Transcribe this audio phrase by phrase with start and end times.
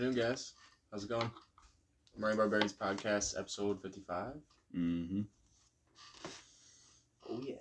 [0.00, 0.54] afternoon, guys.
[0.90, 1.30] How's it going?
[2.16, 4.32] Murray Barbarians Podcast, episode 55.
[4.74, 5.20] Mm-hmm.
[7.28, 7.56] Oh yeah,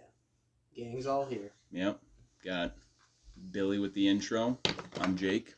[0.73, 1.51] gang's all here.
[1.73, 1.99] Yep.
[2.45, 2.75] Got
[3.51, 4.57] Billy with the intro.
[5.01, 5.53] I'm Jake.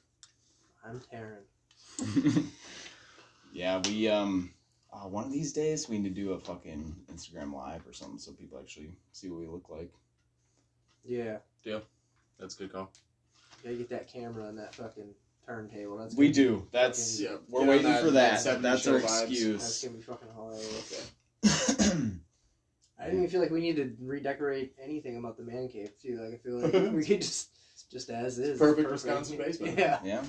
[0.83, 2.45] I'm Taryn.
[3.53, 4.49] yeah, we um
[4.91, 8.17] uh, one of these days we need to do a fucking Instagram live or something
[8.17, 9.91] so people actually see what we look like.
[11.05, 11.81] Yeah, Yeah.
[12.39, 12.91] That's a good call.
[13.61, 15.13] gotta get that camera on that fucking
[15.45, 15.97] turntable.
[15.97, 16.67] That's We do.
[16.71, 18.61] That's Yeah, we're waiting that- for that that.
[18.61, 19.01] That's show our vibes.
[19.01, 19.83] That's excuse.
[19.83, 21.11] gonna be fucking hilarious.
[22.99, 26.19] I didn't even feel like we need to redecorate anything about the man cave too.
[26.19, 27.49] Like I feel like we could just
[27.91, 28.59] just as is.
[28.59, 29.77] Perfect Wisconsin basement.
[29.79, 29.99] Yeah.
[30.03, 30.23] yeah.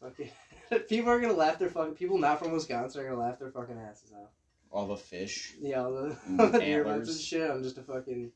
[0.00, 0.30] Fucking.
[0.88, 1.94] people are gonna laugh their fucking.
[1.94, 4.30] People not from Wisconsin are gonna laugh their fucking asses out.
[4.70, 5.54] All the fish.
[5.60, 7.50] Yeah, all the, And all the deer butts and shit.
[7.50, 8.30] I'm just a fucking.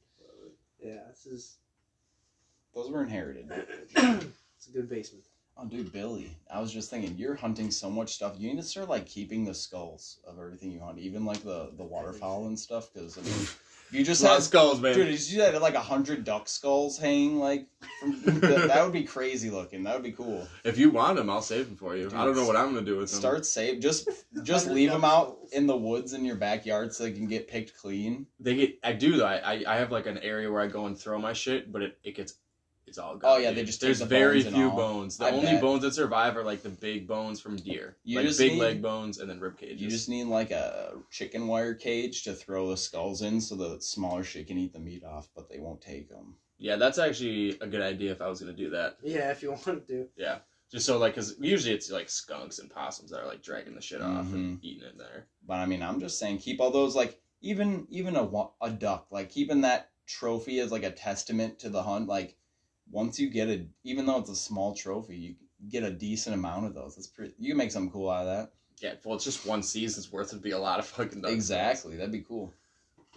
[0.83, 1.57] Yeah, this is.
[2.75, 3.51] Those were inherited.
[3.97, 5.25] it's a good basement.
[5.59, 6.37] Oh, dude, Billy.
[6.53, 8.35] I was just thinking, you're hunting so much stuff.
[8.39, 11.71] You need to start like keeping the skulls of everything you hunt, even like the
[11.77, 12.93] the waterfowl and stuff.
[12.93, 14.95] Because I mean, if you just Just have skulls, man.
[14.95, 17.69] Dude, did you had like a hundred duck skulls hanging like
[18.01, 19.83] from that, that would be crazy looking.
[19.85, 20.47] That would be cool.
[20.63, 22.09] if you want them, I'll save them for you.
[22.15, 23.19] I don't know what I'm gonna do with them.
[23.21, 24.11] Start save just
[24.43, 25.53] just leave them out skulls.
[25.53, 28.27] in the woods in your backyard so they can get picked clean.
[28.41, 28.79] They get.
[28.85, 29.27] I do though.
[29.27, 31.81] I, I I have like an area where I go and throw my shit, but
[31.81, 32.35] it, it gets.
[32.87, 33.31] It's all oh, gone.
[33.33, 35.17] Oh, yeah, they just There's the very bones few bones.
[35.17, 35.61] The I only bet.
[35.61, 38.61] bones that survive are like the big bones from deer, You like just big need-
[38.61, 39.81] leg bones and then rib cages.
[39.81, 43.81] You just need like a chicken wire cage to throw the skulls in so the
[43.81, 46.37] smaller shit can eat the meat off, but they won't take them.
[46.59, 48.99] Yeah, that's actually a good idea if I was gonna do that.
[49.03, 50.09] Yeah, if you want to.
[50.17, 50.39] Yeah,
[50.71, 53.83] just so like, cause usually it's like skunks and possums that are like dragging the
[53.83, 54.65] shit off and mm-hmm.
[54.65, 55.27] eating it there.
[55.47, 58.29] But I mean, I'm just saying, keep all those like even even a
[58.63, 62.09] a duck, like keeping that trophy as like a testament to the hunt.
[62.09, 62.37] Like
[62.91, 65.35] once you get a, even though it's a small trophy, you
[65.71, 66.97] get a decent amount of those.
[66.99, 67.35] It's pretty.
[67.39, 68.53] You can make something cool out of that.
[68.81, 70.29] Yeah, well, it's just one season's worth.
[70.29, 71.33] It'd be a lot of fucking ducks.
[71.35, 72.53] exactly, that'd be cool.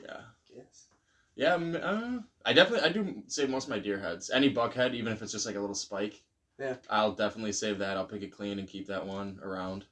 [0.02, 0.22] Yeah,
[0.56, 0.88] Yes.
[1.36, 1.54] yeah.
[1.54, 4.30] um, Uh, I definitely I do save most of my deer heads.
[4.30, 6.24] Any buck head, even if it's just like a little spike.
[6.58, 6.76] Yeah.
[6.90, 7.98] I'll definitely save that.
[7.98, 9.86] I'll pick it clean and keep that one around,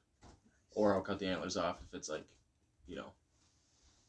[0.72, 2.26] or I'll cut the antlers off if it's like,
[2.88, 3.12] you know,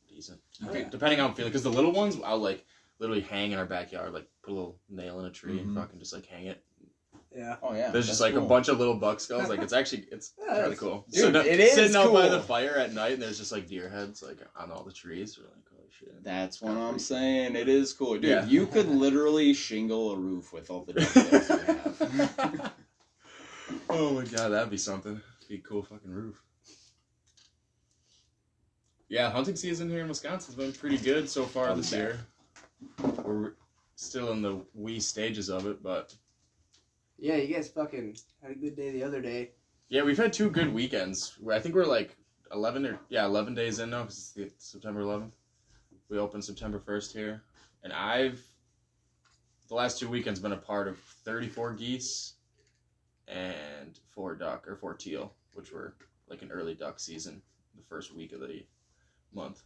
[0.08, 0.40] decent.
[0.64, 0.88] Oh, Okay, yeah.
[0.88, 2.64] Depending on how I'm feeling, because the little ones I'll like
[2.98, 5.62] literally hang in our backyard, like put a little nail in a tree Mhm.
[5.62, 6.62] and fucking just like hang it.
[7.36, 7.56] Yeah.
[7.62, 9.48] Oh yeah, There's just that's like a bunch of little buck skulls.
[9.48, 11.04] Like it's actually it's Yeah, kind of cool.
[11.10, 13.68] Dude, Sitting- it is sitting out by the fire at night, and there's just like
[13.68, 15.38] deer heads like on all the trees.
[15.38, 16.24] We're like, holy shit.
[16.24, 16.98] That's what I'm freaky.
[17.00, 17.56] saying.
[17.56, 18.24] It is cool, dude.
[18.24, 18.46] Yeah.
[18.46, 21.50] You could literally shingle a roof with all the duck skulls
[22.00, 22.72] you have.
[23.90, 25.20] oh my god, that'd be something.
[25.48, 26.42] Be a cool fucking roof.
[29.08, 31.98] Yeah, hunting season here in Wisconsin's been pretty good so far I'm this back.
[31.98, 32.20] year.
[33.24, 33.52] We're
[33.96, 36.14] still in the wee stages of it, but
[37.18, 39.50] Yeah, you guys fucking had a good day the other day.
[39.88, 41.36] yeah, we've had two good weekends.
[41.50, 42.16] I think we're like
[42.52, 45.34] eleven or yeah, eleven days in now because it's September eleventh.
[46.08, 47.42] We opened September first here,
[47.82, 48.42] and I've
[49.68, 52.34] the last two weekends been a part of thirty-four geese
[53.26, 55.94] and four duck or four teal, which were
[56.28, 57.42] like an early duck season,
[57.76, 58.62] the first week of the
[59.34, 59.62] month.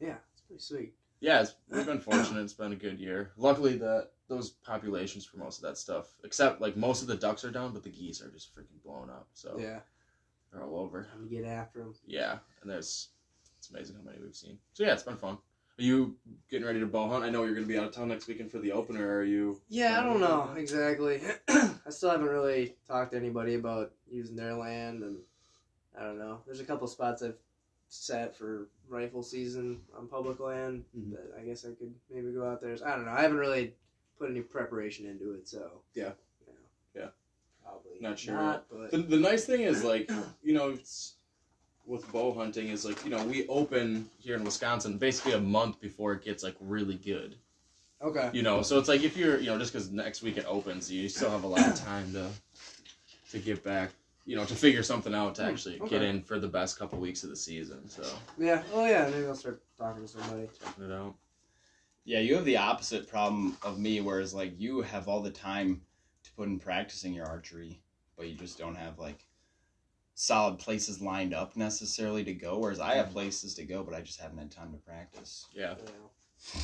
[0.00, 0.94] Yeah, it's pretty sweet.
[1.22, 2.42] Yeah, it's, we've been fortunate.
[2.42, 3.30] It's been a good year.
[3.36, 7.44] Luckily, that those populations for most of that stuff, except like most of the ducks
[7.44, 9.28] are down, but the geese are just freaking blown up.
[9.32, 9.80] So Yeah,
[10.52, 11.04] they're all over.
[11.04, 11.94] time to get after them.
[12.04, 13.10] Yeah, and there's
[13.56, 14.58] it's amazing how many we've seen.
[14.72, 15.38] So yeah, it's been fun.
[15.78, 16.16] Are you
[16.50, 17.24] getting ready to bow hunt?
[17.24, 19.18] I know you're going to be out of town next weekend for the opener.
[19.18, 19.60] Are you?
[19.68, 21.22] Yeah, I don't know exactly.
[21.48, 25.18] I still haven't really talked to anybody about using their land, and
[25.98, 26.40] I don't know.
[26.46, 27.38] There's a couple spots I've
[27.94, 31.10] set for rifle season on public land Mhm.
[31.12, 32.74] that I guess I could maybe go out there.
[32.84, 33.10] I don't know.
[33.12, 33.74] I haven't really
[34.18, 36.12] put any preparation into it, so Yeah.
[36.40, 36.58] you know,
[36.94, 37.08] Yeah.
[37.62, 40.10] probably Not sure Not, but The, the nice thing is like
[40.42, 41.16] you know it's
[41.84, 45.78] with bow hunting is like you know we open here in Wisconsin basically a month
[45.80, 47.36] before it gets like really good.
[48.00, 48.30] okay.
[48.32, 50.90] You know, so it's like if you're you know just because next week it opens,
[50.90, 52.30] you still have a lot of time to
[53.32, 53.90] to get back.
[54.24, 56.98] You know, to figure something out to Hmm, actually get in for the best couple
[57.00, 57.88] weeks of the season.
[57.88, 58.04] So
[58.38, 58.62] Yeah.
[58.72, 59.08] Oh yeah.
[59.10, 60.48] Maybe I'll start talking to somebody.
[60.62, 61.14] checking it out.
[62.04, 65.82] Yeah, you have the opposite problem of me, whereas like you have all the time
[66.24, 67.80] to put in practicing your archery,
[68.16, 69.26] but you just don't have like
[70.14, 72.58] solid places lined up necessarily to go.
[72.58, 75.46] Whereas I have places to go, but I just haven't had time to practice.
[75.54, 75.74] Yeah.
[75.78, 76.60] You know.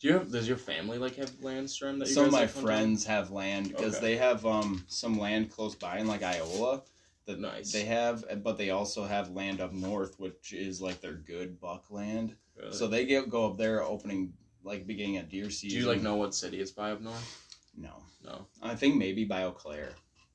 [0.00, 0.30] Do you have?
[0.30, 2.62] Does your family like have land strum that you Some of guys my like hunting?
[2.66, 4.06] friends have land because Okay.
[4.06, 6.82] they have um some land close by in like Iola.
[7.26, 7.72] That Nice.
[7.72, 11.90] They have, but they also have land up north, which is like their good buck
[11.90, 12.36] land.
[12.56, 12.72] Really?
[12.72, 14.32] So they get go up there opening
[14.62, 15.76] like beginning of deer season.
[15.78, 17.42] do you like know what city it's by up north?
[17.76, 18.46] No, No.
[18.62, 19.92] I think maybe by Eau Claire.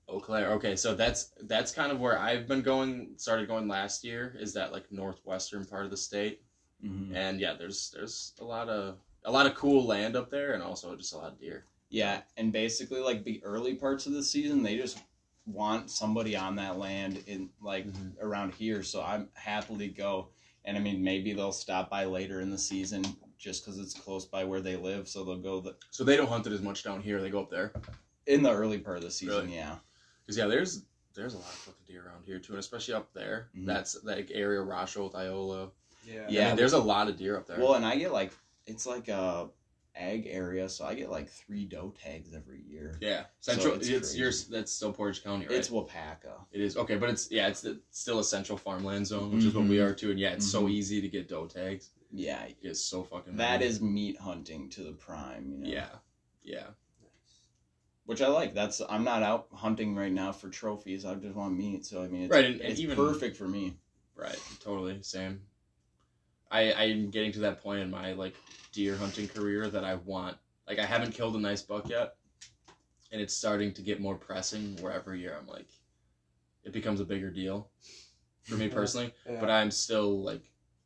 [0.10, 0.52] Eau Claire.
[0.54, 3.14] Okay, so that's that's kind of where I've been going.
[3.16, 4.36] Started going last year.
[4.40, 6.42] Is that like northwestern part of the state?
[6.84, 7.16] Mhm.
[7.16, 10.64] And yeah, there's there's a lot of a lot of cool land up there, and
[10.64, 11.66] also just a lot of deer.
[11.90, 15.00] Yeah, and basically like the early parts of the season, they just
[15.46, 18.14] want somebody on that land in like Mhm.
[18.22, 18.84] around here.
[18.84, 20.30] So I'm happily go.
[20.66, 23.04] And I mean, maybe they'll stop by later in the season
[23.38, 25.08] just because it's close by where they live.
[25.08, 27.20] So they'll go the, So they don't hunt it as much down here.
[27.22, 27.74] They go up there.
[28.28, 29.46] in the early part of the season.
[29.46, 29.56] Really?
[29.56, 29.78] Yeah.
[30.28, 30.84] Cause yeah, there's
[31.14, 33.50] there's a lot of fucking deer around here too, and especially up there.
[33.58, 33.66] Mhm.
[33.66, 35.72] That's like area Rosholt, Iola.
[36.06, 36.26] Yeah.
[36.28, 36.48] I Yeah.
[36.50, 37.60] mean, there's a lot of deer up there.
[37.60, 38.32] Well, and I get like
[38.68, 39.50] it's like a
[39.96, 42.98] ag area, so I get like three doe tags every year.
[43.02, 43.76] yeah, So central.
[43.76, 44.46] it's it's yours.
[44.46, 45.58] That's still Portage County, right?
[45.58, 46.46] It's Waupaca.
[46.52, 49.54] It is okay, but it's yeah, it's the, still a central farmland zone, which is
[49.54, 49.90] what we Mhm.
[49.90, 50.12] are too.
[50.12, 50.72] And yeah, it's so Mhm.
[50.72, 51.90] easy to get doe tags.
[52.14, 53.38] Yeah, It is so fucking.
[53.38, 55.50] that is meat hunting to the prime.
[55.52, 55.70] You know?
[55.70, 55.90] Yeah,
[56.44, 56.68] yeah.
[58.06, 58.54] which I like.
[58.54, 61.06] That's I'm not out hunting right now for trophies.
[61.06, 61.86] I just want meat.
[61.86, 63.78] So I mean, it's, Right, and- and it's even- perfect for me.
[64.16, 65.42] Right, totally same.
[66.52, 68.36] I I'm getting to that point in my like
[68.72, 70.38] deer hunting career that I want
[70.68, 72.16] like I haven't killed a nice buck yet,
[73.12, 74.78] and it's starting to get more pressing.
[74.82, 75.68] Where every year I'm like,
[76.64, 77.70] it becomes a bigger deal
[78.44, 79.14] for me personally.
[79.28, 79.40] Yeah.
[79.40, 80.44] But I'm still like,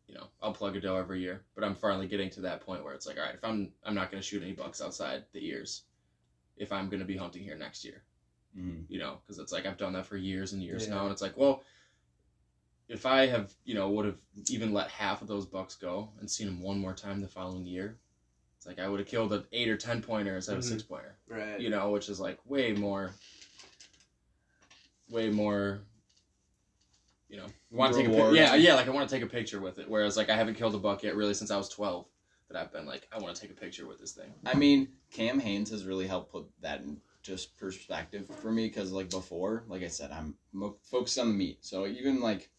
[0.08, 1.44] you know, I'll plug a doe every year.
[1.56, 3.96] But I'm finally getting to that point where it's like, all right, if I'm I'm
[3.96, 5.84] not gonna shoot any bucks outside the ears,
[6.58, 8.04] if I'm gonna be hunting here next year
[8.58, 8.86] Mm.
[8.88, 10.96] you know, because it's like I've done that for years and years Yeah.
[10.96, 11.64] now, and it's like, well,
[12.88, 16.30] if I have, you know, would have even let half of those bucks go and
[16.30, 17.98] seen them one more time the following year,
[18.58, 20.70] it's like I would have killed an eight or ten pointer instead of a Mhm.
[20.70, 21.60] six pointer, Right.
[21.60, 23.14] you know, which is like way more,
[25.10, 25.82] way more.
[27.28, 29.60] You know, want to take a yeah, yeah, like I want to take a picture
[29.60, 29.90] with it.
[29.90, 32.06] Whereas like I haven't killed a buck yet really since I was twelve.
[32.50, 34.32] That I've been like I want to take a picture with this thing.
[34.46, 38.92] I mean, Cam Hanes has really helped put that in just perspective for me because,
[38.92, 41.58] like before, like I said, I'm mo- focused on the meat.
[41.66, 42.52] So even like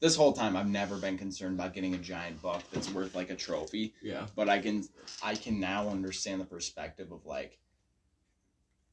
[0.00, 3.30] this whole time, I've never been concerned about getting a giant buck that's worth like
[3.30, 3.94] a trophy.
[4.02, 4.88] Yeah, But I can,
[5.22, 7.58] I can now understand the perspective of like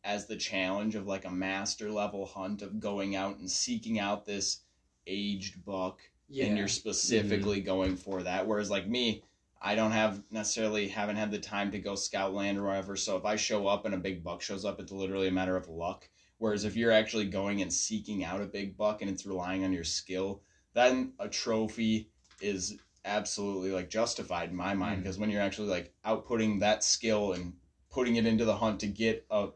[0.03, 4.25] as the challenge of like a master level hunt of going out and seeking out
[4.25, 4.61] this
[5.05, 5.99] aged buck
[6.29, 6.45] Yeah.
[6.45, 7.65] and you're specifically mm-hmm.
[7.65, 8.45] going for that.
[8.45, 9.23] Whereas like me,
[9.61, 12.95] I don't have necessarily haven't had the time to go scout land or whatever.
[12.95, 15.55] So if I show up and a big buck shows up, it's literally a matter
[15.55, 16.07] of luck.
[16.37, 19.73] Whereas if you're actually going and seeking out a big buck and it's relying on
[19.73, 20.41] your skill,
[20.73, 22.09] then a trophy
[22.41, 27.33] is absolutely like justified in my mind because when you're actually like outputting that skill
[27.33, 27.53] and
[27.89, 29.47] putting it into the hunt to get a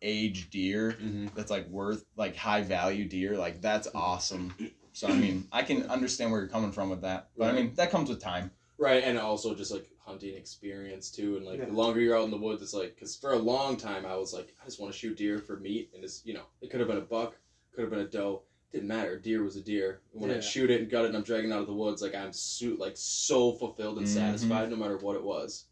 [0.00, 1.26] aged deer mm-hmm.
[1.34, 4.54] that's like worth like high value deer like that's awesome.
[4.92, 7.72] So i mean i can understand where you're coming from with that but i mean
[7.76, 8.50] that comes with time.
[8.78, 11.66] Right, and also just like hunting experience too, and like Yeah.
[11.66, 14.16] the longer you're out in the woods, it's like because for a long time I
[14.16, 16.70] was like I just want to shoot deer for meat, and it's you know it
[16.70, 17.36] could have been a buck,
[17.72, 18.42] could have been a doe,
[18.72, 19.18] didn't matter.
[19.18, 20.00] Deer was a deer.
[20.12, 21.74] And when I shoot it and gut it, and I'm dragging it out of the
[21.74, 24.10] woods, like I'm so, like so fulfilled and Mhm.
[24.10, 25.66] satisfied, no matter what it was.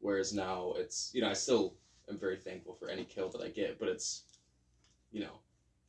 [0.00, 1.74] Whereas now it's you know I still
[2.08, 4.24] am very thankful for any kill that I get, but it's
[5.10, 5.40] you know.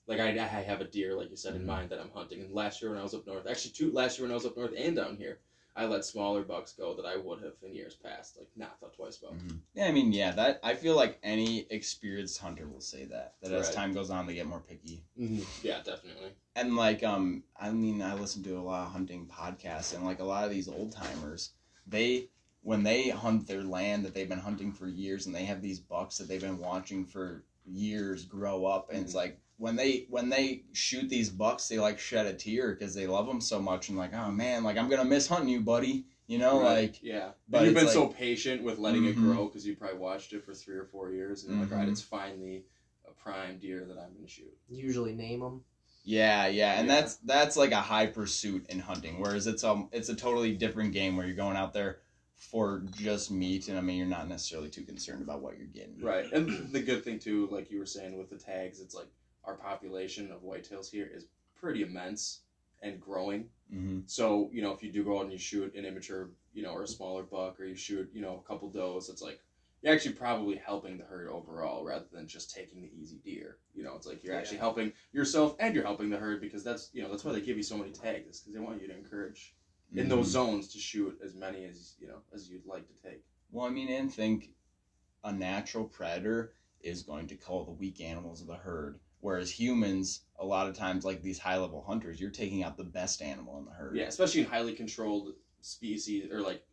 [0.08, 1.66] Like I, I have a deer, like you said, in Mhm.
[1.68, 2.42] mind that I'm hunting.
[2.42, 4.46] And last year when I was up north, actually two last year when I was
[4.46, 5.40] up north and down here,
[5.76, 8.38] I let smaller bucks go that I would have in years past.
[8.38, 9.36] Like, not thought twice about.
[9.74, 13.52] yeah i mean yeah that i feel like any experienced hunter will say that that
[13.54, 13.76] as Right.
[13.76, 15.42] time goes on they get more picky Mm-hmm.
[15.64, 16.32] Yeah, definitely.
[16.56, 20.20] and like um i mean i listen to a lot of hunting podcasts and like
[20.20, 21.52] a lot of these old timers
[21.88, 22.28] they
[22.64, 25.80] when they hunt their land that they've been hunting for years and they have these
[25.80, 30.28] bucks that they've been watching for years grow up and it's like when they when
[30.28, 33.90] they shoot these bucks they like shed a tear because they love them so much
[33.90, 37.04] and like oh man like i'm gonna miss hunting you buddy you know Right, like
[37.04, 39.22] yeah, but but you've it's been so patient with letting it Mhm.
[39.24, 41.80] grow because you probably watched it for three or four years, and you're like, all
[41.80, 42.64] right, it's finally
[43.06, 44.58] a prime deer that I'm going to shoot.
[44.70, 45.66] Usually name them.
[46.06, 47.02] Yeah, yeah, and Yeah.
[47.02, 49.20] that's that's like a high pursuit in hunting.
[49.20, 52.00] Whereas it's um it's a totally different game where you're going out there
[52.38, 56.00] for just meat, and I mean you're not necessarily too concerned about what you're getting.
[56.02, 59.10] Right, and the good thing too, like you were saying with the tags, it's like
[59.44, 62.44] our population of whitetails here is pretty immense
[62.82, 63.50] and growing.
[63.70, 66.64] hmm So, you know, if you do go out and you shoot an immature, you
[66.64, 69.40] know, or a smaller buck, or you shoot, you know, a couple does, it's like
[69.82, 73.58] you're actually probably helping the herd overall rather than just taking the easy deer.
[73.74, 76.90] You know, it's like you're actually helping yourself and you're helping the herd because that's,
[76.94, 78.88] you know, that's why they give you so many tags, is because they want you
[78.88, 79.56] to encourage
[79.96, 80.32] in those Mhm.
[80.32, 83.24] zones to shoot as many as, you know, as you'd like to take.
[83.50, 84.54] Well, I mean, and think
[85.24, 90.22] a natural predator is going to cull the weak animals of the herd, whereas humans,
[90.38, 93.58] a lot of times, like these high level hunters, you're taking out the best animal
[93.60, 93.96] in the herd.
[93.96, 96.64] Yeah, especially in highly controlled species or like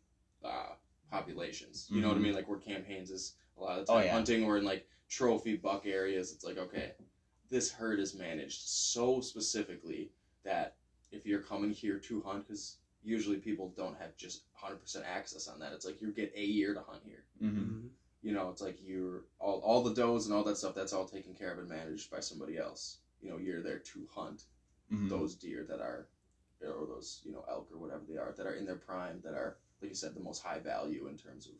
[0.43, 0.73] uh,
[1.11, 1.87] populations.
[1.89, 2.23] You know what I Mhm.
[2.23, 2.33] mean?
[2.33, 4.11] Like where Cam Hanes is a lot of the Oh, time yeah.
[4.13, 6.31] hunting or in like trophy buck areas.
[6.33, 6.93] It's like okay,
[7.49, 10.11] this herd is managed so specifically
[10.43, 10.75] that
[11.11, 15.59] if you're coming here to hunt, because usually people don't have just 100% access on
[15.59, 15.73] that.
[15.73, 17.25] It's like you get a year to hunt here.
[17.41, 17.87] Mm-hmm.
[18.21, 20.75] You know, it's like you're all all the does and all that stuff.
[20.75, 22.97] That's all taken care of and managed by somebody else.
[23.21, 24.43] You know, you're there to hunt
[24.91, 25.07] Mm-hmm.
[25.07, 26.07] those deer that are,
[26.63, 29.35] or those you know elk or whatever they are that are in their prime that
[29.35, 31.53] are like you said the most high value in terms of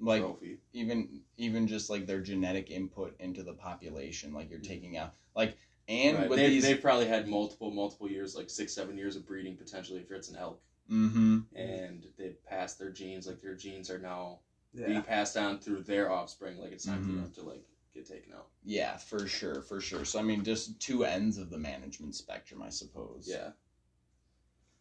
[0.00, 0.58] Like trophy.
[0.72, 4.66] even even just like their genetic input into the population, like you're Mhm.
[4.66, 5.56] taking out like
[5.88, 6.28] and Right.
[6.30, 6.62] with They've, these.
[6.62, 10.28] they've probably had multiple multiple years, like six seven years of breeding potentially if it's
[10.30, 11.40] an elk, mm-hmm.
[11.54, 13.26] and they've passed their genes.
[13.26, 14.40] Like their genes are now
[14.74, 14.86] Yeah.
[14.86, 16.58] being passed down through their offspring.
[16.58, 17.06] Like it's time Mhm.
[17.06, 18.48] for them to like get taken out.
[18.64, 20.04] Yeah, for sure, for sure.
[20.04, 23.26] So I mean, just two ends of the management spectrum, I suppose.
[23.28, 23.52] Yeah.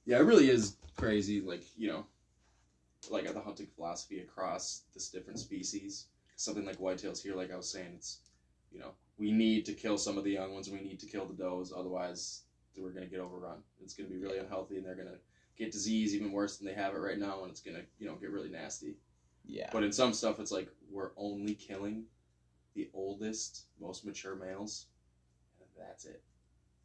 [0.06, 1.42] Yeah, it really is crazy.
[1.42, 2.06] Like you know,
[3.10, 6.08] like the hunting philosophy across this different species.
[6.38, 8.20] Something like whitetails here, like I was saying, it's
[8.72, 10.70] you know we need to kill some of the young ones.
[10.70, 12.44] We need to kill the does, otherwise
[12.78, 13.62] we're gonna get overrun.
[13.84, 15.20] It's gonna be really unhealthy, and they're gonna
[15.58, 18.16] get disease even worse than they have it right now, and it's gonna you know
[18.16, 18.96] get really nasty.
[19.46, 19.70] Yeah.
[19.72, 22.06] But in some stuff, it's like we're only killing
[22.76, 24.88] the oldest, most mature males,
[25.60, 26.24] and that's it.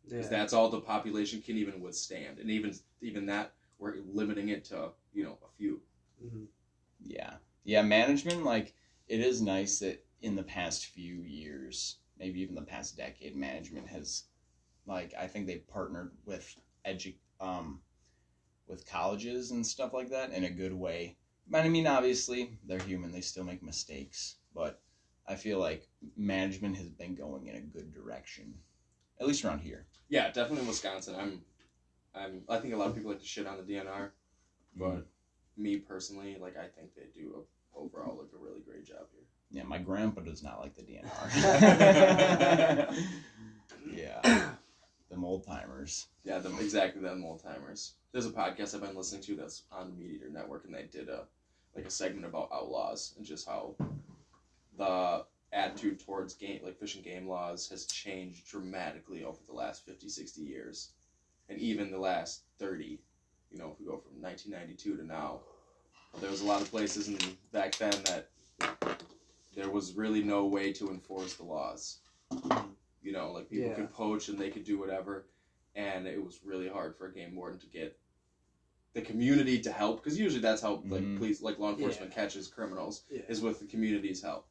[0.05, 0.17] Yeah.
[0.17, 4.65] Because that's all the population can even withstand, and even even that we're limiting it
[4.67, 5.81] to you know a few.
[6.25, 6.47] Mhm.
[7.01, 7.35] Yeah.
[7.65, 8.75] Yeah, management, like,
[9.09, 13.89] it is nice that in the past few years, maybe even the past decade, management
[13.89, 14.25] has,
[14.87, 17.83] like, I think they've partnered with edu- um,
[18.67, 21.17] with colleges and stuff like that in a good way.
[21.49, 24.81] But I mean, obviously, they're human, they still make mistakes, but
[25.29, 25.87] I feel like
[26.17, 28.55] management has been going in a good direction,
[29.21, 29.87] at least around here.
[30.09, 31.15] Yeah, definitely in Wisconsin.
[31.19, 31.41] I'm,
[32.15, 32.43] I'm.
[32.49, 34.11] I think a lot of people like to shit on the DNR,
[34.77, 35.07] but
[35.57, 39.25] me personally, like I think they do a, overall like a really great job here.
[39.51, 41.07] Yeah, my grandpa does not like the DNR.
[43.93, 44.51] yeah,
[45.11, 46.07] them old timers.
[46.25, 47.95] Yeah, them exactly them old timers.
[48.13, 50.85] There's a podcast I've been listening to that's on the Meat Eater Network, and they
[50.85, 51.27] did a
[51.77, 53.75] like a segment about outlaws and just how
[54.79, 59.87] the attitude towards game like fish and game laws has changed dramatically over the last
[59.87, 60.91] 50 60 years
[61.49, 62.99] and even the last 30
[63.51, 65.39] you know if we go from 1992 to now
[66.21, 67.19] there was a lot of places in
[67.53, 68.29] back then that
[69.55, 71.99] there was really no way to enforce the laws
[73.03, 73.75] you know like people Yeah.
[73.75, 75.27] could poach and they could do whatever
[75.77, 77.97] and it was really hard for a game warden to get
[78.97, 81.19] the community to help because usually that's how like Mhm.
[81.19, 83.21] police like law enforcement catches criminals Yeah.
[83.29, 84.49] is with the community's help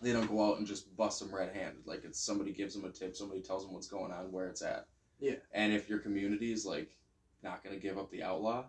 [0.00, 2.90] they don't go out and just bust them red-handed like it's somebody gives them a
[2.90, 4.88] tip somebody tells them what's going on where it's at
[5.20, 5.36] Yeah.
[5.52, 6.96] and if your community is like
[7.42, 8.64] not going to give up the outlaw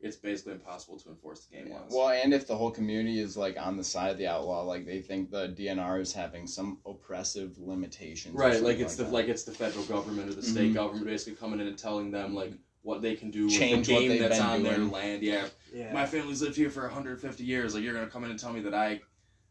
[0.00, 3.36] it's basically impossible to enforce the game laws Well, and if the whole community is
[3.36, 6.80] like on the side of the outlaw, like they think the DNR is having some
[6.86, 8.34] oppressive limitations.
[8.34, 9.12] right like something it's the that.
[9.12, 10.74] like it's the federal government or the state Mhm.
[10.74, 14.00] government basically coming in and telling them like what they can do Change with what
[14.00, 15.92] the game they've that's on their land yeah Yeah.
[15.92, 17.74] my family's lived here for 150 years.
[17.74, 19.00] Like, you're going to come in and tell me that I,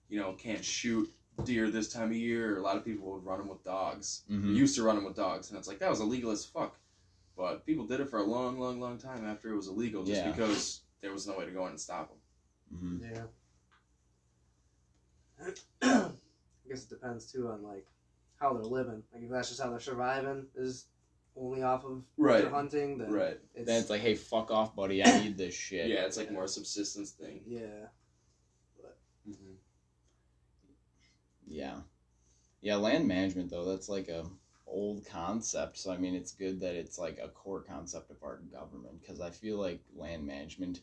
[0.09, 1.09] you know, can't shoot
[1.45, 2.57] deer this time of year.
[2.57, 4.23] A lot of people would run them with dogs.
[4.29, 4.53] Mhm.
[4.53, 5.49] Used to run them with dogs.
[5.49, 6.77] And it's like, that was illegal as fuck.
[7.37, 10.21] But people did it for a long, long, long time after it was illegal just
[10.21, 10.31] Yeah.
[10.31, 12.09] because there was no way to go in and stop
[12.69, 12.99] them.
[13.01, 13.15] Mhm.
[13.15, 13.23] Yeah.
[15.81, 16.11] I
[16.69, 17.87] guess it depends too on like
[18.39, 19.01] how they're living.
[19.13, 20.85] Like if that's just how they're surviving is
[21.35, 22.41] only off of Right.
[22.41, 23.39] their hunting, then Right.
[23.55, 25.03] it's, Then it's like, hey, fuck off, buddy.
[25.03, 25.87] I need this shit.
[25.89, 27.43] Yeah, it's like more subsistence thing.
[27.47, 27.87] yeah.
[29.29, 29.53] Mm-hmm.
[31.47, 31.81] Yeah.
[32.61, 34.25] Yeah, land management though, that's like a
[34.67, 35.77] old concept.
[35.77, 39.19] So I mean, it's good that it's like a core concept of our government because
[39.19, 40.81] I feel like land management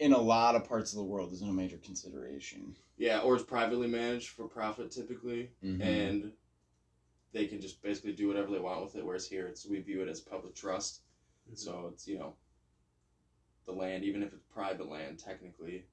[0.00, 2.74] in a lot of parts of the world isn't a major consideration.
[2.96, 5.50] Yeah, or it's privately managed for profit typically.
[5.62, 5.80] Mhm.
[5.80, 6.32] and
[7.34, 9.04] they can just basically do whatever they want with it.
[9.04, 11.02] Whereas here, it's we view it as public trust,
[11.50, 11.58] Mhm.
[11.58, 12.34] so it's you know
[13.66, 15.84] the land, even if it's private land, technically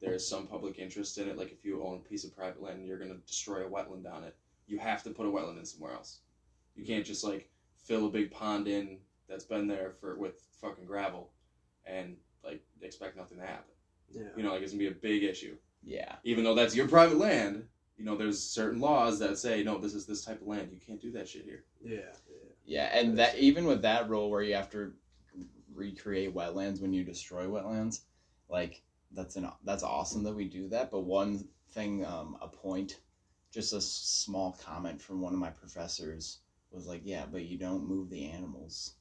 [0.00, 1.38] there's some public interest in it.
[1.38, 3.70] Like if you own a piece of private land and you're going to destroy a
[3.70, 6.20] wetland on it, you have to put a wetland in somewhere else.
[6.74, 10.84] You can't just like fill a big pond in that's been there for with fucking
[10.86, 11.30] gravel
[11.86, 13.70] and like expect nothing to happen.
[14.10, 14.28] yeah.
[14.36, 16.16] You know, like it's gonna be a big issue Yeah.
[16.24, 19.94] even though that's your private land, you know, there's certain laws that say, no, this
[19.94, 20.70] is this type of land.
[20.72, 21.64] You can't do that shit here.
[21.82, 22.12] Yeah.
[22.66, 24.92] Yeah, and that even with that rule where you have to
[25.74, 28.00] recreate wetlands when you destroy wetlands,
[28.48, 28.82] like
[29.12, 30.90] that's an that's awesome that we do that.
[30.90, 33.00] But one thing, um, a point,
[33.52, 36.38] just a small comment from one of my professors
[36.70, 38.94] was like, yeah, but you don't move the animals.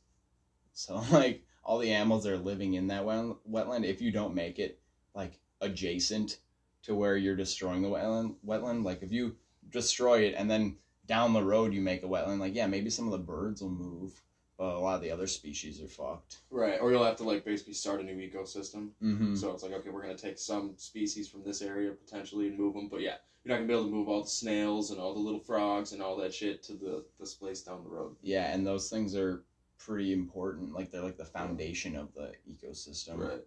[0.73, 4.59] So like all the animals that are living in that wetland, if you don't make
[4.59, 4.79] it
[5.15, 6.39] like adjacent
[6.83, 9.35] to where you're destroying the wetland, wetland, like if you
[9.69, 10.75] destroy it and then
[11.05, 13.69] down the road you make a wetland, like yeah, maybe some of the birds will
[13.69, 14.21] move,
[14.57, 16.39] but a lot of the other species are fucked.
[16.49, 18.89] Right, or you'll have to like basically start a new ecosystem.
[19.01, 19.35] Mm-hmm.
[19.35, 22.73] So it's like, okay, we're gonna take some species from this area potentially and move
[22.73, 25.13] them, but yeah, you're not gonna be able to move all the snails and all
[25.13, 28.15] the little frogs and all that shit to the this place down the road.
[28.21, 29.43] Yeah, and those things are
[29.77, 30.73] pretty important.
[30.73, 33.17] Like they're like the foundation of the ecosystem.
[33.17, 33.41] Right.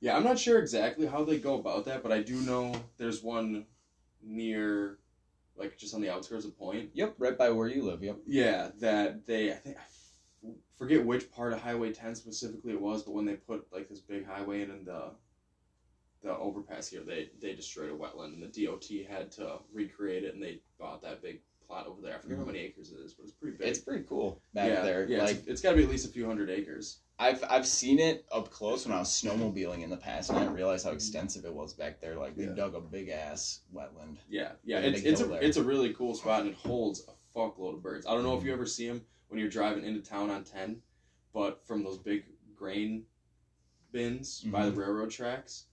[0.00, 3.22] Yeah, I'm not sure exactly how they go about that, but I do know there's
[3.22, 3.66] one
[4.22, 4.98] near,
[5.56, 6.90] like just on the outskirts of Point.
[6.94, 8.02] Yep, right by where you live.
[8.02, 8.18] Yep.
[8.26, 12.80] Yeah, that they I think I f- forget which part of Highway 10 specifically it
[12.80, 15.10] was, but when they put like this big highway in and the
[16.22, 20.34] the overpass here, they they destroyed a wetland and the DOT had to recreate it
[20.34, 22.14] and they bought that big plot over there.
[22.14, 22.52] I forget how mm-hmm.
[22.52, 23.68] many acres it is, but it's pretty big.
[23.68, 25.06] It's pretty cool back yeah, there.
[25.08, 27.00] Yeah, like it's, it's got to be at least a few hundred acres.
[27.20, 30.42] I've I've seen it up close when I was snowmobiling in the past, and I
[30.42, 32.14] didn't realize how extensive it was back there.
[32.14, 32.54] Like they Yeah.
[32.54, 34.18] dug a big ass wetland.
[34.28, 35.42] Yeah, yeah, it's it's a there.
[35.42, 38.06] it's a really cool spot and it holds a fuckload of birds.
[38.06, 40.80] I don't know if you ever see them when you're driving into town on ten,
[41.34, 43.04] but from those big grain
[43.90, 44.80] bins by the mm-hmm.
[44.80, 45.64] railroad tracks,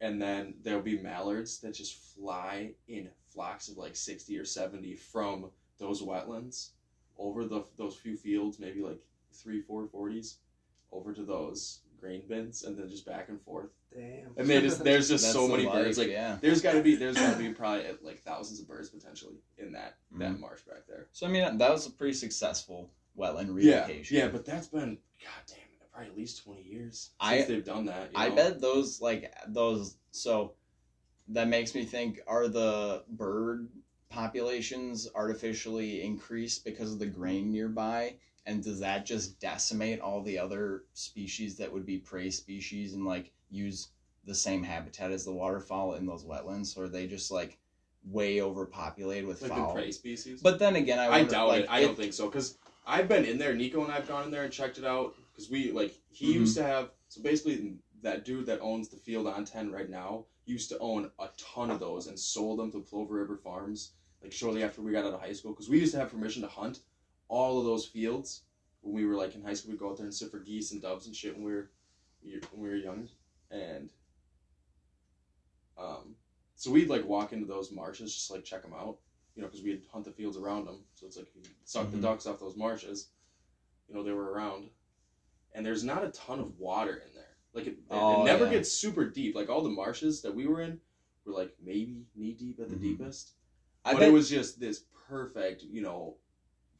[0.00, 4.94] and then there'll be mallards that just fly in flocks of like sixty or seventy
[4.94, 6.70] from those wetlands
[7.18, 9.00] over the those few fields, maybe like
[9.42, 10.38] three, four forties,
[10.92, 13.70] over to those grain bins, and then just back and forth.
[13.94, 14.32] Damn.
[14.36, 15.98] And they just there's just so many life, birds.
[15.98, 16.36] Like yeah.
[16.40, 19.36] there's got to be there's got to be probably uh, like thousands of birds potentially
[19.58, 20.40] in that that Mhm.
[20.40, 21.06] marsh back there.
[21.12, 24.16] So I mean that was a pretty successful wetland Yeah, relocation.
[24.16, 27.64] yeah, but that's been god damn it, probably at least twenty years since I- they've
[27.64, 28.12] done that.
[28.12, 28.34] you I know?
[28.36, 30.52] bet those like those so
[31.28, 33.68] that makes me think are the bird
[34.10, 38.14] populations artificially increased because of the grain nearby
[38.46, 43.04] and does that just decimate all the other species that would be prey species and
[43.04, 43.88] like use
[44.24, 47.58] the same habitat as the waterfowl in those wetlands or are they just like
[48.04, 50.40] way overpopulated with like fowl prey species.
[50.40, 51.70] but then again i, I doubt like, it.
[51.70, 52.56] I don't think so because
[52.86, 53.54] I've been in there.
[53.54, 56.40] Nico and I've gone in there and checked it out because we like he Mhm.
[56.40, 56.90] used to have.
[57.08, 61.10] So basically, that dude that owns the field on ten right now used to own
[61.18, 63.92] a ton of those and sold them to Plover River Farms.
[64.22, 66.42] Like shortly after we got out of high school, because we used to have permission
[66.42, 66.78] to hunt
[67.28, 68.42] all of those fields
[68.82, 69.72] when we were like in high school.
[69.72, 71.70] We'd go out there and sit for geese and doves and shit when we were
[72.22, 73.08] when we were young,
[73.50, 73.88] and
[75.78, 76.14] um,
[76.54, 78.96] so we'd like walk into those marshes just like check them out
[79.36, 80.78] you know, because we'd hunt the fields around them.
[80.94, 81.92] So it's like you suck Mhm.
[81.92, 83.08] the ducks off those marshes.
[83.86, 84.70] You know, they were around.
[85.52, 87.36] And there's not a ton of water in there.
[87.52, 88.52] Like, it, Oh, it never yeah.
[88.52, 89.34] gets super deep.
[89.34, 90.80] Like, all the marshes that we were in
[91.24, 92.80] were like maybe knee deep at the Mhm.
[92.80, 93.32] deepest.
[93.84, 96.16] I but bet it was just this perfect, you know,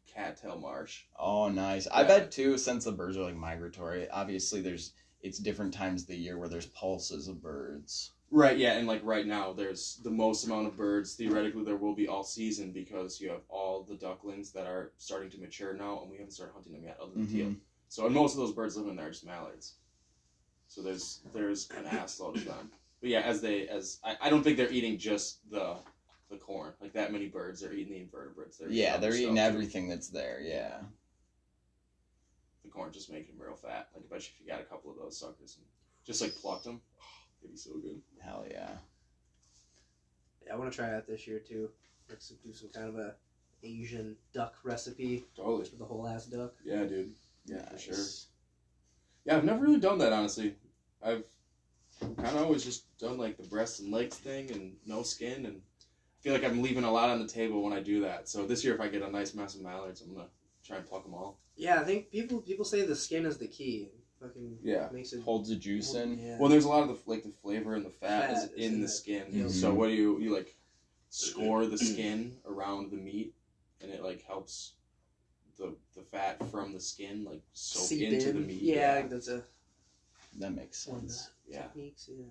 [0.06, 1.04] cattail marsh.
[1.18, 1.86] Oh, nice.
[1.88, 2.06] I Yeah.
[2.08, 6.16] bet too, since the birds are like migratory, obviously there's it's different times of the
[6.16, 8.12] year where there's pulses of birds.
[8.30, 11.14] Right, yeah, and like right now, there's the most amount of birds.
[11.14, 15.30] Theoretically, there will be all season because you have all the ducklings that are starting
[15.30, 17.46] to mature now, and we haven't started hunting them yet, other than teal.
[17.46, 17.60] Mhm.
[17.88, 19.74] So, and most of those birds living there are just mallards.
[20.68, 22.70] So there's there's an ass load of them.
[23.00, 25.76] But yeah, as they as I, I don't think they're eating just the
[26.30, 27.60] the corn like that many birds.
[27.60, 28.56] They're eating the invertebrates.
[28.58, 29.40] They're Yeah, other they're eating too.
[29.40, 30.40] everything that's there.
[30.42, 30.78] Yeah.
[32.64, 33.88] The corn just making them real fat.
[33.94, 35.66] Like I bet you if you got a couple of those suckers and
[36.04, 36.80] just like plucked them,
[37.42, 38.00] it'd be so good.
[38.20, 38.70] Hell yeah.
[40.46, 41.70] Yeah, I want to try that this year too.
[42.08, 43.14] Let's do some kind of a
[43.62, 45.64] Asian duck recipe Totally.
[45.64, 46.52] for the whole ass duck.
[46.64, 47.12] Yeah, dude.
[47.46, 47.96] Yeah, for sure.
[49.24, 50.54] Yeah, I've never really done that honestly.
[51.04, 51.24] I've
[52.00, 55.60] kind of always just done like the breast and legs thing and no skin, and
[56.18, 58.28] I feel like I'm leaving a lot on the table when I do that.
[58.28, 60.28] So this year, if I get a nice mess of mallards, I'm gonna
[60.64, 61.38] try and pluck them all.
[61.56, 63.90] Yeah, I think people people say the skin is the key.
[64.20, 64.88] Fucking Yeah.
[64.92, 66.18] makes it Holds the juice in.
[66.18, 66.38] Yeah.
[66.38, 68.50] Well, there's a lot of the like the flavor and the fat, Fat is is
[68.54, 68.88] in in the it.
[68.88, 69.26] skin.
[69.30, 69.48] Yeah.
[69.48, 70.56] So what do you you like
[71.10, 71.92] score the mm-hmm.
[71.92, 73.34] skin around the meat,
[73.82, 74.72] and it like helps
[75.58, 78.36] the the fat from the skin like soak seep into in.
[78.36, 78.62] the meat.
[78.62, 79.44] Yeah, I think that's a
[80.38, 81.30] That makes one of sense.
[81.46, 81.62] Yeah.
[81.62, 82.08] techniques.
[82.12, 82.24] Yeah.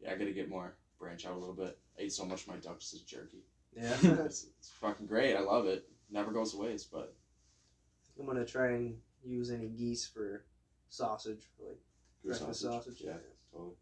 [0.00, 1.76] Yeah, I gotta get more, branch out a little bit.
[1.98, 3.44] I ate so much of my duck just as jerky.
[3.76, 3.96] Yeah.
[4.24, 5.36] It's, it's fucking great.
[5.36, 5.88] I love it.
[6.10, 7.14] Never goes to waste, but
[8.18, 10.44] I'm gonna try and use any geese for
[10.88, 11.78] sausage, for like
[12.22, 13.00] goose breakfast sausage.
[13.00, 13.14] Yeah,
[13.50, 13.74] totally.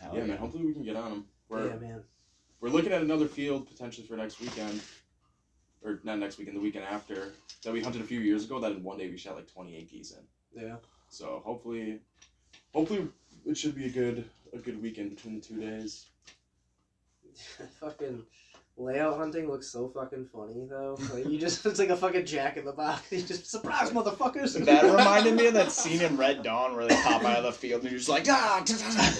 [0.00, 0.38] Hell yeah, man.
[0.38, 1.24] Hopefully we can get on them.
[1.48, 2.02] We're yeah, man.
[2.60, 4.80] we're looking at another field potentially for next weekend,
[5.84, 7.32] or not next weekend, the weekend after
[7.62, 8.58] that we hunted a few years ago.
[8.58, 10.62] That in one day we shot like 28 geese in.
[10.64, 10.76] Yeah.
[11.08, 12.00] So hopefully,
[12.74, 13.06] hopefully
[13.46, 16.06] it should be a good a good weekend between the two days.
[17.80, 18.22] Fucking
[18.78, 20.98] layout hunting looks so fucking funny though.
[21.12, 23.02] Like you just it's like a fucking Jack in the Box.
[23.12, 24.62] You just surprise motherfuckers.
[24.64, 27.52] That reminded me of that scene in Red Dawn where they pop out of the
[27.52, 28.64] field and you're just like, ah!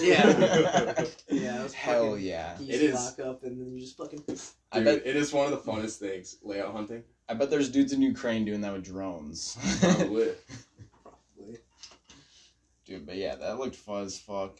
[0.01, 1.05] Yeah.
[1.29, 2.55] Yeah, it Hell yeah.
[2.57, 4.23] geese It is- lock up and then you just fucking.
[4.71, 7.03] I bet it is one of the funnest things, layout hunting.
[7.29, 9.57] I bet there's dudes in Ukraine doing that with drones.
[9.79, 10.31] Probably.
[12.85, 14.59] Dude, but yeah, that looked fun as fuck.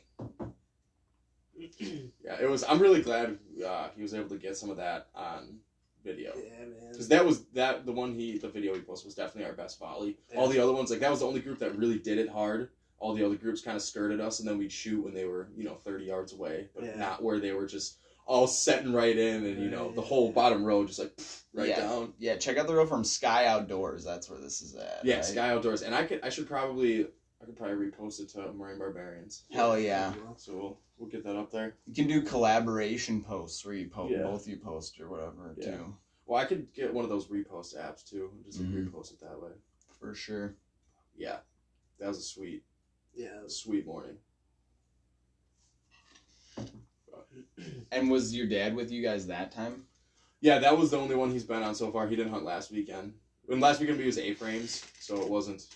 [1.79, 2.63] Yeah, it was.
[2.63, 5.59] I'm really glad uh, he was able to get some of that on
[6.03, 6.31] video.
[6.35, 6.91] Yeah, man.
[6.91, 9.79] Because that was that the one he the video he posted was definitely our best
[9.79, 10.17] volley.
[10.35, 12.69] All the other ones like that was the only group that really did it hard.
[12.99, 15.49] All the other groups kind of skirted us, and then we'd shoot when they were
[15.55, 16.95] you know thirty yards away, but Yeah.
[16.95, 20.33] not where they were just all setting right in, and you know the whole Yeah.
[20.33, 21.79] bottom row just like pff, right Yeah.
[21.81, 22.13] down.
[22.19, 24.05] Yeah, check out the row from Sky Outdoors.
[24.05, 25.01] That's where this is at.
[25.03, 25.25] Yeah, right?
[25.25, 27.07] Sky Outdoors, and I could I should probably
[27.43, 29.43] I could probably repost it to Marine Barbarians.
[29.51, 30.13] Hell yeah.
[30.37, 31.75] So we'll we'll get that up there.
[31.85, 34.23] You can do collaboration posts where you post Yeah.
[34.23, 35.75] both you post or whatever Yeah.
[35.77, 35.95] too.
[36.25, 38.89] Well, I could get one of those repost apps too, and just like, Mhm.
[38.89, 39.51] repost it that way.
[39.99, 40.55] For sure.
[41.17, 41.39] Yeah,
[41.99, 42.63] that was a sweet
[43.13, 43.41] Yeah.
[43.41, 44.17] was- sweet morning.
[47.91, 49.85] And was your dad with you guys that time?
[50.41, 52.07] Yeah, that was the only one he's been on so far.
[52.07, 53.13] He didn't hunt last weekend.
[53.49, 55.67] And last weekend we used A frames, so it wasn't.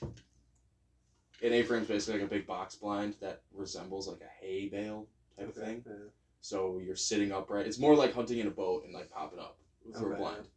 [1.44, 5.08] An A frame's basically like a big box blind that resembles like a hay bale
[5.38, 5.84] type of thing.
[5.86, 5.94] Yeah.
[6.42, 7.68] So you're sitting upright.
[7.68, 9.58] It's more like hunting in a boat and like popping up
[9.98, 10.48] through a blind.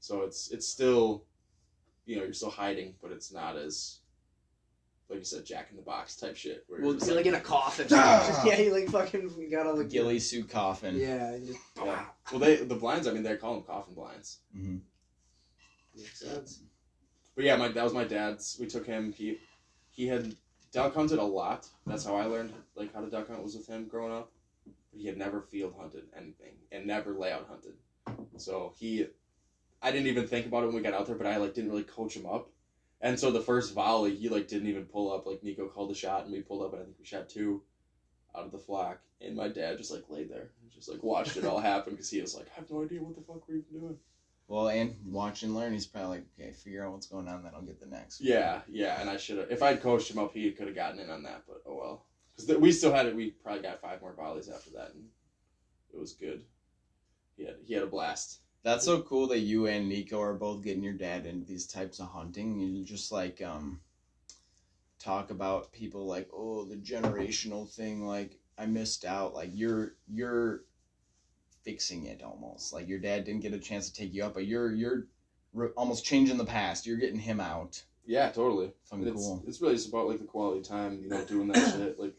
[0.00, 1.24] So it's it's still,
[2.04, 4.00] you know, you're still hiding, but it's not as,
[5.08, 6.64] like you said, Jack in the Box type shit.
[6.68, 7.86] Where Well, you're just You're like in a coffin.
[7.92, 8.42] Ah!
[8.46, 10.96] yeah, you like fucking got all the Ghillie suit coffin.
[10.96, 12.04] Yeah, just Yeah.
[12.30, 13.06] Well, they the blinds.
[13.06, 14.38] I mean, they call them coffin blinds.
[14.54, 14.78] hmm
[15.96, 16.60] makes sense.
[17.34, 18.56] But yeah, my that was my dad's.
[18.60, 19.12] We took him.
[19.12, 19.38] He
[19.96, 20.34] he had
[20.72, 21.66] duck hunted a lot.
[21.86, 24.30] That's how I learned like how to duck hunt was with him growing up.
[24.92, 27.74] But he had never field hunted anything and never layout hunted.
[28.36, 29.06] So he,
[29.82, 31.16] I didn't even think about it when we got out there.
[31.16, 32.50] But I like didn't really coach him up.
[33.00, 35.26] And so the first volley, he like didn't even pull up.
[35.26, 37.62] Like Nico called a shot and we pulled up, and I think we shot two
[38.36, 39.00] out of the flock.
[39.22, 42.10] And my dad just like laid there, and just like watched it all happen because
[42.10, 43.96] he was like, I have no idea what the fuck we're even doing.
[44.48, 45.72] Well, and watch and learn.
[45.72, 48.20] He's probably like, okay, figure out what's going on, then I'll get the next.
[48.20, 49.50] one." Yeah, yeah, and I should have.
[49.50, 51.42] If I'd coached him up, he could have gotten in on that.
[51.48, 52.06] But oh well,
[52.36, 53.16] because we still had it.
[53.16, 55.04] We probably got five more volleys after that, and
[55.92, 56.44] it was good.
[57.36, 58.40] He had he had a blast.
[58.62, 62.00] That's so cool that you and Nico are both getting your dad into these types
[62.00, 62.58] of hunting.
[62.58, 63.80] You just like um
[64.98, 69.34] talk about people like, oh, the generational thing, like I missed out.
[69.34, 70.62] Like you're you're
[71.66, 72.72] fixing it almost.
[72.72, 75.08] Like your dad didn't get a chance to take you up, but you're you're
[75.52, 76.86] re- almost changing the past.
[76.86, 77.82] You're getting him out.
[78.06, 78.72] Yeah, totally.
[78.84, 79.44] Fucking it's, cool.
[79.46, 81.98] It's really just about like the quality time, you know, doing that shit.
[82.06, 82.14] Like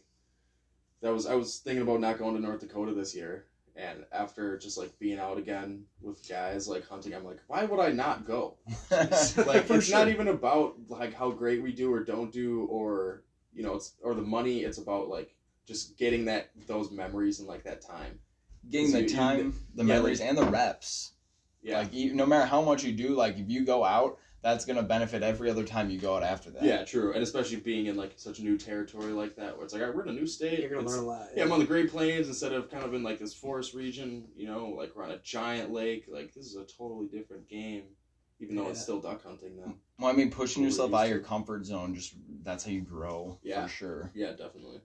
[1.00, 4.58] that was I was thinking about not going to North Dakota this year, and after
[4.58, 8.26] just like being out again with guys like hunting, I'm like, why would I not
[8.26, 8.58] go?
[8.90, 9.98] like it's sure.
[9.98, 13.22] not even about like how great we do or don't do or
[13.54, 15.34] you know it's or the money it's about like
[15.66, 18.18] just getting that those memories and like that time
[18.70, 21.12] getting the you- you- time, the yeah, memories, like- and the reps.
[21.62, 24.64] yeah Like you, no matter how much you do, like if you go out, that's
[24.64, 26.62] gonna benefit every other time you go out after that.
[26.62, 29.72] yeah true and especially being in like such a new territory like that where it's
[29.74, 31.28] like all right, we're in a new state You're gonna It's- learn a lot.
[31.34, 34.28] yeah i'm on the great plains instead of kind of in like this forest region
[34.36, 37.82] you know like we're on a giant lake like this is a totally different game
[38.38, 41.10] even though it's still duck hunting though Well, I mean, pushing We're yourself out of
[41.10, 43.40] your comfort zone, just that's how you grow.
[43.42, 43.64] Yeah.
[43.64, 44.12] For sure.
[44.14, 44.80] yeah definitely definitely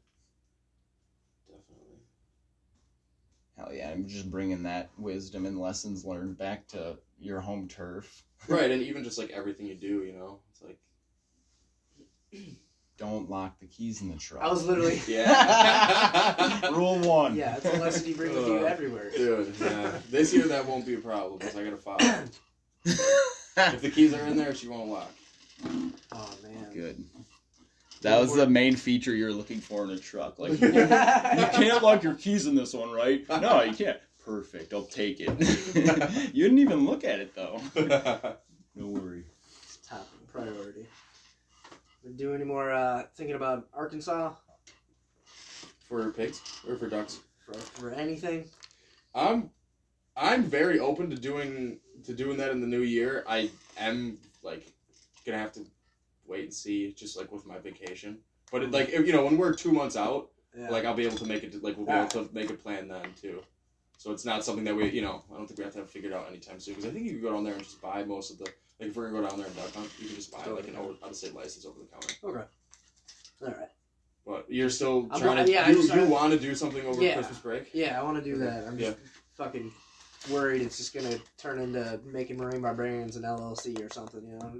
[3.63, 3.89] Hell yeah.
[3.89, 8.23] I'm just bringing that wisdom and lessons learned back to your home turf.
[8.49, 10.77] right and even just like everything you do you know it's like
[12.97, 14.43] Don't lock the keys in the truck.
[14.43, 15.01] I was literally.
[15.07, 17.35] yeah Rule one.
[17.35, 19.09] Yeah, it's a lesson you bring with you everywhere.
[19.09, 19.91] Dude, yeah.
[20.11, 21.97] This year that won't be a problem because I gotta follow.
[22.85, 25.11] if the keys are in there, she won't lock.
[26.11, 26.71] Oh man.
[26.71, 27.03] Good.
[28.03, 30.39] That was the main feature you're looking for in a truck.
[30.39, 33.27] Like, you can't lock your keys in this one, right?
[33.29, 33.99] No, you can't.
[34.25, 34.73] Perfect.
[34.73, 35.29] I'll take it.
[36.33, 37.61] you didn't even look at it though.
[38.75, 39.23] No worry.
[39.61, 40.87] It's top priority.
[42.03, 44.33] Do doing any more uh, thinking about Arkansas
[45.87, 47.19] for pigs or for ducks?
[47.45, 48.45] for, for anything?
[49.13, 49.49] I'm
[50.15, 53.23] I'm very open to doing to doing that in the new year.
[53.27, 54.65] I am like
[55.25, 55.65] gonna have to
[56.25, 58.17] wait and see, just like with my vacation.
[58.51, 60.69] But it, like if, you know, when we're two months out, Yeah.
[60.69, 61.63] like I'll be able to make it.
[61.63, 63.41] Like we'll be able to make a plan then too.
[63.97, 65.89] So it's not something that we, you know, I don't think we have to have
[65.89, 66.75] figured out anytime soon.
[66.75, 68.45] Because I think you can go down there and just buy most of the.
[68.79, 70.67] Like if we're gonna go down there and duck hunt, you can just buy like
[70.67, 72.13] an out of state license over the counter.
[72.23, 72.47] okay.
[73.41, 73.69] All right.
[74.25, 75.51] But you're still I'm trying not- to.
[75.51, 77.15] yeah, you you want to do something over Yeah.
[77.15, 77.69] Christmas break?
[77.73, 78.65] Yeah, I want to do that.
[78.67, 78.97] I'm just
[79.35, 79.71] fucking
[80.31, 84.25] worried it's just gonna turn into making Marine Barbarians an LLC or something.
[84.25, 84.59] You know,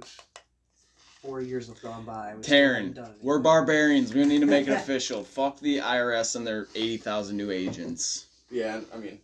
[1.24, 2.34] four years have gone by.
[2.36, 4.14] We Taryn, done we're barbarians.
[4.14, 5.24] We need to make it official.
[5.24, 8.26] Fuck the IRS and their eighty thousand new agents.
[8.50, 9.18] Yeah, I mean,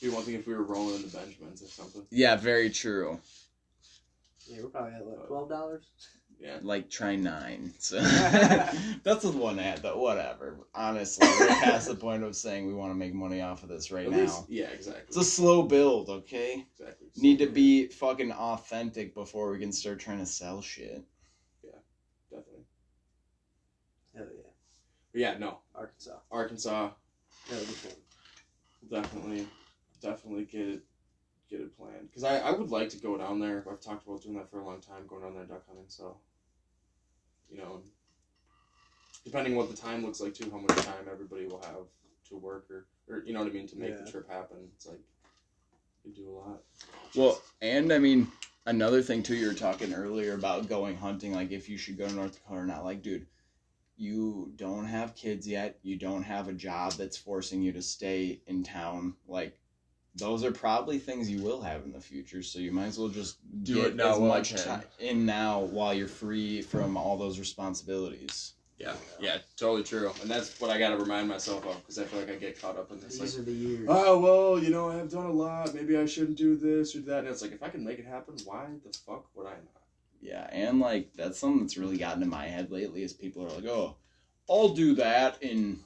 [0.00, 2.02] it'd be one thing if we were rolling in the Benjamins or something.
[2.10, 3.18] Yeah, very true.
[4.46, 5.84] Yeah, we're probably at like twelve dollars.
[6.40, 6.56] Yeah.
[6.62, 7.74] Like try nine.
[7.78, 8.00] So
[9.02, 10.56] that's the one ad, but whatever.
[10.74, 13.90] Honestly, we're past the point of saying we want to make money off of this
[13.90, 14.18] right At now.
[14.18, 15.02] least- yeah, exactly.
[15.08, 16.66] It's a slow build, okay?
[16.78, 17.08] exactly.
[17.18, 21.04] Need to be fucking authentic before we can start trying to sell shit.
[21.62, 21.72] Yeah,
[22.30, 22.64] definitely.
[24.16, 24.50] Hell yeah,
[25.12, 26.16] But yeah, no, Arkansas.
[26.30, 26.90] Arkansas
[27.50, 27.92] That would be fun.
[28.90, 29.46] definitely,
[30.00, 30.82] definitely get it,
[31.50, 32.08] get it planned.
[32.08, 33.62] Because I, I would like to go down there.
[33.70, 35.84] I've talked about doing that for a long time, going down there duck hunting.
[35.88, 36.16] So,
[37.50, 37.82] you know,
[39.24, 41.86] depending on what the time looks like too, how much time everybody will have
[42.28, 44.02] to work or, or you know what I mean, to make Yeah.
[44.04, 44.58] the trip happen.
[44.76, 45.00] It's like
[46.04, 46.62] you do a lot.
[47.14, 48.28] Well, and I mean,
[48.66, 52.08] another thing too, you were talking earlier about going hunting, like if you should go
[52.08, 52.84] to North Dakota or not.
[52.84, 53.26] Like, dude,
[53.96, 55.78] you don't have kids yet.
[55.82, 59.14] You don't have a job that's forcing you to stay in town.
[59.28, 59.59] Like,
[60.20, 62.42] those are probably things you will have in the future.
[62.42, 64.66] So you might as well just Do get it now as while much you can.
[64.66, 68.52] time in now while you're free from all those responsibilities.
[68.78, 70.10] Yeah, yeah, totally true.
[70.22, 72.60] And that's what I got to remind myself of because I feel like I get
[72.60, 73.18] caught up in this.
[73.18, 73.86] These Like, are the years.
[73.90, 75.74] oh well, you know, I've done a lot.
[75.74, 77.18] Maybe I shouldn't do this or that.
[77.20, 79.82] And it's like if I can make it happen, why the fuck would I not?
[80.22, 83.50] Yeah, and like that's something that's really gotten in my head lately is people are
[83.50, 83.96] like, "Oh,
[84.48, 85.80] I'll do that in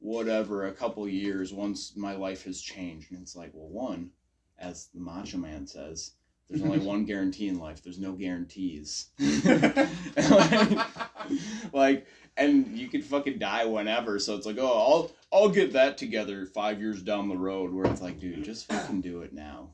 [0.00, 4.10] whatever a couple years once my life has changed." And it's like, well, one,
[4.58, 6.12] as the Macho Man says,
[6.48, 7.82] there's only one guarantee in life.
[7.82, 9.06] There's no guarantees.
[9.18, 10.78] like,
[11.72, 14.18] like, and you could fucking die whenever.
[14.18, 17.72] So it's like, oh, I'll I'll get that together five years down the road.
[17.72, 19.70] Where it's like, dude, just fucking do it now.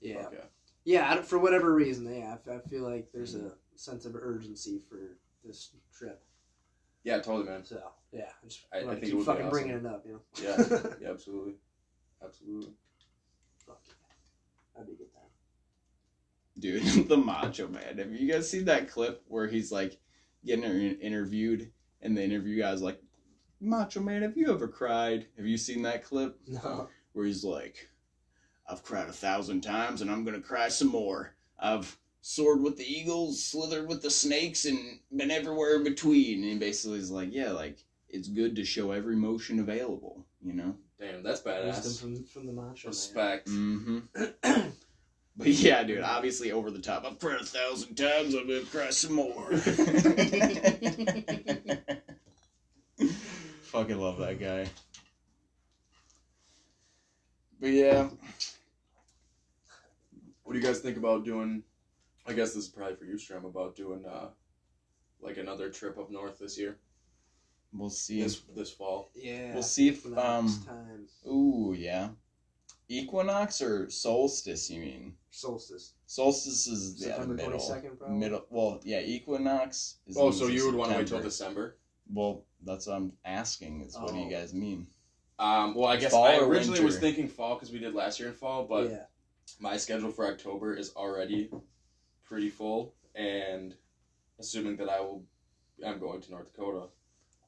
[0.00, 0.36] Yeah, Okay.
[0.84, 1.22] yeah.
[1.22, 5.70] For whatever reason, yeah, I, I feel like there's a sense of urgency for this
[5.96, 6.22] trip.
[7.04, 7.64] Yeah, totally, man.
[7.64, 7.80] So
[8.12, 9.50] yeah, I just I- I think it keep would be fucking awesome.
[9.50, 10.04] bringing it up.
[10.06, 10.20] You know.
[10.42, 10.56] Yeah,
[11.00, 11.54] yeah, absolutely,
[12.24, 12.72] absolutely.
[13.66, 13.92] Fuck yeah.
[14.74, 15.22] That'd be a good time.
[16.58, 17.98] dude, the Macho Man.
[17.98, 19.98] Have you guys seen that clip where he's like
[20.44, 21.70] getting interviewed,
[22.02, 23.00] and the interview guy's like,
[23.60, 26.88] "Macho Man, have you ever cried?" Have you seen that clip No.
[27.12, 27.88] where he's like,
[28.68, 31.34] "I've cried a thousand times, and I'm gonna cry some more.
[31.58, 36.52] I've soared with the eagles, slithered with the snakes, and been everywhere in between." And
[36.52, 40.74] he basically is like, "Yeah, like it's good to show every motion available, you know."
[40.98, 42.00] Damn, that's Wisdom badass.
[42.00, 42.90] from from the macho man.
[42.90, 43.48] Respect.
[43.48, 43.98] Mm-hmm.
[45.36, 47.04] But yeah, dude, obviously over the top.
[47.04, 48.34] I've cried a thousand times.
[48.34, 49.50] I'm gonna cry some more.
[53.62, 54.68] Fucking love that guy.
[57.60, 58.08] But yeah,
[60.44, 61.64] What do you guys think about doing?
[62.26, 64.28] I guess this is probably for you, Strum, about doing uh,
[65.20, 66.78] like another trip up north this year,
[67.72, 68.22] we'll see.
[68.22, 69.10] this this fall.
[69.14, 69.52] Yeah.
[69.52, 70.46] we'll see if um.
[70.46, 71.06] next time.
[71.26, 72.08] Ooh yeah.
[72.88, 74.70] Equinox or solstice?
[74.70, 75.94] You mean Solstice.
[76.06, 77.52] solstice is yeah, September middle.
[77.52, 78.16] twenty second, probably.
[78.18, 78.44] Middle.
[78.50, 79.00] Well, yeah.
[79.00, 79.96] Equinox.
[80.06, 81.76] Is Oh, so you would want to wait till December?
[82.12, 83.80] Well, that's what I'm asking.
[83.82, 84.30] Is what do you Oh.
[84.30, 84.86] guys mean?
[85.38, 88.20] Um, well, I guess Fall I or originally was thinking fall because we did last
[88.20, 89.04] year in fall, but yeah.
[89.58, 91.50] my schedule for October is already
[92.24, 93.74] pretty full, and
[94.38, 95.24] assuming that I will,
[95.86, 96.86] I'm going to North Dakota,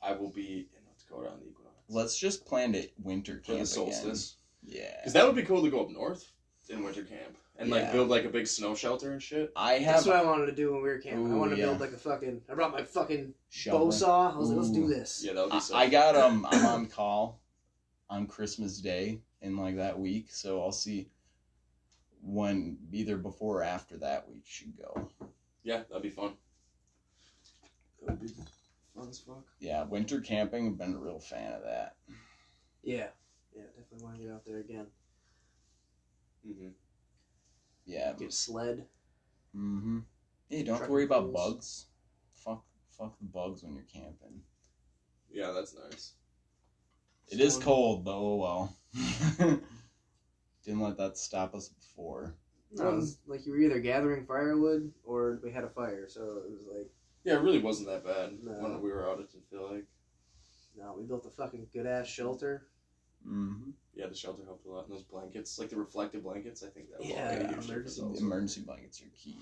[0.03, 3.53] I will be in North Dakota on the equinox Let's just plan it winter for
[3.53, 4.37] the solstice.
[4.63, 4.83] Again.
[4.83, 4.97] Yeah.
[4.99, 6.33] Because that would be cool to go up north
[6.69, 9.53] in winter camp and like build like a big snow shelter and shit.
[9.57, 11.33] I have That's what I wanted to do when we were camping.
[11.33, 11.67] I wanted to yeah.
[11.67, 12.43] build like a fucking.
[12.51, 13.87] I brought my fucking shovel.
[13.87, 14.35] bow saw.
[14.35, 15.23] I was like, let's do this.
[15.25, 15.77] Yeah, that would be I, so.
[15.77, 17.41] I got um I'm on call
[18.11, 21.09] on Christmas Day in like that week, so I'll see
[22.27, 25.09] when either before or after that we should go.
[25.63, 26.35] Yeah, that'd be fun.
[28.03, 28.29] That would be
[28.95, 29.45] fun as fuck.
[29.61, 30.67] Yeah, winter camping.
[30.69, 31.97] I've been a real fan of that.
[32.83, 33.09] Yeah.
[33.55, 34.87] Yeah, definitely want to get out there again.
[36.45, 36.69] hmm
[37.87, 38.13] Yeah.
[38.19, 38.85] Get a sled.
[39.57, 39.99] Mm-hmm.
[40.49, 41.35] Hey, don't have to Trucking worry about pools.
[41.35, 41.87] bugs.
[42.35, 42.65] Fuck,
[42.97, 44.43] fuck the bugs when you're camping.
[45.33, 46.13] Yeah, that's nice.
[47.29, 48.13] It is Storm- cold though.
[48.13, 48.77] Oh well.
[50.67, 52.35] Didn't let that stop us before.
[52.73, 56.21] No, it was like you were either gathering firewood or we had a fire, so
[56.45, 56.91] it was like,
[57.25, 58.53] Yeah, it really wasn't that bad No.
[58.53, 59.21] when we were out.
[59.21, 59.85] It didn't feel like.
[60.77, 62.67] no, we built a fucking good ass shelter.
[63.27, 63.71] Mm-hmm.
[63.95, 64.87] Yeah, the shelter helped a lot.
[64.89, 68.03] And those blankets, like the reflective blankets, I think that was Yeah, all yeah, emergency-
[68.03, 68.21] also.
[68.25, 69.39] Emergency blankets are key.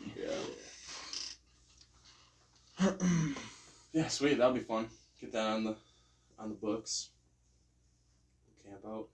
[2.80, 2.90] Yeah.
[3.92, 4.38] Yeah, sweet.
[4.38, 4.88] That'll be fun.
[5.20, 5.76] Get that on the
[6.36, 7.10] on the books.
[8.66, 9.06] Camp out.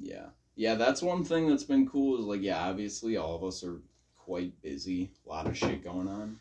[0.00, 0.26] Yeah.
[0.54, 3.80] Yeah, that's one thing that's been cool is like, yeah, obviously all of us are
[4.16, 6.40] quite busy, a lot of shit going on.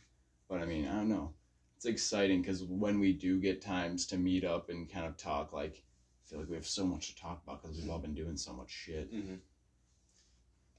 [0.49, 1.33] But I mean, I don't know.
[1.75, 5.53] It's exciting because when we do get times to meet up and kind of talk,
[5.53, 5.83] like,
[6.25, 8.35] I feel like we have so much to talk about because we've all been doing
[8.35, 9.13] so much shit.
[9.13, 9.35] Mm-hmm.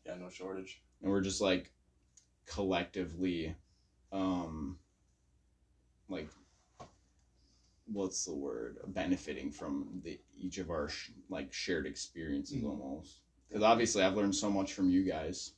[0.05, 0.83] Yeah, no shortage.
[1.01, 1.73] And we're just like
[2.47, 3.55] collectively,
[4.11, 4.79] um,
[6.09, 6.29] like,
[7.93, 8.79] what's the word?
[8.89, 12.69] Benefiting from the each of our sh- like shared experiences Mhm.
[12.69, 13.21] almost.
[13.49, 15.53] Because obviously, I've learned so much from you guys.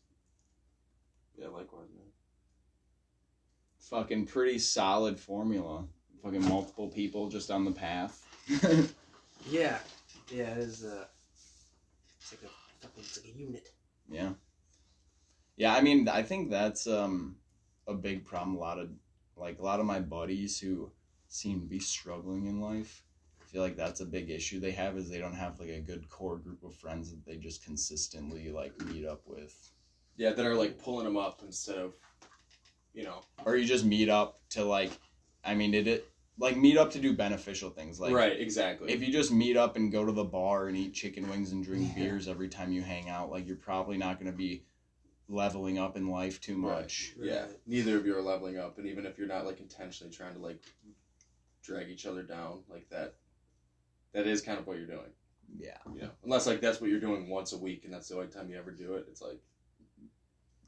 [1.37, 2.07] Yeah, likewise, man.
[3.79, 5.89] Fucking pretty solid formula.
[6.23, 8.27] Fucking multiple people just on the path.
[9.49, 9.79] Yeah,
[10.31, 11.07] yeah, it's uh,
[12.21, 13.73] it's like a fucking it's like a unit.
[14.11, 14.35] yeah.
[15.57, 17.37] Yeah, I mean, I think that's um
[17.89, 18.57] a big problem.
[18.57, 18.91] A lot of
[19.37, 20.93] like a lot of my buddies who
[21.31, 23.03] seem to be struggling in life.
[23.41, 25.81] I feel like that's a big issue they have is they don't have like a
[25.81, 29.55] good core group of friends that they just consistently like meet up with.
[30.17, 31.95] Yeah, that are like pulling them up instead of,
[32.93, 33.23] you know.
[33.45, 34.93] Or you just meet up to like
[35.43, 38.93] I mean, it, it like meet up to do beneficial things like right, exactly.
[38.93, 41.65] if you just meet up and go to the bar and eat chicken wings and
[41.65, 42.05] drink Yeah.
[42.05, 44.65] beers every time you hang out, like you're probably not going to be
[45.29, 46.81] leveling up in life too Right.
[46.83, 47.15] much.
[47.21, 50.35] yeah, neither of you are leveling up, and even if you're not like intentionally trying
[50.35, 50.63] to like
[51.63, 53.15] drag each other down like that,
[54.13, 55.13] that is kind of what you're doing.
[55.59, 58.15] Yeah, You know, unless like that's what you're doing once a week, and that's the
[58.15, 59.07] only time you ever do it.
[59.11, 59.41] It's like,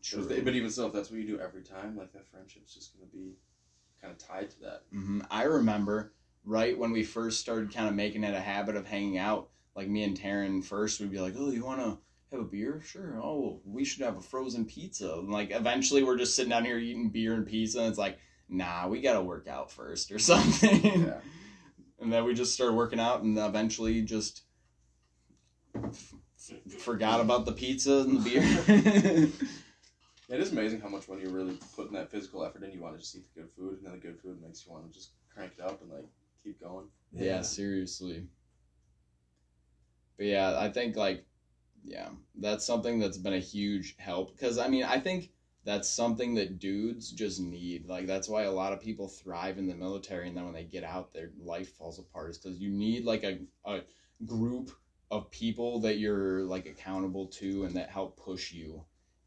[0.02, 0.26] true.
[0.42, 3.10] but even still, if that's what you do every time, like that friendship's just gonna
[3.12, 3.36] be
[4.00, 4.82] kind of tied to that.
[4.90, 6.12] hmm I remember
[6.44, 9.48] right when we first started kind of making it a habit of hanging out.
[9.74, 11.98] Like me and Taryn first, we'd be like, "Oh, you want to
[12.30, 12.82] have a beer?
[12.84, 13.18] Sure.
[13.22, 16.76] Oh, we should have a frozen pizza." And like eventually, we're just sitting down here
[16.78, 18.18] eating beer and pizza, and it's like,
[18.52, 21.20] "Nah, we got to work out first or something." Yeah.
[22.00, 24.42] and then we just started working out and eventually just
[25.74, 26.14] f-
[26.50, 29.28] f- forgot about the pizza and the beer
[30.28, 32.94] It is amazing how much when you're really putting that physical effort in, you want
[32.94, 34.92] to just eat the good food, and then the good food makes you want to
[34.98, 36.06] just crank it up and like
[36.42, 36.86] keep going.
[37.12, 37.40] yeah.
[37.42, 38.26] seriously
[40.16, 41.24] but yeah i think like
[41.84, 45.30] yeah that's something that's been a huge help because i mean i think
[45.64, 47.86] that's something that dudes just need.
[47.86, 50.64] Like that's why a lot of people thrive in the military and then when they
[50.64, 53.80] get out their life falls apart is because you need like a, a
[54.26, 54.72] group
[55.10, 58.84] of people that you're like accountable to and that help push you.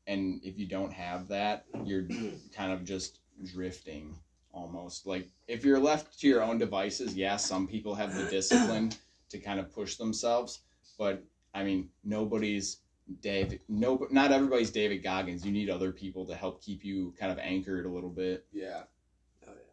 [0.08, 2.08] And if you don't have that you're
[2.56, 3.20] kind of just
[3.54, 4.16] drifting
[4.52, 5.06] almost.
[5.08, 8.92] Like if you're left to your own devices yeah some people have the discipline
[9.30, 10.62] to kind of push themselves
[10.98, 12.78] but i mean nobody's
[13.22, 17.32] David no not everybody's David Goggins you need other people to help keep you kind
[17.32, 18.84] of anchored a little bit Yeah.
[19.48, 19.72] Oh yeah.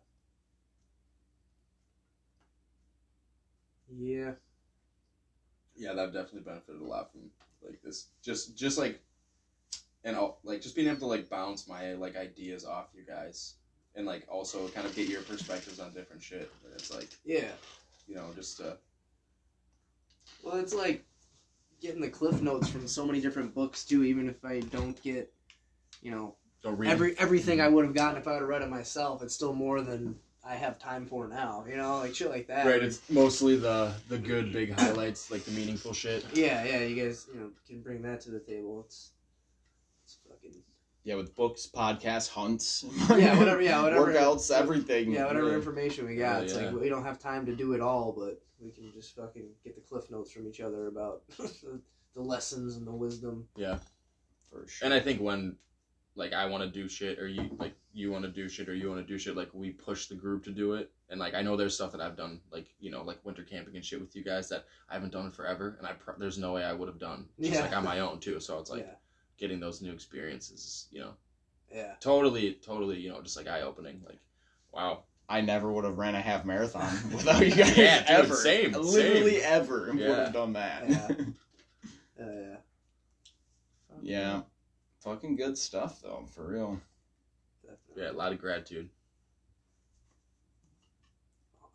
[3.95, 4.33] Yeah.
[5.77, 7.23] yeah, that definitely benefited a lot from
[7.63, 8.09] like this.
[8.23, 9.01] Just, just like,
[10.05, 13.55] and I'll, like just being able to like bounce my like ideas off you guys,
[13.95, 16.51] and like also kind of get your perspectives on different shit.
[16.65, 17.51] And it's like Yeah.
[18.09, 18.75] you know just uh,
[20.43, 21.05] Well, it's like
[21.83, 24.05] getting the cliff notes from so many different books too.
[24.05, 25.33] Even if I don't get,
[26.01, 26.37] you know,
[26.85, 27.75] every everything I mm-hmm.
[27.75, 30.55] would have gotten if I would have read it myself, it's still more than I
[30.55, 31.65] have time for now.
[31.69, 32.65] You know, like shit like that.
[32.67, 36.25] right, it's mostly the the good big highlights, like the meaningful shit.
[36.35, 36.81] yeah, yeah.
[36.81, 38.85] You guys, you know, can bring that to the table.
[38.87, 39.11] It's
[41.05, 45.27] yeah with books podcasts hunts Yeah, whatever- yeah, whatever- workouts everything yeah.
[45.27, 45.57] Whatever really.
[45.57, 46.71] information we got, Oh, it's yeah.
[46.71, 49.75] like we don't have time to do it all, but we can just fucking get
[49.75, 53.47] the cliff notes from each other about the lessons and the wisdom.
[53.57, 53.79] Yeah,
[54.51, 55.57] for sure And I think when
[56.15, 58.75] like I want to do shit or you like you want to do shit or
[58.75, 61.33] you want to do shit like we push the group to do it and like
[61.35, 63.99] I know there's stuff that I've done like you know like winter camping and shit
[63.99, 66.65] with you guys that I haven't done in forever and I pr- there's no way
[66.65, 67.63] I would have done just Yeah.
[67.63, 68.93] like on my own too so it's like yeah,
[69.39, 71.15] getting those new experiences you know.
[71.75, 71.95] Yeah.
[72.01, 74.19] totally totally you know just like eye opening like
[74.73, 75.05] wow.
[75.29, 77.77] I never would have ran a half marathon without you guys.
[77.77, 78.35] Yeah, dude, ever.
[78.35, 79.53] same, literally same.
[79.53, 80.25] ever would Yeah.
[80.25, 80.89] have done that.
[80.89, 81.09] Yeah.
[82.21, 82.57] Uh, yeah.
[84.03, 84.41] yeah.
[85.01, 86.81] Fucking good stuff though for real.
[87.63, 88.03] Definitely.
[88.03, 88.91] yeah a lot of gratitude.
[91.63, 91.69] Oh,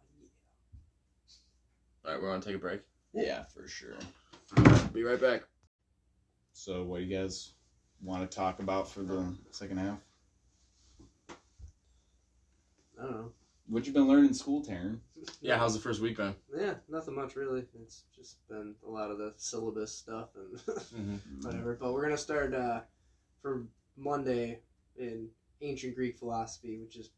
[2.05, 2.81] all right we're gonna take a break?
[3.13, 3.97] Yeah for sure.
[4.93, 5.43] Be right back
[6.57, 7.51] So, what do you guys
[8.01, 9.99] want to talk about for the second half?
[12.99, 13.31] I don't know.
[13.67, 14.97] What you been learning in school, Taryn?
[15.41, 17.63] yeah how's the first week been Yeah, nothing much really.
[17.83, 21.15] It's just been a lot of the syllabus stuff and mm-hmm.
[21.47, 21.77] whatever.
[21.79, 22.81] But we're gonna start uh,
[23.39, 24.61] for Monday
[24.97, 25.27] in
[25.61, 27.11] ancient Greek philosophy, which is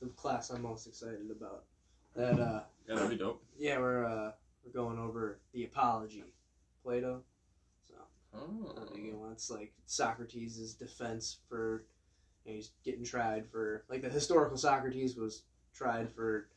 [0.00, 1.64] the class I'm most excited about.
[2.14, 4.30] That uh, yeah that'd be dope yeah, we're uh,
[4.64, 6.22] we're going over the Apology,
[6.84, 7.24] Plato.
[8.36, 8.74] Oh.
[8.94, 11.84] You know, it's like Socrates' defense for
[12.44, 15.42] you know, he's getting tried for like the historical Socrates was
[15.74, 16.48] tried for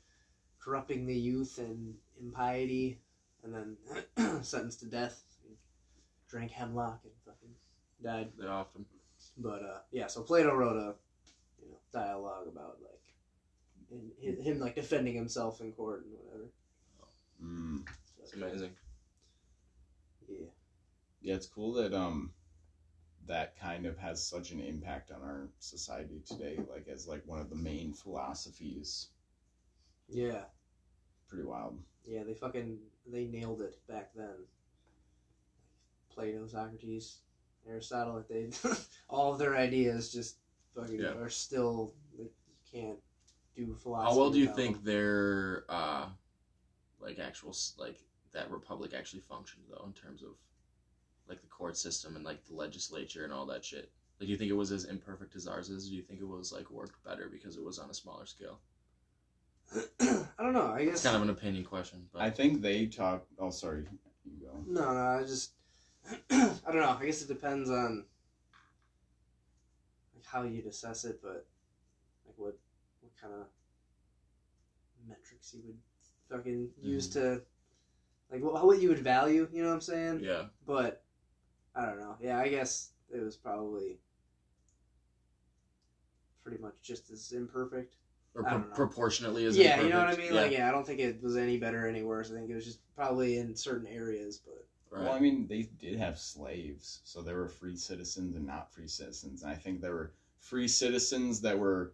[0.59, 2.99] corrupting the youth and impiety,
[3.43, 3.77] and then
[4.43, 5.23] sentenced to death.
[5.43, 5.55] He
[6.29, 7.55] drank hemlock and fucking
[8.03, 8.31] died.
[8.37, 8.85] They often.
[9.37, 10.95] But uh, yeah, so Plato wrote a
[11.63, 13.13] you know dialogue about like
[13.91, 16.49] in, hi- him like defending himself in court and whatever.
[17.43, 17.87] Mm.
[17.87, 18.71] So, It's amazing.
[21.27, 21.35] Yeah.
[21.35, 22.31] It's cool that um
[23.27, 27.41] that kind of has such an impact on our society today, like as like one
[27.41, 29.09] of the main philosophies.
[30.07, 30.45] Yeah.
[31.27, 31.79] Pretty wild.
[32.05, 34.35] Yeah, they fucking they nailed it back then.
[36.09, 37.17] Plato, Socrates,
[37.69, 38.49] Aristotle, like they
[39.09, 40.37] all of their ideas just
[40.73, 41.17] fucking Yeah.
[41.21, 42.99] are still like you can't
[43.53, 44.13] do philosophy.
[44.13, 46.05] How well do you think their uh,
[47.01, 47.99] like actual like
[48.31, 50.29] that republic actually functioned though in terms of
[51.57, 53.89] court system and like the legislature and all that shit?
[54.19, 55.87] Like, do you think it was as imperfect as ours is?
[55.87, 58.25] Or do you think it was like worked better because it was on a smaller
[58.25, 58.59] scale?
[59.99, 60.67] I don't know.
[60.67, 63.25] I guess It's kind of an opinion question, but I think they talk.
[63.37, 63.85] Oh, sorry.
[64.25, 64.63] You go.
[64.67, 65.51] No, no, I just
[66.31, 66.97] I don't know.
[66.99, 68.05] I guess it depends on
[70.15, 71.45] like how you'd assess it, but
[72.25, 72.57] like what
[73.01, 73.47] what kind of
[75.07, 75.77] metrics you would
[76.29, 77.35] fucking use mm-hmm.
[77.35, 77.41] to
[78.31, 79.47] like what what you would value.
[79.51, 80.21] You know what I'm saying?
[80.23, 81.03] yeah, But
[81.77, 82.15] I don't know.
[82.19, 83.99] Yeah, I guess it was probably
[86.43, 87.95] pretty much just as imperfect.
[88.33, 90.33] or pro- proportionately as yeah, you know what I imperfect.
[90.33, 90.41] mean.
[90.41, 92.31] Like, yeah, I don't think it was any better or any worse.
[92.31, 94.65] I think it was just probably in certain areas, but.
[94.89, 95.03] Right.
[95.03, 98.87] Well, I mean, they did have slaves, so there were free citizens and not free
[98.87, 99.43] citizens.
[99.43, 101.91] And I think there were free citizens that were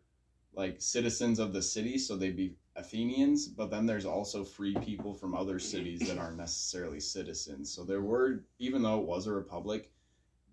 [0.54, 3.48] like citizens of the city, so they'd be Athenians.
[3.48, 7.72] But then there's also free people from other cities that aren't necessarily citizens.
[7.74, 9.92] So there were, even though it was a republic,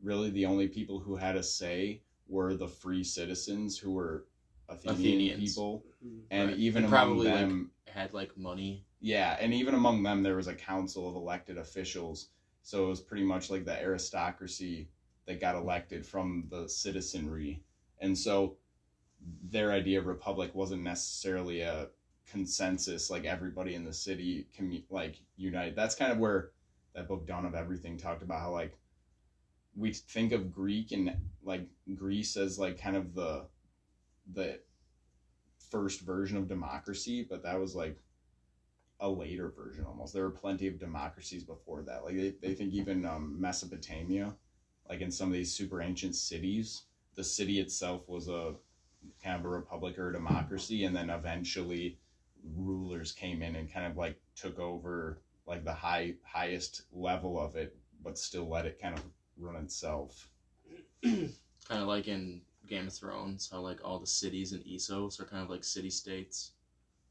[0.02, 4.26] really the only people who had a say were the free citizens who were
[4.68, 4.98] Athenian
[5.32, 5.40] Athenians.
[5.54, 6.58] people, mm, and Right.
[6.58, 8.84] even And among probably, like, them, had like money.
[9.00, 12.28] yeah, and even among them, there was a council of elected officials.
[12.62, 14.88] So it was pretty much like the aristocracy
[15.26, 17.62] that got elected from the citizenry.
[18.00, 18.58] And so
[19.42, 21.88] their idea of republic wasn't necessarily a
[22.30, 25.76] consensus, like everybody in the city can like unite.
[25.76, 26.50] That's kind of where
[26.94, 28.76] that book Dawn of Everything talked about how like
[29.76, 33.46] we think of Greek and like Greece as like kind of the
[34.32, 34.60] the
[35.70, 37.96] first version of democracy, but that was like
[39.00, 40.12] a later version almost.
[40.12, 42.04] There were plenty of democracies before that.
[42.04, 44.34] Like they, they think even um, Mesopotamia,
[44.88, 46.82] like in some of these super ancient cities,
[47.14, 48.54] the city itself was a
[49.22, 51.98] kind of a republic or a democracy, and then eventually
[52.56, 57.56] rulers came in and kind of like took over like the high highest level of
[57.56, 59.04] it, but still let it kind of
[59.38, 60.28] run itself.
[61.02, 61.32] kind
[61.70, 65.42] of like in Game of Thrones, how like all the cities in Essos are kind
[65.42, 66.52] of like city states,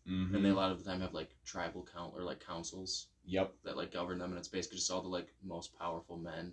[0.10, 0.34] Mm-hmm.
[0.36, 3.54] and they a lot of the time have like tribal count or like councils yep.
[3.64, 6.52] that like govern them, and it's basically just all the like most powerful men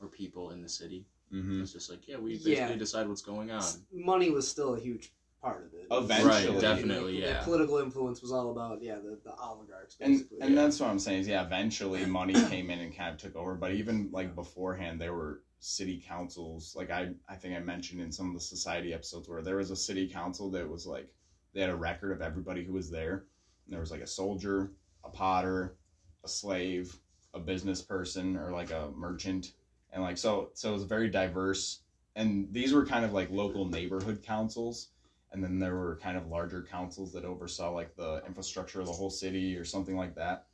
[0.00, 1.04] or people in the city.
[1.32, 1.62] Mm-hmm.
[1.62, 2.76] It's just like yeah, we basically Yeah.
[2.76, 3.64] decide what's going on.
[3.92, 5.12] money was still a huge
[5.46, 5.86] part of it.
[5.90, 6.54] Eventually.
[6.54, 7.42] Right, definitely, The yeah.
[7.42, 10.38] political influence was all about yeah the, the oligarchs and basically.
[10.40, 13.36] and that's what I'm saying is yeah, eventually money came in and kind of took
[13.36, 16.74] over, but even like beforehand, there were city councils.
[16.76, 19.70] Like I I think I mentioned in some of the society episodes where there was
[19.70, 21.08] a city council that was like
[21.54, 23.24] they had a record of everybody who was there.
[23.64, 24.72] And there was like a soldier,
[25.04, 25.76] a potter,
[26.24, 26.96] a slave,
[27.34, 29.52] a business person, or like a merchant,
[29.92, 31.80] and like so so it was very diverse.
[32.16, 34.88] And these were kind of like local neighborhood councils
[35.32, 38.92] and then there were kind of larger councils that oversaw like the infrastructure of the
[38.92, 40.46] whole city or something like that.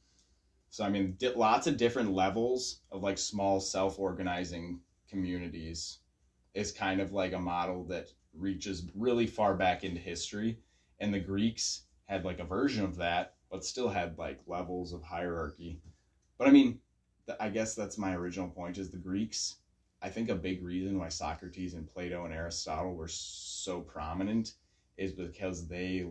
[0.70, 5.98] So I mean, di- lots of different levels of like small self-organizing communities
[6.54, 10.58] is kind of like a model that reaches really far back into history.
[11.00, 15.02] And the Greeks had like a version of that, but still had like levels of
[15.02, 15.80] hierarchy.
[16.38, 16.80] But I mean,
[17.26, 19.56] th- I guess that's my original point is the Greeks.
[20.00, 24.54] I think a big reason why Socrates and Plato and Aristotle were so prominent
[24.96, 26.06] is because they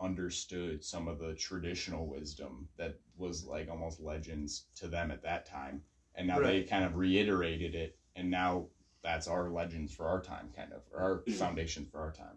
[0.00, 5.46] understood some of the traditional wisdom that was like almost legends to them at that
[5.46, 5.82] time.
[6.14, 8.66] And now they kind of reiterated it and now
[9.02, 12.36] that's our legends for our time kind of or our foundation for our time.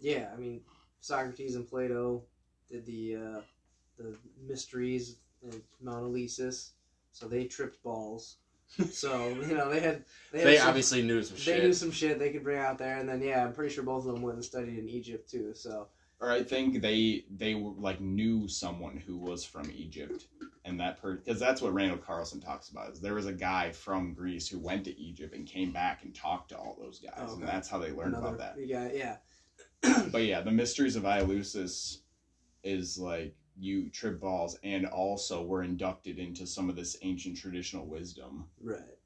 [0.00, 0.60] Yeah, I mean
[1.00, 2.24] Socrates and Plato
[2.70, 3.40] did the uh,
[3.96, 4.16] the
[4.46, 6.70] mysteries and Mount Eleusis,
[7.12, 8.36] so they tripped balls.
[8.92, 11.62] so you know they had they, had They some- obviously knew some they shit.
[11.64, 14.06] knew some shit they could bring out there, and then yeah, I'm pretty sure both
[14.06, 15.52] of them went and studied in Egypt too.
[15.54, 15.88] So
[16.20, 20.26] or i think they they were like knew someone who was from egypt
[20.64, 22.90] and that per because that's what Randall Carlson talks about.
[22.90, 26.12] Is there was a guy from Greece who went to Egypt and came back and
[26.14, 27.32] talked to all those guys, oh, Okay.
[27.34, 28.66] and that's how they learned Another- about that.
[28.66, 29.16] Yeah, yeah.
[30.10, 31.98] But yeah, the mysteries of Eleusis
[32.64, 37.86] is like you trip balls, and also were inducted into some of this ancient traditional
[37.86, 38.46] wisdom.
[38.60, 38.98] Right.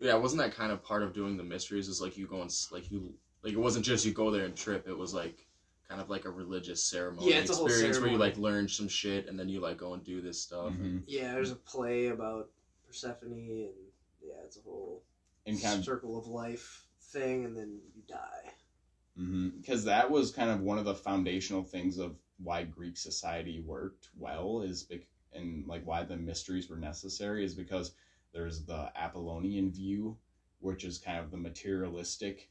[0.00, 1.88] Yeah, wasn't that kind of part of doing the mysteries?
[1.88, 4.56] Is like you go and like you like it wasn't just you go there and
[4.56, 4.86] trip.
[4.88, 5.46] It was like
[5.88, 8.68] kind of like a religious ceremony Yeah, it's a whole experience where you like learn
[8.68, 10.72] some shit and then you like go and do this stuff.
[10.72, 11.02] Mhm.
[11.06, 12.50] Yeah, there's a play about
[12.86, 13.74] Persephone, and
[14.22, 15.02] yeah, it's a whole
[15.46, 18.50] And kind of circle of life thing, and then you die.
[19.60, 24.08] because that was kind of one of the foundational things of why Greek society worked
[24.16, 27.92] well is bec- and like why the mysteries were necessary is because
[28.32, 30.18] there's the Apollonian view,
[30.60, 32.50] which is kind of the materialistic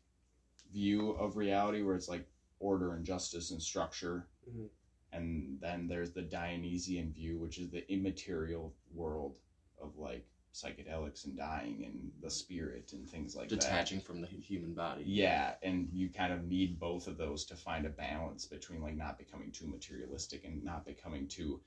[0.72, 2.28] view of reality, where it's like
[2.60, 4.70] order and justice and structure, Mhm.
[5.12, 9.38] and then there's the Dionysian view, which is the immaterial world
[9.78, 13.60] of like psychedelics and dying and the spirit and things like that.
[13.60, 15.04] Detaching from the human body.
[15.06, 18.96] Yeah, and you kind of need both of those to find a balance between like
[18.96, 21.60] not becoming too materialistic and not becoming too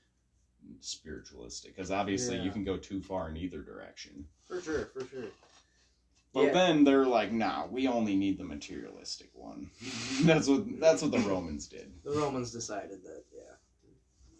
[0.79, 1.75] spiritualistic.
[1.75, 4.25] Because obviously you can go too far in either direction.
[4.47, 5.25] For sure, for sure.
[6.33, 6.53] But Yeah.
[6.53, 9.69] then they're like, nah, we only need the materialistic one.
[10.23, 11.91] that's what that's what the Romans did.
[12.03, 13.55] The Romans decided that, yeah,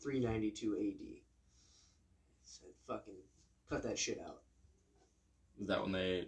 [0.01, 1.21] 392 AD.
[2.45, 3.13] Said, fucking
[3.69, 4.41] cut that shit out.
[5.59, 6.27] Is that when they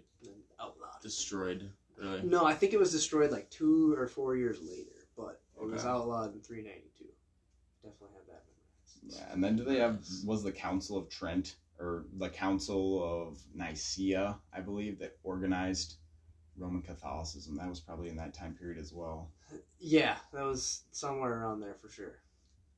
[0.60, 1.00] outlawed.
[1.02, 1.70] destroyed?
[1.96, 2.22] Really?
[2.22, 5.84] No, I think it was destroyed like two or four years later, but it was
[5.84, 7.04] outlawed in 392.
[7.82, 9.18] Definitely have that memorized.
[9.20, 13.38] Yeah, and then do they have was the Council of Trent or the Council of
[13.54, 15.96] Nicaea, I believe, that organized
[16.56, 17.56] Roman Catholicism.
[17.56, 19.30] That was probably in that time period as well.
[19.78, 22.18] Yeah, that was somewhere around there for sure.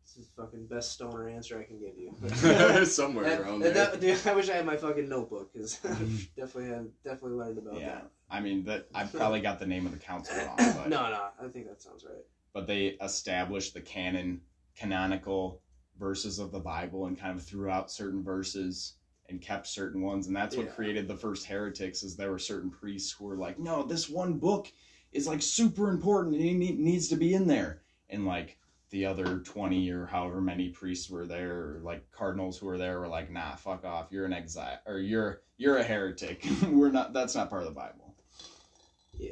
[0.05, 2.85] This is the fucking best stoner answer I can give you.
[2.87, 3.87] Somewhere That- around that- there.
[3.93, 6.17] that- dude, I wish I had my fucking notebook because mm-hmm.
[6.37, 8.01] definitely have definitely learned about Yeah,
[8.31, 10.77] I mean that I probably got the name of the council wrong, that.
[10.83, 12.25] but no, no, I think that sounds right.
[12.53, 14.41] but they established the canon,
[14.77, 15.61] canonical
[15.99, 18.95] verses of the Bible, and kind of threw out certain verses
[19.29, 20.73] and kept certain ones, and that's what Yeah.
[20.73, 22.03] created the first heretics.
[22.03, 24.71] Is there were certain priests who were like, no, this one book
[25.13, 28.59] is like super important, and it needs to be in there, and like
[28.93, 33.01] the other 20 or however many priests were there or like cardinals who were there
[33.01, 34.09] were like nah fuck off.
[34.11, 36.47] You're an exile or you're you're a heretic.
[36.63, 38.15] We're not that's not part of the bible.
[39.19, 39.31] Yeah,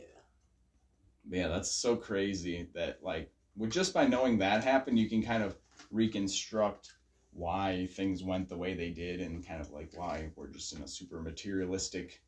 [1.28, 5.42] yeah, that's so crazy that like with just by knowing that happened, you can kind
[5.42, 5.56] of
[5.90, 6.94] reconstruct
[7.32, 10.82] why things went the way they did and kind of like why we're just in
[10.82, 12.22] a super materialistic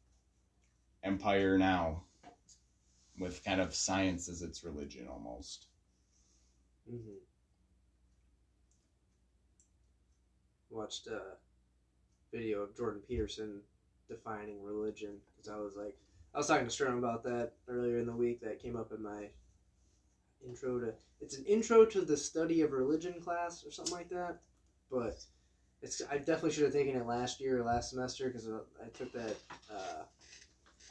[1.03, 2.03] empire now
[3.19, 5.69] with kind of science as its religion almost.
[6.87, 7.23] Hmm
[10.71, 11.37] watched a
[12.33, 13.61] video of Jordan Peterson
[14.09, 15.95] defining religion because I was like,
[16.35, 18.41] I was talking to Strom about that earlier in the week.
[18.41, 19.29] That came up in my
[20.45, 20.93] intro to.
[21.21, 24.37] It's an intro to the study of religion class or something like that,
[24.91, 25.15] but
[25.83, 26.03] it's.
[26.11, 29.37] I definitely should have taken it last year or last semester because I took that
[29.71, 30.03] uh,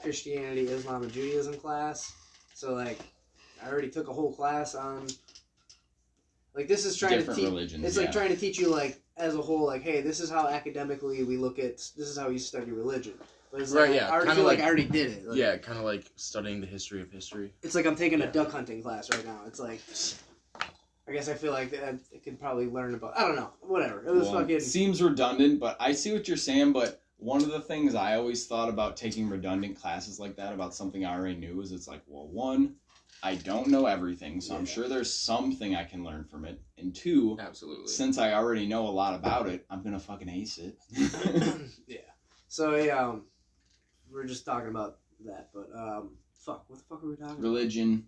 [0.02, 2.14] Christianity, Islam, and Judaism class.
[2.54, 3.00] So like,
[3.64, 5.08] I already took a whole class on.
[6.56, 7.49] Like this is trying Different to teach.
[7.49, 7.86] religions.
[7.86, 8.04] It's yeah.
[8.04, 11.24] like trying to teach you like as a whole, like, hey, this is how academically
[11.24, 11.78] we look at.
[11.78, 13.14] This is how you study religion.
[13.52, 15.26] But it's Right, like, yeah, I already kinda feel like, like- I already did it.
[15.28, 17.54] Like, yeah, kind of like studying the history of history.
[17.62, 19.41] It's like I'm taking a duck hunting class right now.
[19.45, 19.82] It's like,
[21.08, 23.18] I guess I feel like I could probably learn about.
[23.18, 23.52] I don't know.
[23.62, 24.06] Whatever.
[24.06, 24.60] It was Well, fucking.
[24.62, 26.72] seems redundant, but I see what you're saying.
[26.72, 30.74] But one of the things I always thought about taking redundant classes like that about
[30.74, 32.76] something I already knew is it's like, well, one,
[33.24, 36.93] I don't know everything, so I'm sure there's something I can learn from it, and
[36.95, 37.88] two, Absolutely.
[37.88, 40.78] since I already know a lot about it, I'm gonna fucking ace it.
[41.88, 41.97] yeah.
[42.47, 43.26] So yeah, um,
[44.12, 47.34] we are just talking about that, but um, fuck, what the fuck are we talking?
[47.34, 47.41] about?
[47.43, 48.07] Religion,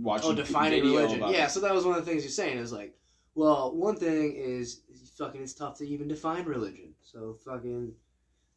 [0.00, 1.18] watching Oh, defining religion.
[1.18, 2.58] about- Yeah, so that was one of the things you're saying.
[2.58, 2.94] Is like,
[3.34, 4.82] well, one thing is
[5.16, 6.94] fucking it's tough to even define religion.
[7.00, 7.92] So fucking,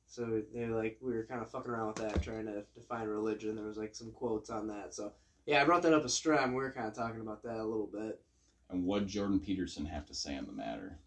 [0.08, 3.56] so they're like we were kind of fucking around with that, trying to define religion.
[3.56, 4.94] There was like some quotes on that.
[4.94, 5.14] So
[5.46, 6.50] yeah, I brought that up a Stram.
[6.50, 8.22] We were kind of talking about that a little bit.
[8.70, 10.98] And what Jordan Peterson have to say on the matter?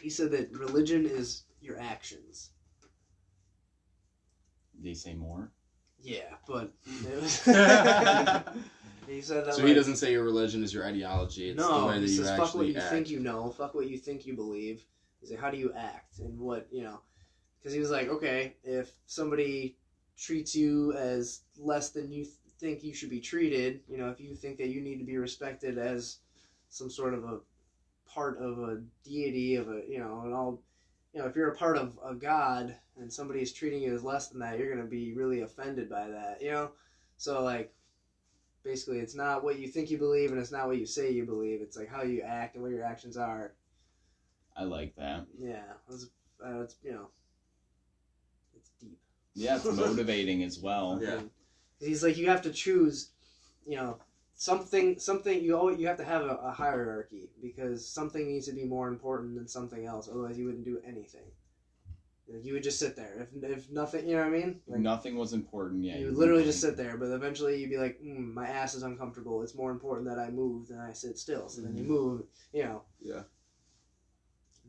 [0.00, 2.50] He said that religion is your actions.
[4.76, 5.52] Did he say more?
[6.02, 7.42] Yeah, but it was.
[9.06, 9.54] he said that.
[9.54, 11.50] so like, he doesn't say your religion is your ideology.
[11.50, 12.90] It's the no, way that he you says fuck what you act.
[12.90, 14.84] think you know, fuck what you think you believe.
[15.20, 17.00] He's like, how do you act and what you know?
[17.58, 19.76] Because he was like, okay, if somebody
[20.18, 22.26] treats you as less than you
[22.58, 25.16] think you should be treated, you know, if you think that you need to be
[25.16, 26.18] respected as
[26.68, 27.38] some sort of a
[28.06, 30.60] part of a deity of a, you know, and all,
[31.12, 34.04] you know, if you're a part of a god and somebody is treating you as
[34.04, 36.70] less than that, you're gonna be really offended by that, you know.
[37.16, 37.72] So like,
[38.62, 41.24] basically, it's not what you think you believe, and it's not what you say you
[41.24, 41.60] believe.
[41.60, 43.52] It's like how you act and what your actions are.
[44.56, 45.26] I like that.
[45.38, 46.06] Yeah, it's,
[46.44, 47.08] uh, it's you know,
[48.56, 48.98] it's deep.
[49.34, 50.98] Yeah, it's motivating as well.
[51.02, 51.20] Yeah.
[51.80, 53.10] He's like, you have to choose,
[53.66, 53.98] you know,
[54.34, 54.98] something.
[54.98, 58.64] Something you always you have to have a, a hierarchy because something needs to be
[58.64, 60.08] more important than something else.
[60.08, 61.26] Otherwise, you wouldn't do anything.
[62.42, 63.28] You would just sit there.
[63.34, 64.60] If, if nothing, you know what I mean?
[64.66, 65.98] Like, Nothing was important yet.
[65.98, 68.82] you would literally just sit there, but eventually you'd be like, mm, my ass is
[68.82, 69.42] uncomfortable.
[69.42, 71.50] It's more important that I move than I sit still.
[71.50, 72.22] So then you move,
[72.54, 72.82] you know.
[73.02, 73.22] Yeah.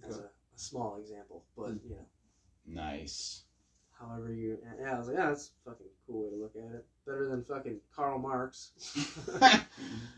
[0.06, 2.06] As a, a small example, but you know,
[2.68, 3.44] Nice.
[4.00, 6.76] However you, yeah, I was like, yeah, that's a fucking cool way to look at
[6.76, 6.86] it.
[7.06, 8.72] Better than fucking Karl Marx.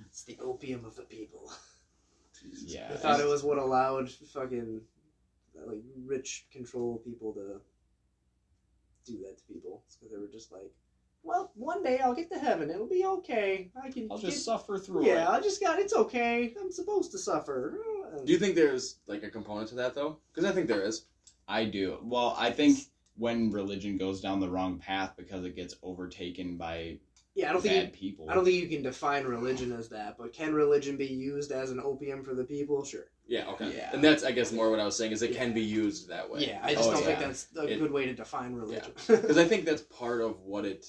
[0.05, 1.51] it's the opium of the people.
[2.65, 2.89] yeah.
[2.93, 4.81] I thought it was what allowed fucking
[5.65, 7.59] like rich control people to
[9.05, 10.71] do that to people because they were just like,
[11.23, 12.69] well, one day I'll get to heaven.
[12.69, 13.69] It'll be okay.
[13.81, 14.07] I can.
[14.09, 15.29] I'll get- just suffer through yeah, it.
[15.29, 15.79] I just got.
[15.79, 16.53] It's okay.
[16.59, 17.77] I'm supposed to suffer.
[18.23, 20.19] Do you think there's like a component to that though?
[20.33, 21.05] Because I think there is.
[21.47, 21.97] I do.
[22.01, 22.79] Well, I think
[23.17, 26.97] when religion goes down the wrong path because it gets overtaken by
[27.35, 28.01] yeah, I don't bad think.
[28.01, 28.29] You, people.
[28.31, 30.17] I don't think you can define religion as that.
[30.17, 32.83] But can religion be used as an opium for the people?
[32.83, 33.05] Sure.
[33.27, 33.45] Yeah.
[33.49, 33.75] Okay.
[33.77, 33.91] Yeah.
[33.93, 36.27] And that's I guess more what I was saying is it can be used that
[36.27, 36.47] way.
[36.47, 37.07] Yeah, I just Oh, don't yeah.
[37.07, 38.91] think that's a It- good way to define religion.
[39.07, 40.87] Because I think that's part of what it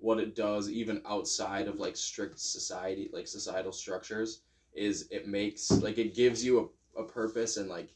[0.00, 5.72] what it does even outside of like strict society like societal structures is it makes
[5.72, 7.88] like it gives you a, a purpose and like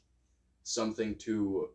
[0.64, 1.68] something to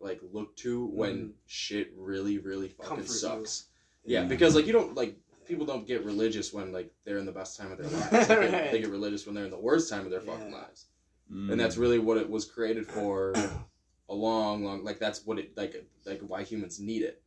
[0.00, 1.32] like look to when Mhm.
[1.46, 3.66] shit really really fucking Comfort sucks.
[4.04, 4.28] Yeah, Yeah.
[4.28, 7.58] because like you don't like people don't get religious when like they're in the best
[7.58, 8.12] time of their lives.
[8.12, 8.70] Like, they, Right.
[8.72, 10.86] they get religious when they're in the worst time of their fucking lives.
[11.30, 11.52] Mm.
[11.52, 13.34] And that's really what it was created for
[14.08, 17.22] a long long like that's what it like like why humans need it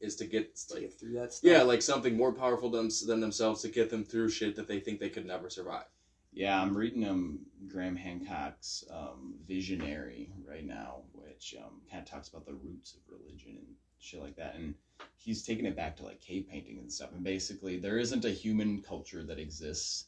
[0.00, 1.50] is to get to like get through that stuff.
[1.50, 4.78] yeah like something more powerful than, than themselves to get them through shit that they
[4.78, 5.86] think they could never survive
[6.32, 11.02] Yeah, I'm reading um Graham Hancock's um, Visionary right now,
[11.38, 13.66] which um, kind of talks about the roots of religion and
[14.00, 14.74] shit like that, and
[15.16, 17.12] he's taking it back to like cave painting and stuff.
[17.12, 20.06] And basically, there isn't a human culture that exists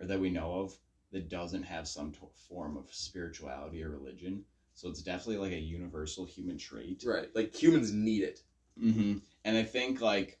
[0.00, 0.72] or that we know of
[1.12, 2.18] that doesn't have some t-
[2.48, 4.42] form of spirituality or religion.
[4.72, 7.02] So it's definitely like a universal human trait.
[7.06, 8.40] right like humans need it
[8.78, 10.38] hmm And I think like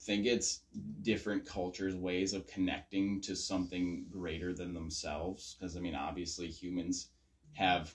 [0.00, 0.60] think it's
[1.02, 5.56] different cultures' ways of connecting to something greater than themselves.
[5.58, 7.08] Because I mean, obviously, humans
[7.52, 7.94] have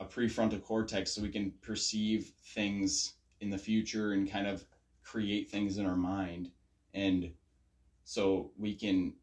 [0.00, 4.64] a prefrontal cortex, so we can perceive things in the future and kind of
[5.02, 6.50] create things in our mind,
[6.94, 7.30] and
[8.04, 9.14] so we can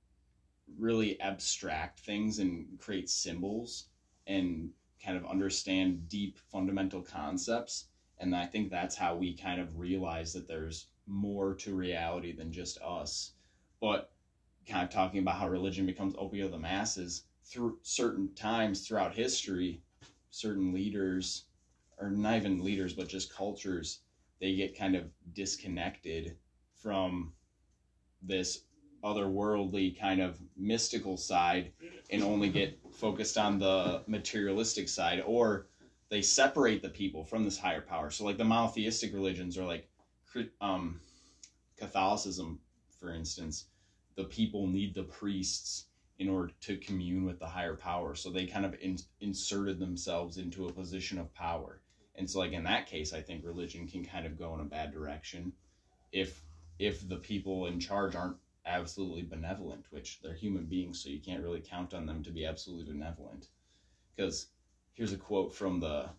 [0.78, 3.88] really abstract things and create symbols
[4.28, 4.70] and
[5.04, 7.88] kind of understand deep fundamental concepts
[8.22, 12.54] and I think that's how we kind of realize that there's more to reality than
[12.54, 13.34] just us.
[13.82, 14.12] But
[14.70, 19.16] kind of talking about how religion becomes opiate of the masses through certain times throughout
[19.16, 19.82] history,
[20.32, 21.46] certain leaders,
[22.00, 24.00] or not even leaders, but just cultures,
[24.40, 25.04] they get kind of
[25.34, 26.36] disconnected
[26.74, 27.34] from
[28.24, 28.64] this
[29.04, 31.72] otherworldly kind of mystical side
[32.10, 35.68] and only get focused on the materialistic side or
[36.10, 38.10] they separate the people from this higher power.
[38.12, 39.88] So like the monotheistic religions are like
[40.60, 41.00] um,
[41.78, 42.60] Catholicism,
[43.00, 43.66] for instance,
[44.16, 45.86] the people need the priests
[46.22, 48.14] in order to commune with the higher power.
[48.14, 51.82] So they kind of in, inserted themselves into a position of power.
[52.14, 54.66] And so like in that case, I think religion can kind of go in a
[54.66, 55.54] bad direction
[56.12, 56.44] if
[56.78, 61.42] if the people in charge aren't absolutely benevolent, which they're human beings, so you can't
[61.42, 63.48] really count on them to be absolutely benevolent.
[64.16, 64.48] Because
[64.94, 66.10] here's a quote from the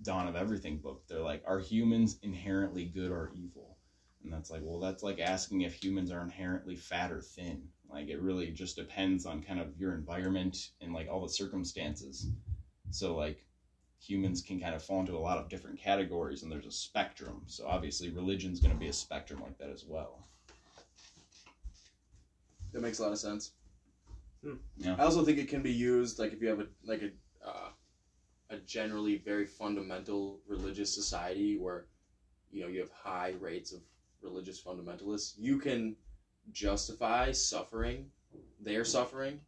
[0.00, 1.02] Dawn of Everything book.
[1.08, 3.76] They're like, Are humans inherently good or evil?
[4.24, 7.68] And that's like, well, that's like asking if humans are inherently fat or thin.
[7.92, 12.26] Like, it really just depends on kind of your environment and like all the circumstances.
[12.90, 13.44] So, like,
[14.00, 17.42] humans can kind of fall into a lot of different categories and there's a spectrum.
[17.46, 20.24] So, obviously, religion's going to be a spectrum like that as well.
[22.72, 23.52] that makes a lot of sense
[24.42, 24.54] Hmm.
[24.76, 24.96] Yeah.
[24.98, 27.10] i also think it can be used like if you have a like a
[27.46, 27.68] uh,
[28.50, 31.86] a generally very fundamental religious society where
[32.50, 33.80] you know you have high rates of
[34.20, 35.96] religious fundamentalists you can
[36.50, 38.06] justify suffering
[38.60, 39.40] their suffering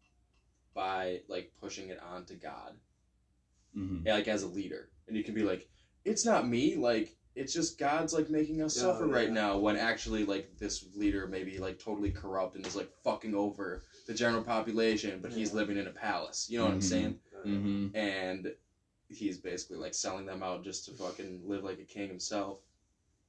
[0.74, 2.74] by like pushing it on to god
[3.76, 4.06] Mm-hmm.
[4.06, 5.66] yeah, like as a leader, and you can be like,
[6.04, 6.76] "It's not me.
[6.76, 9.34] Like, it's just God's like making us Oh, suffer right yeah.
[9.34, 13.34] now." When actually, like, this leader may be like totally corrupt and is like fucking
[13.34, 16.46] over the general population, but he's living in a palace.
[16.48, 16.82] You know what I'm Mhm.
[16.84, 17.18] saying?
[17.44, 17.96] Mm-hmm.
[17.96, 18.54] And
[19.08, 22.60] he's basically like selling them out just to fucking live like a king himself.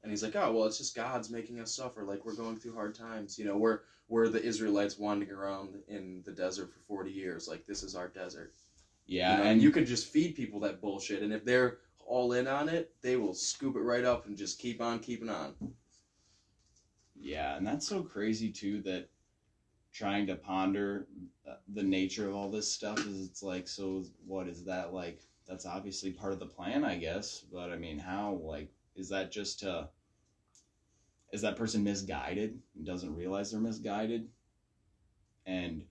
[0.06, 2.04] And he's like, oh well, it's just God's making us suffer.
[2.04, 3.40] Like we're going through hard times.
[3.40, 7.48] You know, we're we're the Israelites wandering around in the desert for forty years.
[7.48, 8.54] Like this is our desert.
[9.08, 12.34] Yeah, you know, and you could just feed people that bullshit, and if they're all
[12.34, 15.56] in on it, they will scoop it right up and just keep on keeping on.
[17.16, 19.10] Yeah, and that's so crazy too that
[19.92, 21.08] trying to ponder
[21.50, 25.22] uh, the nature of all this stuff is it's like so what is that like
[25.48, 29.32] that's obviously part of the plan I guess but I mean how like is that
[29.32, 29.88] just to
[31.36, 34.30] is that person misguided doesn't realize they're misguided?
[35.46, 35.84] And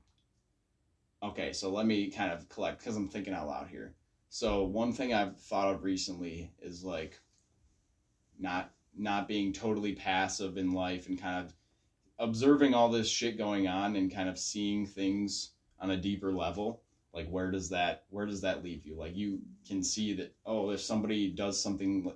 [1.23, 3.95] okay so let me kind of collect because I'm thinking out loud here.
[4.31, 7.21] So one thing I've thought of recently is like
[8.39, 11.53] not not being totally passive in life and kind of
[12.19, 16.83] observing all this shit going on and kind of seeing things on a deeper level.
[17.13, 18.97] Like where does that where does that leave you?
[18.97, 22.11] Like you can see that oh if somebody does something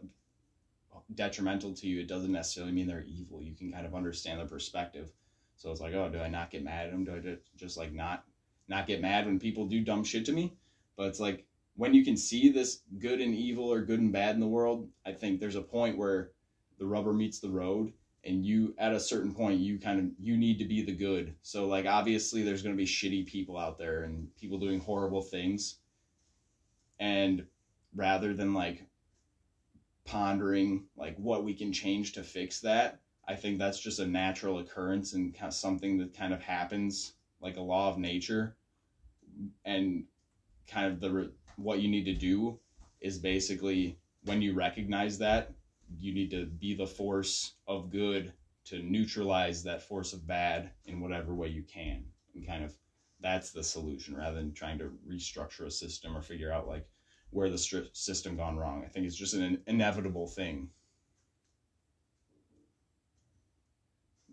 [1.15, 3.43] detrimental to you it doesn't necessarily mean they're evil.
[3.43, 5.11] You can kind of understand their perspective.
[5.57, 7.05] So it's like oh do i not get mad at them?
[7.05, 8.25] Do i just, like not
[8.69, 10.55] not get mad when people do dumb shit to me?
[10.97, 11.47] But it's like
[11.77, 14.89] when you can see this good and evil or good and bad in the world
[15.07, 16.33] i think there's a point where
[16.79, 17.93] the rubber meets the road
[18.25, 21.35] and you at a certain point you kind of you need to be the good.
[21.43, 25.23] So like obviously there's going to be shitty people out there and people doing horrible
[25.23, 25.77] things.
[27.01, 27.47] And
[27.95, 28.85] rather than like
[30.09, 34.59] pondering like what we can change to fix that i think that's just a natural
[34.59, 38.57] occurrence and kind of something that kind of happens like a law of nature.
[39.65, 40.05] And
[40.67, 42.59] kind of the what you need to do
[43.01, 45.53] is basically when you recognize that
[45.99, 48.33] you need to be the force of good
[48.67, 52.05] to neutralize that force of bad in whatever way you can.
[52.35, 52.75] And kind of
[53.21, 56.87] that's the solution rather than trying to restructure a system or figure out like
[57.31, 60.69] where the stri- system gone wrong i think it's just an inevitable thing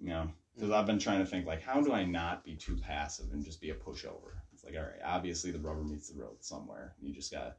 [0.01, 2.75] you know because i've been trying to think like how do i not be too
[2.77, 6.19] passive and just be a pushover it's like all right obviously the rubber meets the
[6.19, 7.53] road somewhere you just gotta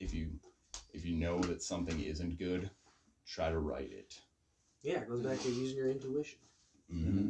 [0.00, 0.28] if you
[0.92, 2.70] if you know that something isn't good
[3.28, 4.18] try to write it.
[4.82, 6.38] Yeah, it goes back to using your intuition.
[6.92, 7.28] Mm-hmm.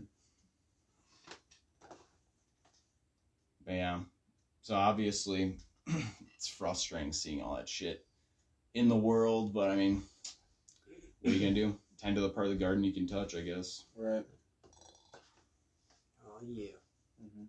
[3.66, 4.00] But yeah,
[4.62, 5.56] so obviously
[6.36, 8.04] it's frustrating seeing all that shit
[8.74, 10.02] in the world, but I mean,
[11.22, 11.78] what are you gonna do?
[12.00, 13.84] Tend to the part of the garden you can touch, I guess.
[13.96, 14.24] Right.
[16.24, 16.66] Oh yeah.
[17.22, 17.44] Mm-hmm.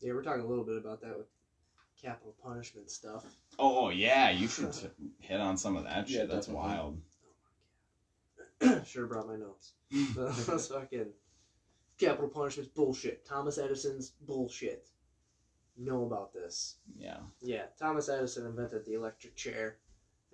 [0.00, 1.26] Yeah, we're talking a little bit about that with
[2.00, 3.24] capital punishment stuff.
[3.58, 4.86] Oh, oh yeah, you should t-
[5.20, 6.20] hit on some of that shit.
[6.20, 6.70] Yeah, That's definitely.
[6.70, 6.96] wild.
[8.86, 9.72] Should have brought my notes.
[10.46, 11.06] That's fucking
[12.00, 13.24] capital punishment's bullshit.
[13.24, 14.88] Thomas Edison's bullshit.
[15.76, 16.76] Know about this?
[16.94, 17.18] Yeah.
[17.40, 19.76] Yeah, Thomas Edison invented the electric chair,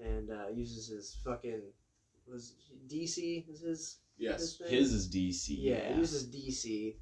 [0.02, 1.62] and uh, uses his fucking
[2.26, 2.54] was
[2.88, 4.56] DC is his Yes.
[4.56, 4.68] thing?
[4.68, 5.48] His is DC.
[5.58, 6.94] yeah, he uses DC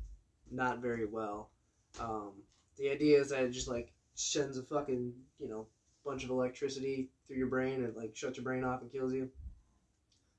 [0.51, 1.51] not very well.
[2.01, 2.33] Um,
[2.77, 5.67] the idea is that it just like sends a fucking you know
[6.05, 9.31] bunch of electricity through your brain and like shuts your brain off and kills you.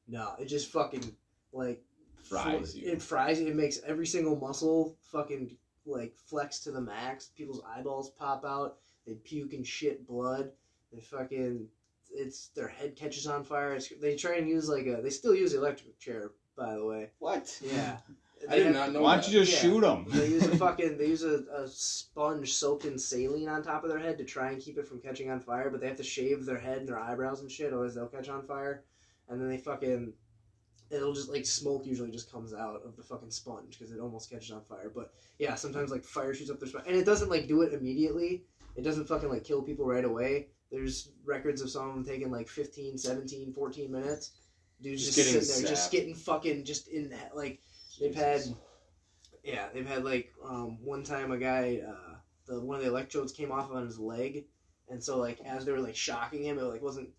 [0.07, 1.15] No, it just fucking
[1.53, 1.81] like
[2.25, 2.91] Fries you.
[2.91, 3.47] It fries you.
[3.47, 5.55] It makes every single muscle fucking
[5.85, 7.27] like flex to the max.
[7.37, 8.77] People's eyeballs pop out.
[9.05, 10.51] They puke and shit blood.
[10.91, 11.67] They fucking
[12.11, 13.73] it's their head catches on fire.
[13.73, 15.01] It's, they try and use like a.
[15.01, 17.09] They still use the electric chair, by the way.
[17.19, 17.57] What?
[17.61, 17.97] Yeah.
[18.49, 19.59] I They did have- not know Why don't you just Yeah.
[19.69, 20.05] shoot them?
[20.09, 20.97] They use a fucking.
[20.97, 24.49] They use a, a sponge soaked in saline on top of their head to try
[24.51, 25.69] and keep it from catching on fire.
[25.69, 28.29] But they have to shave their head and their eyebrows and shit, otherwise they'll catch
[28.29, 28.83] on fire.
[29.29, 30.13] And then they fucking.
[30.95, 34.29] It'll just like smoke usually just comes out of the fucking sponge because it almost
[34.29, 34.91] catches on fire.
[34.93, 37.73] But yeah, sometimes like fire shoots up their spine, and it doesn't like do it
[37.73, 38.43] immediately.
[38.75, 40.47] It doesn't fucking like kill people right away.
[40.71, 44.31] There's records of some of them taking like 15, 17, 14 minutes.
[44.81, 47.61] Dude's Just just, getting sitting there, just getting fucking just in that like
[47.99, 48.41] they've had
[49.45, 52.15] yeah, they've had like um, one time a guy, uh,
[52.47, 54.45] the one of the electrodes came off on his leg,
[54.89, 57.09] and so like as they were like shocking him, it like wasn't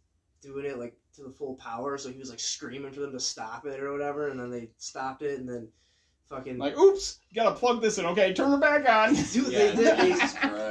[0.42, 3.20] doing it like to the full power, so he was like screaming for them to
[3.20, 5.68] stop it or whatever, and then they stopped it, and then
[6.28, 8.06] fucking Like, oops, gotta plug this in.
[8.06, 9.14] Okay, turn it back on.
[9.14, 10.20] Dude, Yeah, they did.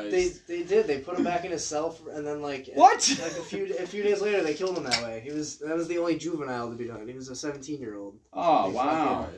[0.06, 0.88] They, they they did.
[0.88, 3.18] They put him back in his cell, for, and then like What?
[3.22, 5.22] Like a few a few days later, they killed him that way.
[5.24, 7.08] He was that was the only juvenile to be done.
[7.08, 8.18] He was a seventeen year old.
[8.34, 9.30] Oh They wow.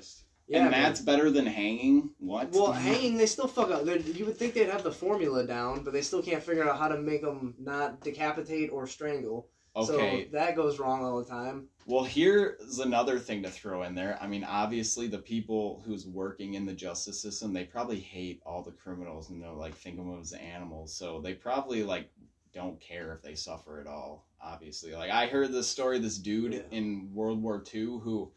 [0.48, 0.82] Yeah, and man.
[0.84, 2.12] that's better than hanging.
[2.20, 2.52] What?
[2.54, 3.84] Well, hanging, they still fuck up.
[3.84, 6.80] They're, you would think they'd have the formula down, but they still can't figure out
[6.80, 9.50] how to make them not decapitate or strangle.
[9.78, 10.26] Okay.
[10.26, 11.68] So that goes wrong all the time.
[11.86, 14.18] Well, here's another thing to throw in there.
[14.20, 18.64] I mean, obviously, the people who's working in the justice system, they probably hate all
[18.64, 20.94] the criminals and they're like think of them as animals.
[20.94, 22.10] So they probably like
[22.54, 24.26] don't care if they suffer at all.
[24.42, 26.62] Obviously, like I heard this story, this dude Yeah.
[26.72, 28.32] in World War II who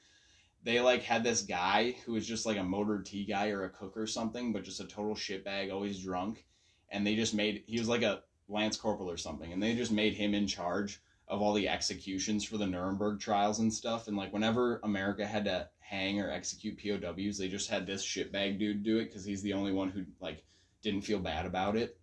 [0.63, 3.71] they like had this guy who was just like a motor tea guy or a
[3.71, 6.45] cook or something, but just a total shitbag, always drunk.
[6.91, 9.93] And they just made he was like a lance corporal or something, and they just
[9.93, 14.09] made him in charge of all the executions for the Nuremberg trials and stuff.
[14.09, 18.59] And like whenever America had to hang or execute POWs, they just had this shitbag
[18.59, 20.45] dude do it because he's the only one who like
[20.83, 21.97] didn't feel bad about it.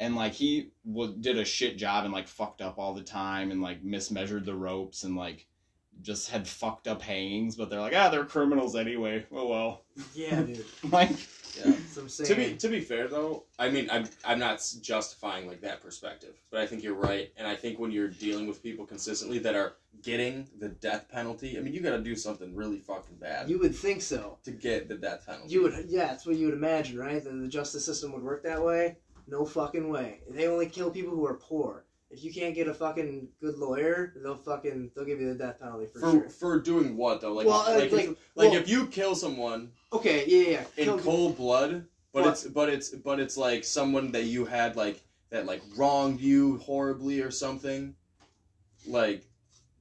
[0.00, 3.50] And like he w- did a shit job and like fucked up all the time
[3.50, 5.46] and like mismeasured the ropes and like
[6.00, 7.56] just had fucked up hangings.
[7.56, 9.26] But they're like, ah, they're criminals anyway.
[9.30, 9.84] Oh well.
[10.14, 10.64] Yeah, dude.
[10.90, 11.10] like
[11.56, 11.72] Yeah.
[12.24, 16.34] To be to be fair though, I mean I'm I'm not justifying like that perspective,
[16.50, 19.54] but I think you're right, and I think when you're dealing with people consistently that
[19.54, 23.50] are getting the death penalty, I mean you got to do something really fucking bad
[23.50, 24.38] you would think so.
[24.44, 25.52] to get the death penalty.
[25.52, 27.22] You would, yeah, that's what you would imagine, right?
[27.22, 28.96] That the justice system would work that way.
[29.28, 30.20] No fucking way.
[30.28, 31.84] They only kill people who are poor.
[32.12, 35.58] If you can't get a fucking good lawyer, they'll fucking they'll give you the death
[35.60, 36.28] penalty for, for sure.
[36.28, 37.32] for doing what though?
[37.32, 40.84] Like Well, uh, like, like- if, like well- if you kill someone Okay, yeah, yeah.
[40.92, 44.76] in cold blood, but Well- it's but it's but it's like someone that you had
[44.76, 45.00] like
[45.30, 47.94] that like wronged you horribly or something.
[48.86, 49.24] Like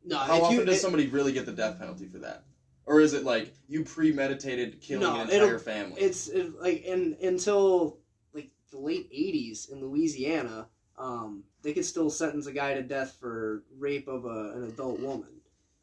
[0.05, 2.45] no, How often you, does it- somebody really get the death penalty for that?
[2.85, 6.01] Or is it like you premeditated killing No, an entire family?
[6.01, 7.99] it's it, like in until
[8.33, 10.67] like the late '80s in Louisiana,
[11.01, 14.99] um, they could still sentence a guy to death for rape of a, an adult
[14.99, 15.29] woman.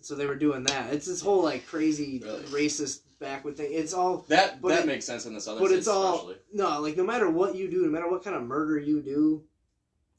[0.00, 0.92] So they were doing that.
[0.92, 2.42] It's this whole like crazy Really?
[2.66, 3.70] racist backward thing.
[3.72, 6.36] It's all that but that it- makes sense in the southern but it's all especially.
[6.52, 9.42] no, like no matter what you do, no matter what kind of murder you do,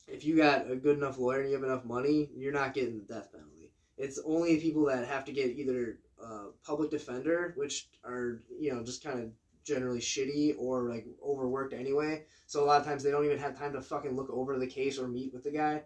[0.08, 2.97] if you got a good enough lawyer and you have enough money, you're not getting
[3.00, 3.72] the death penalty.
[3.97, 8.84] It's only people that have to get either uh, public defender, which are you know
[8.84, 9.30] just kind of
[9.70, 12.26] generally shitty or like overworked anyway.
[12.47, 14.67] So a lot of times they don't even have time to fucking look over the
[14.67, 15.84] case or meet with the guy,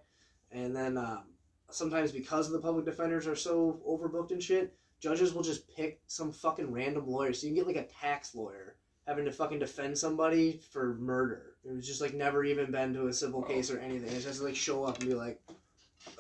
[0.51, 1.25] and then um,
[1.69, 6.31] sometimes because the public defenders are so overbooked and shit, judges will just pick some
[6.31, 7.33] fucking random lawyer.
[7.33, 8.75] So you can get like a tax lawyer
[9.05, 11.57] having to fucking defend somebody for murder.
[11.65, 13.47] It was just like never even been to a civil Wow.
[13.47, 14.09] case or anything.
[14.15, 15.41] It's just like show up and be like,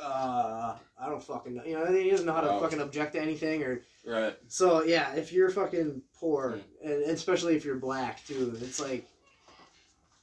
[0.01, 1.63] uh, I don't fucking know.
[1.63, 2.59] You know, he doesn't know how to Wow.
[2.59, 3.81] fucking object to anything or.
[4.05, 4.35] Right.
[4.47, 9.05] So yeah, if you're fucking poor, and especially if you're black too, it's like.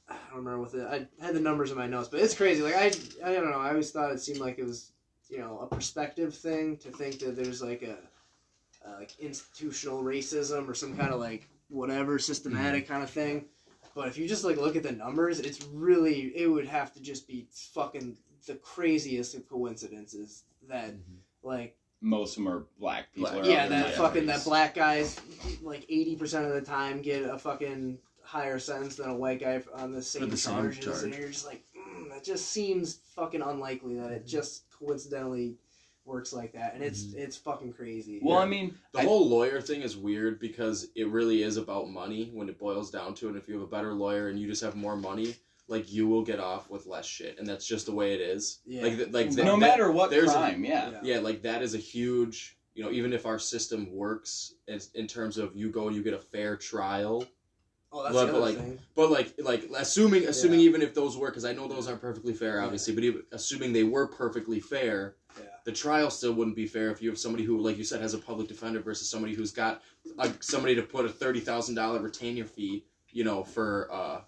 [0.09, 2.61] I don't remember what the I had the numbers in my notes, but it's crazy.
[2.61, 2.91] Like I,
[3.23, 3.59] I don't know.
[3.59, 4.91] I always thought it seemed like it was,
[5.29, 7.95] you know, a perspective thing to think that there's like a,
[8.85, 13.45] uh, like institutional racism or some kind of like whatever systematic kind of thing.
[13.95, 16.99] But if you just like look at the numbers, it's really it would have to
[16.99, 20.93] just be fucking the craziest of coincidences that
[21.41, 23.31] like most of them are black people.
[23.31, 23.43] Black.
[23.45, 25.19] or yeah other that fucking that black guys
[25.61, 29.61] like eighty percent of the time get a fucking higher sentence than a white guy
[29.75, 31.03] on the same the same charges, charge.
[31.03, 35.55] and you're just like mm, that just seems fucking unlikely that it just coincidentally
[36.05, 38.19] works like that, and it's it's fucking crazy.
[38.23, 41.89] Well, I mean, The I- whole lawyer thing is weird because it really is about
[41.89, 43.29] money when it boils down to it.
[43.29, 45.35] And if you have a better lawyer and you just have more money,
[45.71, 48.59] like you will get off with less shit, and that's just the way it is.
[48.65, 48.83] Yeah.
[48.83, 50.91] Like, th- like no that- that- matter what there's crime, yeah.
[50.91, 50.99] Yeah.
[51.03, 52.57] yeah, like that is a huge.
[52.75, 56.01] You know, even if our system works in, in terms of you go and you
[56.03, 57.25] get a fair trial,
[57.91, 58.79] oh, that's But, but, like, thing.
[58.95, 60.67] But like, like assuming, assuming Yeah.
[60.69, 62.63] even if those were, because I know those aren't perfectly fair, Yeah.
[62.65, 65.43] obviously, but even, assuming they were perfectly fair, Yeah.
[65.65, 68.13] the trial still wouldn't be fair if you have somebody who, like you said, has
[68.13, 69.81] a public defender versus somebody who's got
[70.17, 74.21] uh, somebody to put a thirty thousand dollar retainer fee, you know, for uh,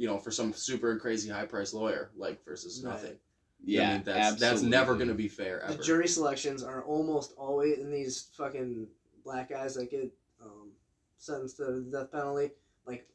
[0.00, 2.92] you know, for some super crazy high price lawyer, like versus Right.
[2.92, 3.16] nothing.
[3.62, 7.34] Yeah, I mean, that's that's never going to be fair the jury selections are almost
[7.36, 8.86] always in these fucking
[9.22, 10.10] black guys that get
[10.42, 10.70] um,
[11.18, 12.52] sentenced to the death penalty.
[12.86, 13.06] Like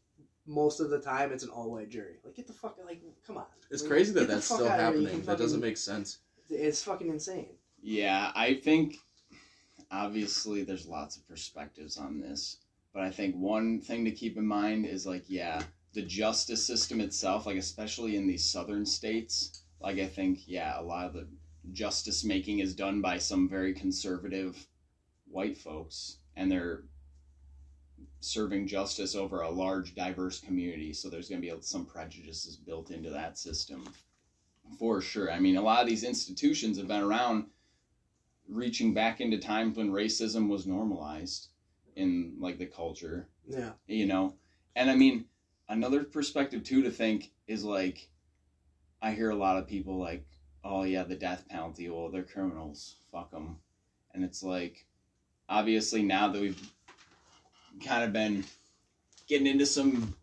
[0.45, 2.17] most of the time, it's an all white jury.
[2.23, 3.45] Like get the fuck like come on.
[3.71, 4.75] it's Like, crazy that that's still outta here.
[4.77, 5.07] You happening.
[5.07, 6.19] can That doesn't make sense.
[6.51, 7.49] It's fucking insane.
[7.81, 8.97] Yeah, I think
[9.89, 12.57] obviously there's lots of perspectives on this,
[12.93, 15.63] but I think one thing to keep in mind is like, yeah,
[15.95, 20.83] the justice system itself, like especially in these southern states, like I think, yeah, a
[20.83, 21.27] lot of the
[21.71, 24.67] justice making is done by some very conservative
[25.27, 26.83] white folks, and they're
[28.19, 30.91] serving justice over a large, diverse community.
[30.93, 33.87] So there's going to be some prejudices built into that system,
[34.77, 35.31] for sure.
[35.31, 37.45] I mean, a lot of these institutions have been around
[38.49, 41.47] reaching back into times when racism was normalized
[41.95, 43.71] in like the culture Yeah.
[43.87, 44.35] you know
[44.75, 45.25] and i mean
[45.69, 48.09] another perspective too to think is like
[49.01, 50.25] i hear a lot of people like
[50.63, 53.57] oh yeah the death penalty well they're criminals fuck them
[54.13, 54.85] and it's like
[55.49, 56.71] obviously now that we've
[57.83, 58.43] kind of been
[59.27, 60.15] getting into some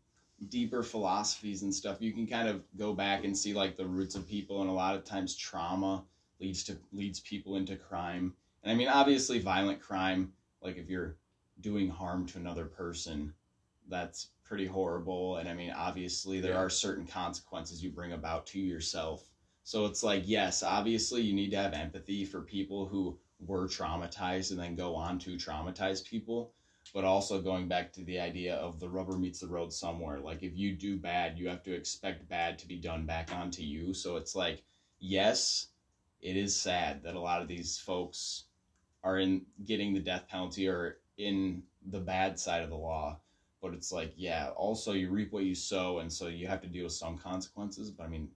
[0.48, 4.14] deeper philosophies and stuff you can kind of go back and see like the roots
[4.14, 6.02] of people and a lot of times trauma
[6.40, 8.34] leads to leads people into crime.
[8.62, 11.16] And i mean obviously violent crime like if you're
[11.60, 13.32] doing harm to another person
[13.88, 15.38] that's pretty horrible.
[15.38, 16.58] And i mean obviously there Yeah.
[16.58, 19.30] are certain consequences you bring about to yourself.
[19.64, 24.50] So it's like yes obviously you need to have empathy for people who were traumatized
[24.50, 26.52] and then go on to traumatize people.
[26.92, 30.20] But also going back to the idea of the rubber meets the road somewhere.
[30.20, 33.62] Like if you do bad you have to expect bad to be done back onto
[33.62, 33.94] you.
[33.94, 34.62] So it's like
[35.00, 35.68] yes
[36.20, 38.44] it is sad that a lot of these folks
[39.02, 43.18] are in getting the death penalty or in the bad side of the law
[43.62, 46.68] but it's like yeah also you reap what you sow and so you have to
[46.68, 48.28] deal with some consequences but i mean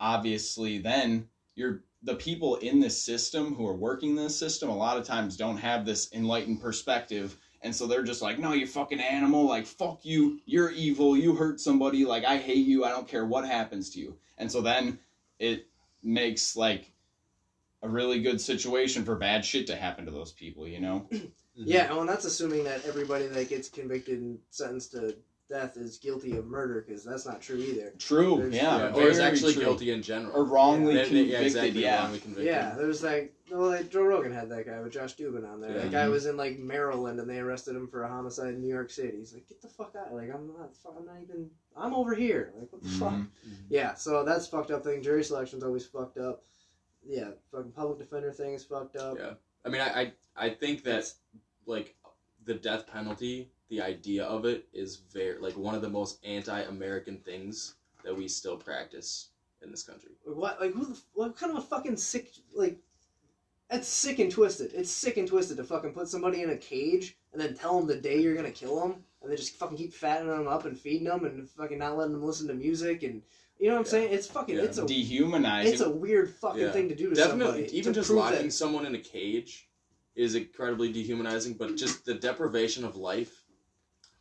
[0.00, 4.96] obviously then you're the people in this system who are working this system a lot
[4.96, 9.00] of times don't have this enlightened perspective and so they're just like no you fucking
[9.00, 13.08] animal like fuck you you're evil you hurt somebody like i hate you i don't
[13.08, 14.16] care what happens to you.
[14.36, 14.98] And so then
[15.38, 15.68] it
[16.02, 16.92] makes like
[17.82, 21.08] a really good situation for bad shit to happen to those people you know
[21.56, 25.16] Yeah, well, and that's assuming that everybody that gets convicted and sentenced to
[25.48, 27.92] death is guilty of murder, because that's not true either.
[27.98, 29.62] true There's- yeah, Yeah, or is actually true.
[29.64, 30.34] guilty in general.
[30.34, 32.46] or wrongly They- they- convicted yeah, yeah, exactly, wrongly convicted.
[32.46, 35.70] Yeah, there's like, well, like Joe Rogan had that guy with Josh Dubin on there.
[35.72, 35.82] Yeah.
[35.82, 38.68] That guy was in like Maryland, and they arrested him for a homicide in New
[38.72, 39.18] York City.
[39.18, 40.14] He's like, get the fuck out!
[40.14, 42.52] Like, I'm not, I'm not even, I'm over here.
[42.58, 43.12] Like, what the fuck?
[43.12, 43.26] Mhm.
[43.68, 45.02] Yeah, so that's fucked up thing.
[45.02, 46.42] Jury selection's always fucked up.
[47.06, 49.18] Yeah, fucking public defender thing is fucked up.
[49.18, 49.34] Yeah.
[49.66, 51.12] I mean, I, I, I think that
[51.66, 51.94] like
[52.44, 57.18] the death penalty, the idea of it is very like one of the most anti-American
[57.18, 59.28] things that we still practice
[59.62, 60.10] in this country.
[60.26, 60.60] Like, what?
[60.60, 61.00] Like, who the?
[61.14, 62.30] What kind of a fucking sick?
[62.54, 62.78] Like,
[63.70, 64.72] that's sick and twisted.
[64.74, 67.88] It's sick and twisted to fucking put somebody in a cage and then tell them
[67.88, 70.78] the day you're gonna kill them, and then just fucking keep fattening them up and
[70.78, 73.22] feeding them and fucking not letting them listen to music and
[73.58, 73.90] you know what I'm Yeah.
[73.90, 74.12] saying?
[74.12, 74.56] It's fucking.
[74.56, 74.62] Yeah.
[74.62, 74.86] It's a.
[74.86, 76.72] dehumanizing It's a weird fucking Yeah.
[76.72, 77.78] thing to do to Definitely, somebody.
[77.78, 79.68] even just locking that- someone in a cage
[80.14, 81.54] is incredibly dehumanizing.
[81.54, 83.44] But just the deprivation of life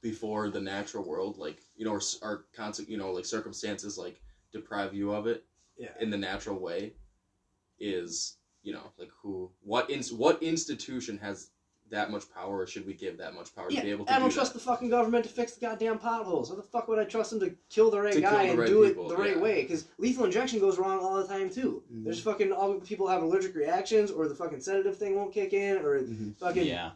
[0.02, 4.20] before the natural world, like you know, or, or constant, you know, like circumstances like
[4.52, 5.46] deprive you of it
[5.78, 5.90] Yeah.
[6.00, 6.94] in the natural way,
[7.80, 11.50] is you know, like who, what, ins, what institution has
[11.90, 14.14] that much power, or should we give that much power Yeah, to be able to
[14.14, 14.60] I don't do trust that?
[14.60, 16.50] the fucking government to fix the goddamn potholes.
[16.50, 18.60] How the fuck would I trust them to kill the right To guy the and
[18.60, 19.42] right do people, it the right yeah.
[19.42, 19.62] way?
[19.62, 21.84] Because lethal injection goes wrong all the time too.
[21.94, 22.04] Mhm.
[22.06, 25.78] There's fucking all people have allergic reactions, or the fucking sedative thing won't kick in,
[25.78, 26.36] or Mhm.
[26.38, 26.92] fucking Yeah.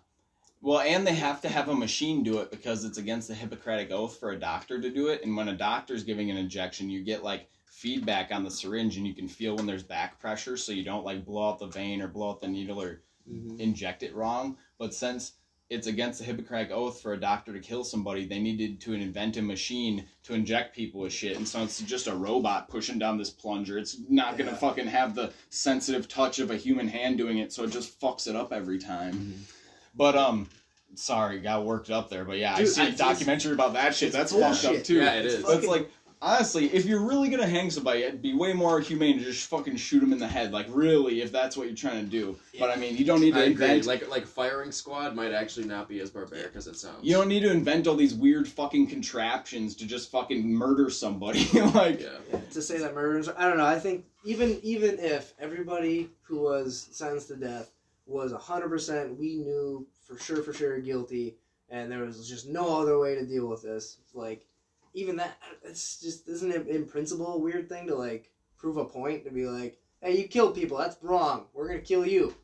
[0.62, 3.92] Well, and they have to have a machine do it because it's against the Hippocratic
[3.92, 5.24] Oath for a doctor to do it.
[5.24, 9.06] And when a doctor's giving an injection, you get like feedback on the syringe and
[9.06, 12.02] you can feel when there's back pressure so you don't like blow out the vein
[12.02, 13.60] or blow out the needle or Mhm.
[13.60, 14.58] inject it wrong.
[14.80, 15.34] But since
[15.70, 19.36] it's against the Hippocratic Oath for a doctor to kill somebody, they needed to invent
[19.38, 21.36] a machine to inject people with shit.
[21.36, 23.78] And so it's just a robot pushing down this plunger.
[23.78, 24.60] It's not going to Yeah.
[24.60, 28.28] fucking have the sensitive touch of a human hand doing it, so it just fucks
[28.28, 29.14] it up every time.
[29.14, 29.54] Mhm.
[29.94, 30.48] But um,
[30.96, 32.24] sorry, got worked up there.
[32.24, 34.14] But yeah, I Dude, see a documentary about that shit.
[34.16, 34.96] it's That's fucked up too.
[35.00, 35.44] Yeah, it It's is.
[35.44, 39.18] But it's like honestly, if you're really gonna hang somebody, it'd be way more humane
[39.18, 40.52] to just fucking shoot him in the head.
[40.52, 42.38] Like really, if that's what you're trying to do.
[42.60, 43.66] But I mean, you don't need to I agree.
[43.66, 43.86] invent.
[43.86, 47.04] Like like firing squad might actually not be as barbaric as it sounds.
[47.04, 51.46] You don't need to invent all these weird fucking contraptions to just fucking murder somebody.
[51.74, 52.10] like, Yeah.
[52.32, 56.42] Yeah, to say that murderers I don't know, I think even even if everybody who
[56.42, 57.72] was sentenced to death
[58.06, 61.36] was hundred percent we knew for sure for sure guilty
[61.70, 64.46] and there was just no other way to deal with this, like
[64.94, 68.86] even that it's just isn't it in principle a weird thing to like prove a
[68.86, 71.46] point to be like, Hey, you killed people, that's wrong.
[71.54, 72.36] We're gonna kill you.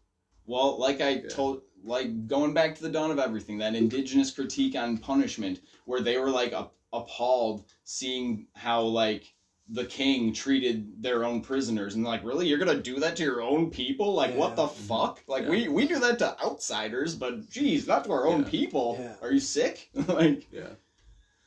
[0.45, 1.29] well, like I Yeah.
[1.29, 6.01] told, like going back to the dawn of everything, that indigenous critique on punishment, where
[6.01, 9.33] they were like a- appalled seeing how like
[9.69, 13.41] the king treated their own prisoners and like really you're gonna do that to your
[13.41, 14.83] own people like what the mm-hmm.
[14.83, 15.49] fuck like Yeah.
[15.49, 18.49] we we do that to outsiders but geez not to our own Yeah.
[18.49, 19.15] people Yeah.
[19.21, 20.67] are you sick like Yeah.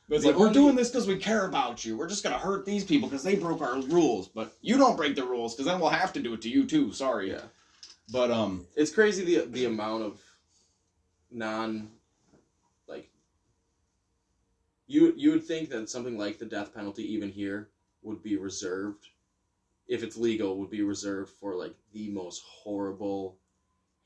[0.07, 1.97] But it's The like we're doing this because we care about you.
[1.97, 4.27] We're just gonna hurt these people because they broke our rules.
[4.27, 6.65] But you don't break the rules because then we'll have to do it to you
[6.65, 6.91] too.
[6.93, 7.29] Sorry.
[7.31, 7.41] Yeah.
[8.11, 10.21] but um It's crazy the the amount of
[11.31, 11.89] non
[12.87, 13.09] like
[14.87, 17.69] you you would think that something like the death penalty even here
[18.03, 19.07] would be reserved
[19.87, 23.37] if it's legal would be reserved for like the most horrible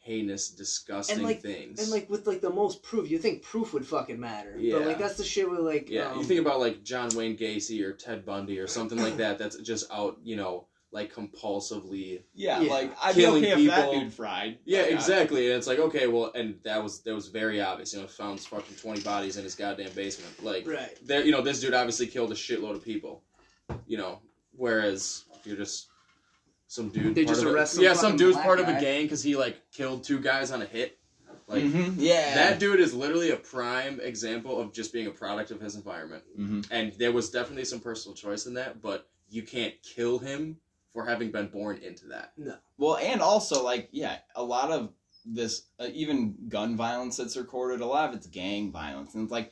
[0.03, 3.71] heinous disgusting and like- things And like with like the most proof, you think proof
[3.73, 4.51] would fucking matter.
[4.53, 4.77] But Yeah.
[4.77, 7.83] like that's the shit with like yeah um, you think about like John Wayne Gacy
[7.83, 12.23] or Ted Bundy or something like that that's just out you know like compulsively.
[12.33, 12.69] Yeah, Yeah.
[12.69, 14.01] like I'd be Killing okay if that people.
[14.01, 14.57] dude fried.
[14.65, 15.47] Yeah, Like, exactly.
[15.47, 17.93] And it's like okay, well, and that was that was very obvious.
[17.93, 20.43] You know, found fucking twenty bodies in his goddamn basement.
[20.43, 20.97] Like Right.
[21.05, 23.23] there, you know, this dude obviously killed a shitload of people.
[23.87, 24.19] You know,
[24.53, 25.87] whereas you're just
[26.71, 27.15] some dude.
[27.15, 29.21] They just of a- arrest Yeah, some fucking dude's black part of a gang because
[29.21, 30.97] he like killed two guys on a hit.
[31.47, 35.51] Like Mhm, yeah, that dude is literally a prime example of just being a product
[35.51, 36.23] of his environment.
[36.33, 40.55] hmm And there was definitely some personal choice in that, but you can't kill him
[40.93, 42.31] for having been born into that.
[42.37, 42.55] No.
[42.77, 44.93] Well, and also like yeah, a lot of
[45.25, 49.31] this uh, even gun violence that's recorded, a lot of it's gang violence, and it's
[49.31, 49.51] like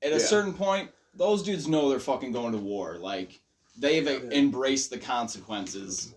[0.00, 0.24] at a Yeah.
[0.26, 2.98] certain point, those dudes know they're fucking going to war.
[3.00, 3.40] Like
[3.76, 4.30] they've Yeah.
[4.30, 6.14] embraced the consequences.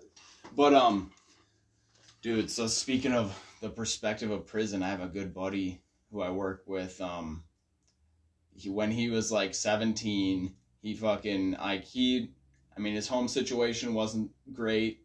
[0.56, 1.12] But um,
[2.22, 2.49] dude.
[2.49, 5.82] So speaking of the perspective of prison, I have a good buddy
[6.12, 6.99] who I work with.
[7.01, 7.43] Um,
[8.56, 12.32] he when he was like seventeen, he fucking like he.
[12.78, 15.01] I mean, his home situation wasn't great.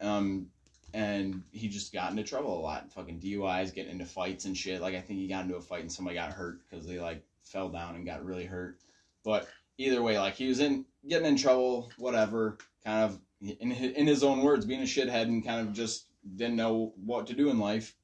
[0.00, 0.48] Um,
[0.94, 2.90] and he just got into trouble a lot.
[2.92, 4.80] Fucking DUIs, getting into fights and shit.
[4.80, 7.22] Like I think he got into a fight and somebody got hurt because they like
[7.44, 8.78] fell down and got really hurt.
[9.22, 12.56] But either way, like he was in getting in trouble, whatever.
[12.84, 16.56] Kind of in in his own words, being a shithead and kind of just didn't
[16.56, 17.94] know what to do in life.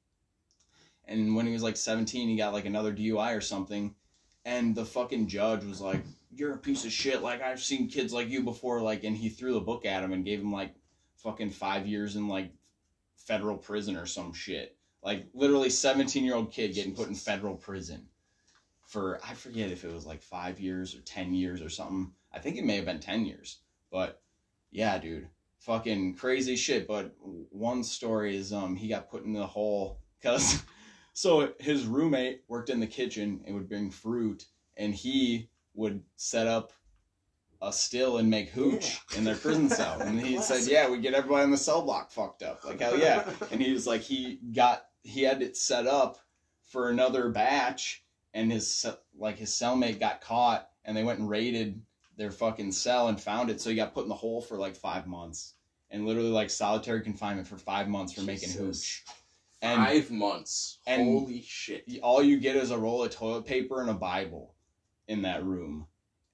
[1.07, 3.95] And when he was like 17, he got like another DUI or something.
[4.43, 7.21] And the fucking judge was like, You're a piece of shit.
[7.21, 8.81] Like, I've seen kids like you before.
[8.81, 10.75] Like, and he threw the book at him and gave him like
[11.17, 12.51] fucking five years in like
[13.15, 14.77] federal prison or some shit.
[15.03, 18.07] Like, literally, 17 year old kid getting put in federal prison
[18.87, 22.11] for, I forget if it was like five years or 10 years or something.
[22.31, 23.59] I think it may have been 10 years.
[23.91, 24.21] But
[24.75, 25.27] yeah, dude
[25.65, 26.87] fucking crazy shit.
[26.87, 27.15] But
[27.49, 30.63] one story is um he got put in the hole because
[31.13, 34.45] so his roommate worked in the kitchen and would bring fruit,
[34.77, 36.71] and he would set up
[37.61, 39.97] a still and make hooch in their prison cell.
[40.01, 42.63] And he said, "Yeah, we get everybody on the cell block fucked up.
[42.63, 46.19] Like hell yeah." And he was like, he got he had it set up
[46.67, 48.03] for another batch,
[48.33, 48.85] and his
[49.17, 51.81] like his cellmate got caught, and they went and raided
[52.17, 53.59] their fucking cell and found it.
[53.61, 55.53] So he got put in the hole for like five months,
[55.91, 58.57] and literally like solitary confinement for five months for making Jesus.
[58.57, 59.03] hooch.
[59.61, 60.79] And Five months.
[60.85, 61.85] and- Holy shit.
[62.03, 64.53] all you get is a roll of toilet paper and a Bible
[65.07, 65.87] in that room.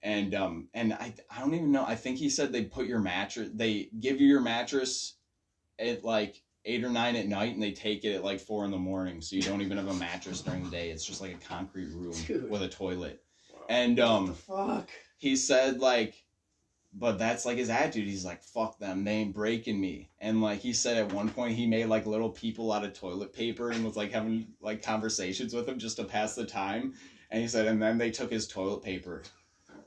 [0.03, 1.85] And um and I I don't even know.
[1.85, 5.15] I think he said they put your mattress they give you your mattress
[5.77, 8.71] at like eight or nine at night and they take it at like four in
[8.71, 9.21] the morning.
[9.21, 10.89] So you don't even have a mattress during the day.
[10.89, 12.49] It's just like a concrete room Dude.
[12.49, 13.23] with a toilet.
[13.69, 14.89] And um fuck?
[15.21, 16.23] He said like
[16.93, 18.07] but that's like his attitude.
[18.07, 19.05] He's like fuck them.
[19.05, 20.09] They ain't breaking me.
[20.19, 23.31] And like he said at one point he made like little people out of toilet
[23.31, 26.95] paper and was like having like conversations with them just to pass the time.
[27.29, 29.21] And he said and then they took his toilet paper.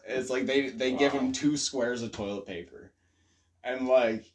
[0.07, 2.93] It's like they they give him two squares of toilet paper.
[3.65, 4.33] And like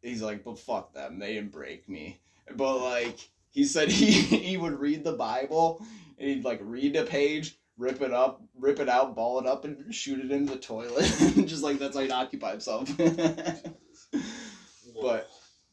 [0.00, 1.18] he's like but fuck them.
[1.18, 2.20] They didn't break me.
[2.54, 3.18] But like
[3.50, 5.84] he said he he would read the bible
[6.18, 9.64] and he'd like read a page rip it up, rip it out, ball it up,
[9.64, 11.04] and shoot it into the toilet.
[11.46, 12.90] Just like that's how he'd occupy himself.
[15.00, 15.28] but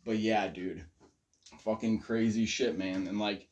[0.06, 0.84] but yeah, dude.
[1.60, 3.08] Fucking crazy shit, man.
[3.08, 3.48] And like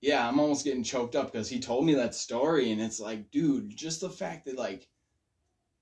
[0.00, 3.30] yeah, I'm almost getting choked up because he told me that story and it's like,
[3.30, 4.88] dude, just the fact that like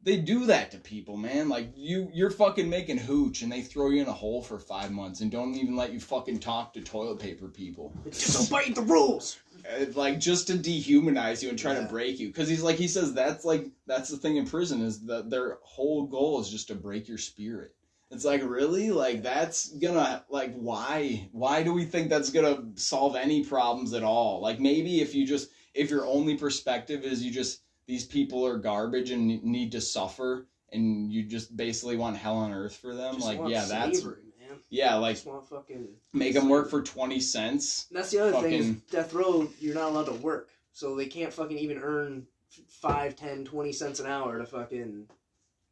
[0.04, 1.48] they do that to people, man.
[1.48, 4.90] Like you you're fucking making hooch and they throw you in a hole for five
[4.90, 7.92] months and don't even let you fucking talk to toilet paper people.
[8.04, 9.38] It's just obeying the rules.
[9.64, 12.86] Uh, like just to dehumanize you and try to break you because he's like he
[12.86, 16.68] says that's like that's the thing in prison is that their whole goal is just
[16.68, 17.74] to break your spirit
[18.10, 23.16] it's like really like that's gonna like why why do we think that's gonna solve
[23.16, 27.30] any problems at all like maybe if you just if your only perspective is you
[27.30, 32.36] just these people are garbage and need to suffer and you just basically want hell
[32.36, 34.58] on earth for them Just like want yeah that's slavery, man.
[34.70, 38.40] yeah like just want fucking make them work for 20 cents And that's the other
[38.40, 39.48] thing is death row.
[39.60, 42.26] You're not allowed to work, so they can't fucking even earn
[42.68, 45.06] five, ten, twenty cents an hour to fucking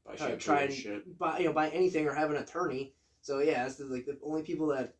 [0.04, 1.18] Buy try, shampoo try and and shit.
[1.18, 2.92] buy you know buy anything or have an attorney.
[3.20, 4.94] So yeah, it's the, like the only people that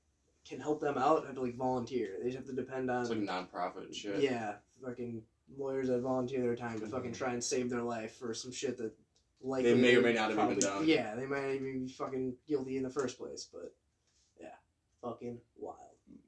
[0.48, 2.18] can help them out have to like volunteer.
[2.20, 4.20] They just have to depend on It's like nonprofit and shit.
[4.20, 5.22] yeah, fucking
[5.58, 7.24] lawyers that volunteer their time to fucking mm-hmm.
[7.24, 8.92] try and save their life for some shit that
[9.42, 10.86] likely They may or may would not have even done.
[10.86, 13.74] Yeah, they might even be fucking guilty in the first place, but
[14.40, 14.54] yeah,
[15.02, 15.76] fucking wild.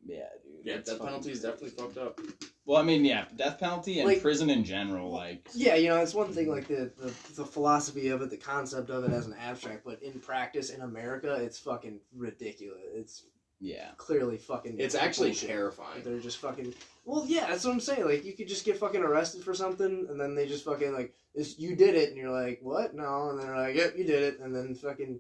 [0.05, 2.21] yeah dude Yeah, it's death fucking penalty is definitely fucked up.
[2.67, 5.99] Well, I mean, yeah, death penalty and Like- prison in general, like Yeah, you know,
[5.99, 9.27] it's one thing like the, the the philosophy of it, the concept of it as
[9.27, 12.81] an abstract, but in practice in America, it's fucking ridiculous.
[12.95, 13.25] It's
[13.65, 14.77] yeah, clearly fucking.
[14.79, 15.49] It's actually bullshit.
[15.49, 16.03] terrifying.
[16.05, 16.75] They're just fucking.
[17.07, 18.05] Well, yeah, that's what I'm saying.
[18.05, 21.15] Like, you could just get fucking arrested for something, and then they just fucking like,
[21.35, 22.95] this, you did it, and you're like, what?
[22.95, 25.19] No, and they're like, yep, you did it, and then fucking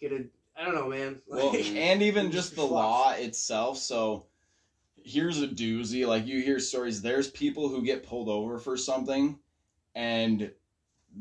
[0.00, 0.24] get a
[0.56, 1.20] I don't know, man.
[1.28, 2.70] Well, and even just the Fuck.
[2.70, 3.78] law itself.
[3.78, 4.26] So
[5.02, 6.06] here's a doozy.
[6.06, 7.02] Like you hear stories.
[7.02, 9.38] There's people who get pulled over for something,
[9.94, 10.50] and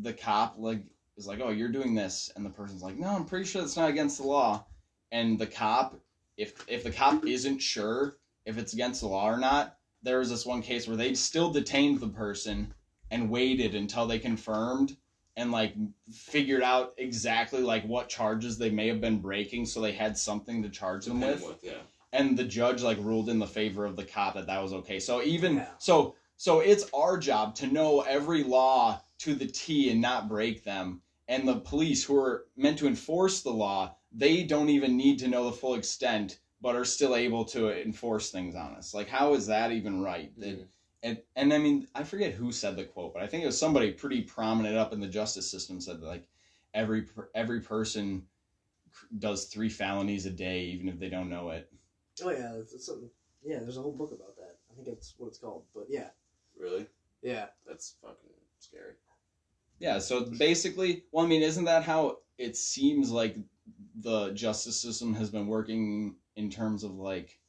[0.02, 0.84] the cop like
[1.18, 3.78] is like, "Oh, you're doing this," and the person's like, "No, I'm pretty sure that's
[3.78, 4.66] not against the law."
[5.12, 6.00] And the cop,
[6.38, 10.30] if if the cop isn't sure if it's against the law or not, there was
[10.30, 12.74] this one case where they still detained the person
[13.10, 14.98] and waited until they confirmed
[15.36, 15.74] and like
[16.12, 20.62] figured out exactly like what charges they may have been breaking so they had something
[20.62, 21.74] to charge them with yeah.
[22.12, 25.00] and the judge like ruled in the favor of the cop that that was okay
[25.00, 25.68] so even Yeah.
[25.80, 30.64] so so it's our job to know every law to the T and not break
[30.64, 35.20] them and the police who are meant to enforce the law they don't even need
[35.20, 39.08] to know the full extent but are still able to enforce things on us like
[39.10, 40.68] how is that even right That- Mhm.
[41.04, 43.58] and and I mean I forget who said the quote, but I think it was
[43.58, 46.28] somebody pretty prominent up in the justice system said that like
[46.74, 48.26] every every person
[49.18, 51.70] does three felonies a day even if they don't know it.
[52.24, 53.10] oh yeah, it's, it's something.
[53.44, 54.60] Yeah, there's a whole book about that.
[54.72, 55.66] I think that's what it's called.
[55.76, 56.10] But yeah,
[56.56, 56.86] Really?
[57.22, 58.30] yeah, That's fucking
[58.60, 58.94] scary.
[59.80, 63.36] Yeah, so basically, well, I mean, isn't that how it seems like
[64.00, 67.40] the justice system has been working in terms of like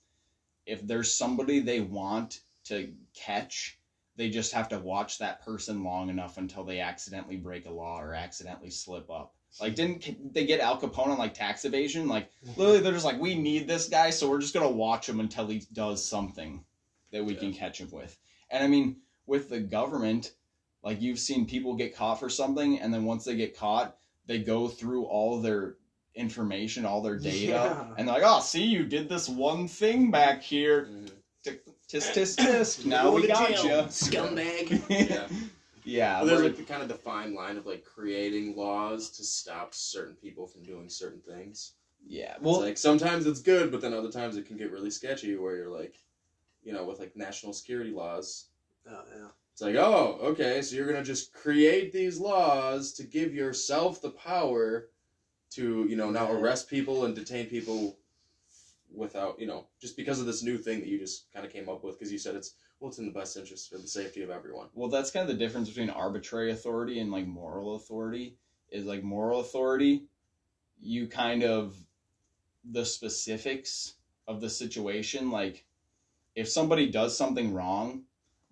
[0.66, 3.78] if there's somebody they want to catch,
[4.16, 8.00] they just have to watch that person long enough until they accidentally break a law
[8.00, 9.34] or accidentally slip up.
[9.60, 12.08] Like, didn't they get Al Capone on like tax evasion?
[12.08, 15.20] Like, literally, they're just like, we need this guy, so we're just gonna watch him
[15.20, 16.64] until he does something
[17.12, 17.40] that we Yeah.
[17.40, 18.18] can catch him with.
[18.50, 18.96] And I mean,
[19.26, 20.32] with the government,
[20.82, 23.96] like you've seen people get caught for something, and then once they get caught,
[24.26, 25.76] they go through all their
[26.14, 27.94] information, all their data, Yeah.
[27.98, 30.88] and they're like, "Oh, see, you did this one thing back here.
[31.44, 32.84] Tisk tisk tisk.
[32.86, 34.80] Now we got you, scumbag.
[34.88, 35.28] Yeah.
[35.84, 39.24] yeah, Well, there's like the kind of the fine line of like creating laws to
[39.24, 41.72] stop certain people from doing certain things.
[42.06, 42.36] yeah.
[42.40, 45.36] Well, Well, like sometimes it's good, but then other times it can get really sketchy
[45.36, 45.96] where you're like,
[46.62, 48.46] you know, with like national security laws.
[48.88, 49.28] Oh yeah.
[49.52, 54.10] It's like, oh, okay, so you're gonna just create these laws to give yourself the
[54.10, 54.88] power
[55.54, 57.96] to, you know, now arrest people and detain people
[58.94, 61.68] without, you know, just because of this new thing that you just kind of came
[61.68, 64.22] up with because you said it's well, it's in the best interest for the safety
[64.22, 64.66] of everyone.
[64.74, 68.36] Well, that's kind of the difference between arbitrary authority and like moral authority.
[68.70, 70.04] Is like moral authority,
[70.80, 71.76] you kind of
[72.64, 73.94] the specifics
[74.26, 75.30] of the situation.
[75.30, 75.64] Like,
[76.34, 78.02] if somebody does something wrong,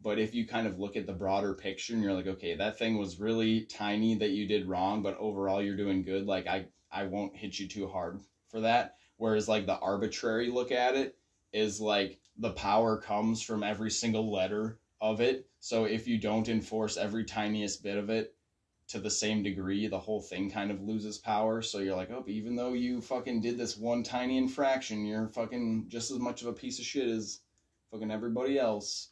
[0.03, 2.79] but if you kind of look at the broader picture and you're like, okay, that
[2.79, 6.27] thing was really tiny that you did wrong, but overall you're doing good.
[6.27, 8.97] Like, I I won't hit you too hard for that.
[9.17, 11.17] Whereas like the arbitrary look at it
[11.53, 15.49] is like the power comes from every single letter of it.
[15.61, 18.35] So if you don't enforce every tiniest bit of it
[18.89, 21.63] to the same degree, the whole thing kind of loses power.
[21.63, 25.87] So you're like, oh, even though you fucking did this one tiny infraction, you're fucking
[25.89, 27.41] just as much of a piece of shit as
[27.91, 29.11] fucking everybody else.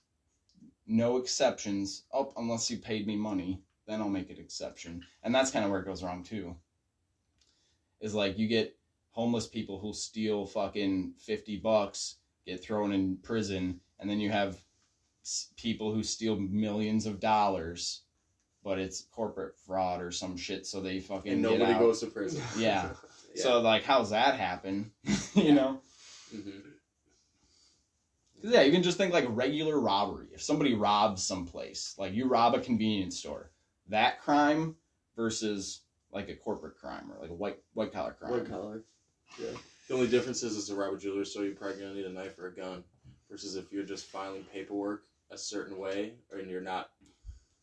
[0.87, 2.05] No exceptions.
[2.13, 5.05] Oh, unless you paid me money, then I'll make an exception.
[5.23, 6.57] And that's kind of where it goes wrong too.
[8.01, 8.77] Is like you get
[9.11, 12.17] homeless people who steal fucking 50 bucks,
[12.47, 14.59] get thrown in prison, and then you have
[15.57, 18.03] people who steal millions of dollars,
[18.65, 21.81] but it's corporate fraud or some shit, so they fucking And get nobody out.
[21.81, 22.43] goes to prison.
[22.57, 22.89] Yeah.
[23.35, 23.43] Yeah.
[23.43, 24.93] So like, how's that happen?
[25.35, 25.55] you Yeah.
[25.55, 25.81] know?
[26.33, 26.51] hmm
[28.41, 30.29] 'Cause, yeah, you can just think like regular robbery.
[30.33, 33.51] If somebody robs someplace, like you rob a convenience store,
[33.89, 34.77] that crime
[35.15, 35.83] versus
[36.13, 38.33] like a corporate crime or like a white white collar crime.
[38.33, 38.83] White collar.
[39.39, 39.51] Yeah.
[39.89, 42.39] The only difference is, is a robber jeweler, so you're probably gonna need a knife
[42.39, 42.85] or a gun,
[43.29, 46.91] versus if you're just filing paperwork a certain way, and you're not,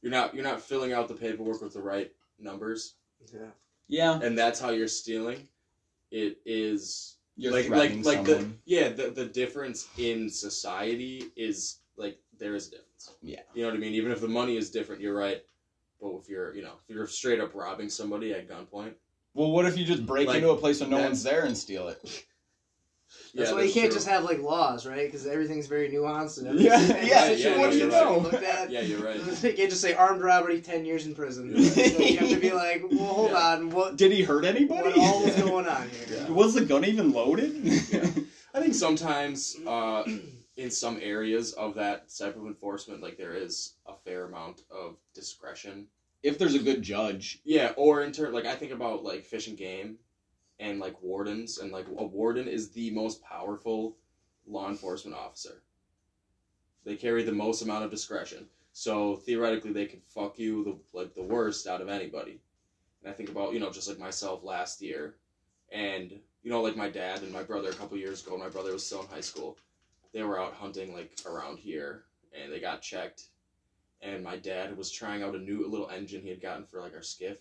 [0.01, 2.95] you're not, you're not filling out the paperwork with the right numbers,
[3.33, 3.49] Yeah.
[3.87, 5.47] Yeah, and that's how you're stealing.
[6.11, 8.25] It is you're like like like someone.
[8.25, 13.11] the yeah the the difference in society is like there is a difference.
[13.21, 13.41] Yeah.
[13.53, 13.93] You know what I mean?
[13.93, 15.43] Even if the money is different, you're right.
[16.01, 18.93] But if you're you know if you're straight up robbing somebody at gunpoint,
[19.33, 21.45] Well, what if you just break Like, into a place when no that's- one's there
[21.45, 21.99] and steal it?
[23.33, 23.95] That's yeah, why you can't true.
[23.95, 25.05] just have like laws, right?
[25.05, 28.17] Because everything's very nuanced and every, Yeah, every yeah, situation what do you is know?
[28.17, 28.69] Looked at.
[28.69, 29.15] Yeah, you're right.
[29.43, 31.53] You can't just say armed robbery, ten years in prison.
[31.55, 33.37] you have to be like, well, hold Yeah.
[33.55, 34.89] on, what Did he hurt anybody?
[34.89, 36.17] what all was going on here?
[36.19, 36.29] Yeah.
[36.29, 37.53] Was the gun even loaded?
[37.63, 38.07] Yeah.
[38.53, 40.03] I think sometimes uh,
[40.57, 44.97] in some areas of that type of enforcement, like there is a fair amount of
[45.13, 45.87] discretion.
[46.23, 47.41] if there's a good judge.
[47.45, 49.99] Yeah, or in turn, like I think about like fish and game,
[50.59, 53.97] and like wardens, and like a warden is the most powerful
[54.47, 55.63] law enforcement officer.
[56.85, 61.13] They carry the most amount of discretion, so theoretically they could fuck you the like
[61.13, 62.41] the worst out of anybody.
[63.01, 65.17] And I think about you know just like myself last year,
[65.71, 66.11] And
[66.43, 68.73] you know, like my dad and my brother a couple years ago, when my brother
[68.73, 69.57] was still in high school,
[70.17, 73.25] they were out hunting like around here, and they got checked.
[74.01, 76.95] And my dad was trying out a new little engine he had gotten for like
[76.95, 77.37] our skiff,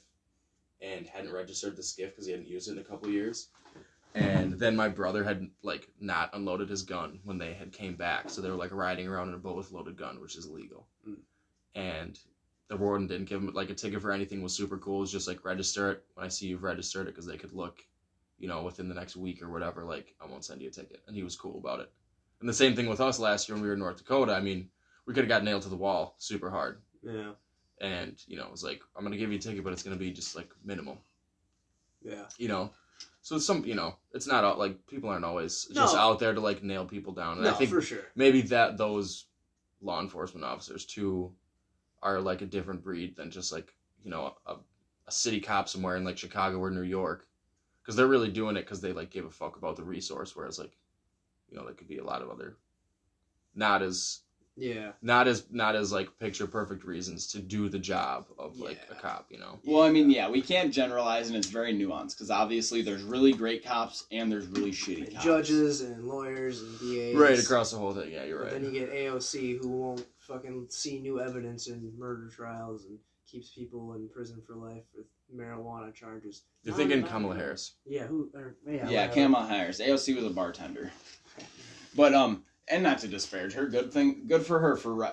[0.82, 3.48] and hadn't registered the skiff because he hadn't used it in a couple years.
[4.14, 8.28] And then my brother had like not unloaded his gun when they had came back,
[8.28, 10.86] so they were like riding around in a boat with loaded gun, which is illegal.
[11.08, 11.16] Mm.
[11.74, 12.18] And
[12.68, 14.42] the warden didn't give him like a ticket for anything.
[14.42, 14.98] Was super cool.
[14.98, 17.54] It was just like register it when I see you've registered it because they could
[17.54, 17.82] look,
[18.38, 19.84] you know, within the next week or whatever.
[19.84, 21.90] Like I won't send you a ticket, and he was cool about it.
[22.40, 24.32] And the same thing with us last year when we were in North Dakota.
[24.34, 24.68] I mean,
[25.06, 27.32] we could have got nailed to the wall super hard, Yeah.
[27.80, 29.96] and you know, it was like I'm gonna give you a ticket, but it's gonna
[29.96, 30.98] be just like minimal
[32.02, 32.26] Yeah.
[32.38, 32.70] you know
[33.22, 36.00] so it's some you know it's not all like people aren't always just No.
[36.00, 38.04] out there to like nail people down and No, i think for sure.
[38.14, 39.26] maybe that those
[39.80, 41.34] law enforcement officers too
[42.02, 44.56] are like a different breed than just like you know a,
[45.06, 47.26] a city cop somewhere in like chicago or new york
[47.82, 50.58] because they're really doing it because they like give a fuck about the resource whereas
[50.58, 50.76] like
[51.50, 52.56] you know there could be a lot of other
[53.54, 54.20] not as
[54.56, 54.92] Yeah.
[55.02, 58.94] not as not as like picture perfect reasons to do the job of like a
[58.94, 62.30] cop you know Well, I mean, yeah, we can't generalize, and it's very nuanced because
[62.30, 65.24] obviously there's really great cops and there's really shitty And cops.
[65.24, 67.14] judges and lawyers and DAs.
[67.16, 70.06] right across the whole thing yeah you're But right then you get AOC who won't
[70.18, 72.98] fucking see new evidence in murder trials and
[73.30, 76.42] keeps people in prison for life with marijuana charges.
[76.62, 78.30] you're No, thinking not- kamala harris Yeah, who?
[78.34, 79.12] Or, yeah, Yeah, whatever.
[79.14, 79.80] Kamala Harris.
[79.80, 80.90] AOC was a bartender,
[81.94, 85.08] but um, and not to disparage her, good thing, good for her for ri-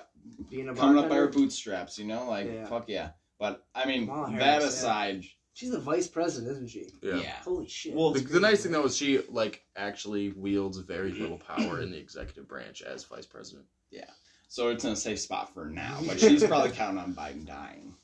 [0.50, 1.46] Being a coming up by her bartender.
[1.46, 1.98] bootstraps.
[1.98, 2.66] You know, like Yeah.
[2.66, 3.10] fuck yeah.
[3.38, 4.68] But I mean, Kamala that Harris, yeah.
[4.68, 5.24] aside,
[5.54, 6.88] She's the vice president, isn't she?
[7.02, 7.16] yeah.
[7.16, 7.36] yeah.
[7.44, 7.94] Holy shit.
[7.94, 11.90] Well, the, the nice thing though is she like actually wields very little power in
[11.92, 13.66] the executive branch as vice president.
[13.90, 14.10] Yeah.
[14.48, 15.98] So it's in a safe spot for now.
[16.06, 17.94] But she's probably counting on Biden dying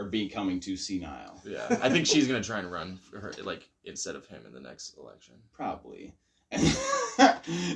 [0.00, 1.40] or becoming too senile.
[1.44, 4.52] Yeah, I think she's gonna try and run for her like instead of him in
[4.52, 5.34] the next election.
[5.52, 6.14] Probably.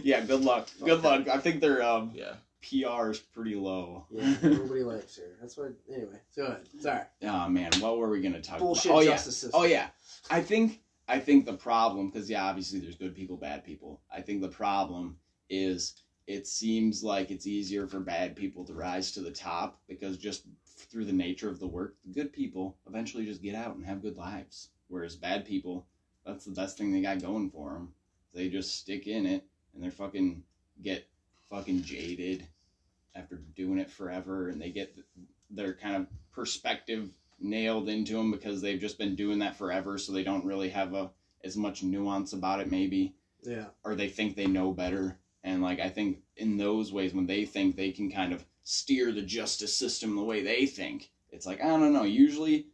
[0.03, 0.21] yeah.
[0.23, 0.69] Good luck.
[0.83, 1.29] Good luck.
[1.29, 2.33] I think their um, Yeah,
[2.63, 4.07] PR is pretty low.
[4.11, 5.37] Yeah, nobody likes her.
[5.41, 5.73] That's what.
[5.89, 6.67] Anyway, go ahead.
[6.81, 7.03] Sorry.
[7.23, 8.97] Oh man, what were we gonna talk Bullshit about?
[8.97, 9.17] Oh yeah.
[9.17, 9.51] system.
[9.53, 9.89] Oh yeah,
[10.31, 14.01] I think I think the problem because yeah, obviously there's good people, bad people.
[14.11, 15.19] I think the problem
[15.51, 20.17] is it seems like it's easier for bad people to rise to the top because
[20.17, 20.47] just
[20.77, 24.03] through the nature of the work, the good people eventually just get out and have
[24.03, 24.71] good lives.
[24.89, 25.87] Whereas bad people,
[26.27, 27.93] that's the best thing they got going for them.
[28.33, 30.43] They just stick in it and they're fucking
[30.83, 31.07] get
[31.51, 32.47] fucking jaded
[33.15, 34.97] after doing it forever and they get
[35.51, 37.11] their kind of perspective
[37.41, 40.95] nailed into them because they've just been doing that forever so they don't really have
[40.95, 41.11] a
[41.45, 43.67] as much nuance about it maybe Yeah.
[43.85, 47.45] or they think they know better and like i think in those ways when they
[47.45, 51.11] think they can kind of steer the justice system the way they think.
[51.31, 52.69] It's like i don't know usually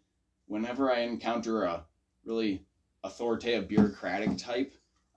[0.47, 1.85] whenever i encounter a
[2.25, 2.65] really
[3.05, 4.73] authoritative bureaucratic type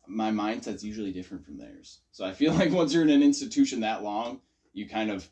[0.05, 2.01] my mindset's usually different from theirs.
[2.11, 4.41] So i feel like once you're in an institution that long
[4.73, 5.29] you kind of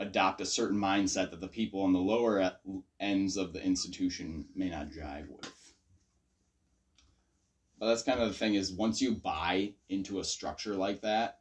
[0.00, 2.52] adopt a certain mindset that the people on the lower
[2.98, 5.74] ends of the institution may not jive with.
[7.78, 11.39] But that's kind of the thing is once you buy into a structure like that,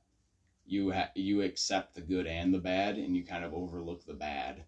[0.70, 4.14] you ha- you accept the good and the bad, and you kind of overlook the
[4.14, 4.64] bad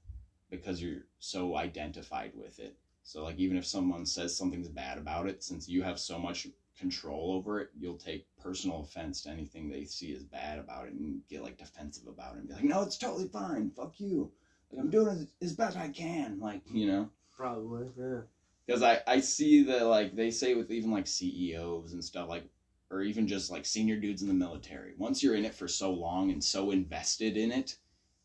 [0.50, 2.76] because you're so identified with it.
[3.04, 6.48] So like even if someone says something's bad about it, since you have so much
[6.78, 10.94] control over it, you'll take personal offense to anything they see as bad about it
[10.94, 13.72] and get like defensive about it and be like, no, it's totally fine.
[13.72, 14.32] Fuck you.
[14.72, 16.40] Like I'm doing as, as best I can.
[16.40, 17.88] Like you know Probably.
[17.98, 18.22] Yeah.
[18.66, 22.50] because I, I see that like they say with even like CEOs and stuff like
[22.92, 25.92] or even just like senior dudes in the military once you're in it for so
[25.92, 27.78] long and so invested in it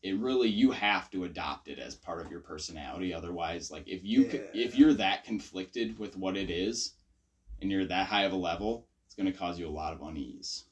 [0.03, 4.03] it really you have to adopt it as part of your personality otherwise like if
[4.03, 4.65] you c Yeah.
[4.65, 6.93] if you're that conflicted with what it is
[7.61, 10.01] and you're that high of a level it's going to cause you a lot of
[10.01, 10.65] unease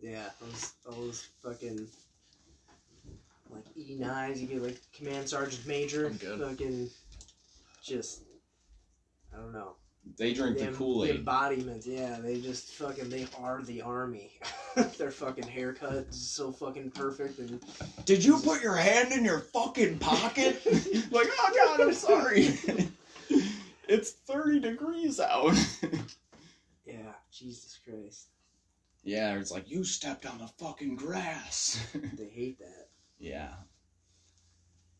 [0.00, 0.28] Yeah.
[0.40, 1.88] Those, those fucking
[3.50, 4.40] like E nines.
[4.40, 6.06] You get like command sergeant major.
[6.06, 6.40] I'm good.
[6.40, 6.90] Fucking
[7.82, 8.22] just.
[9.32, 9.76] I don't know.
[10.16, 12.18] They drink the em- kool-aid embodiment, yeah.
[12.20, 14.32] They just fucking they are the army.
[14.98, 17.60] Their fucking haircut is so fucking perfect and
[18.04, 20.60] did you put your hand in your fucking pocket
[21.12, 22.58] like oh god i'm sorry
[23.88, 25.54] it's 30 degrees out
[26.86, 28.28] yeah, Jesus Christ.
[29.02, 31.84] Yeah, it's like you stepped on the fucking grass.
[31.94, 32.88] They hate that.
[33.18, 33.54] yeah.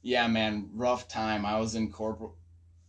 [0.03, 1.47] Yeah, man, rough time.
[1.47, 2.37] I was in corporal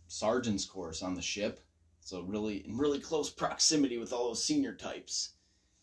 [0.06, 1.60] sergeant's course on the ship,
[2.06, 5.34] so really in really close proximity with all those senior types.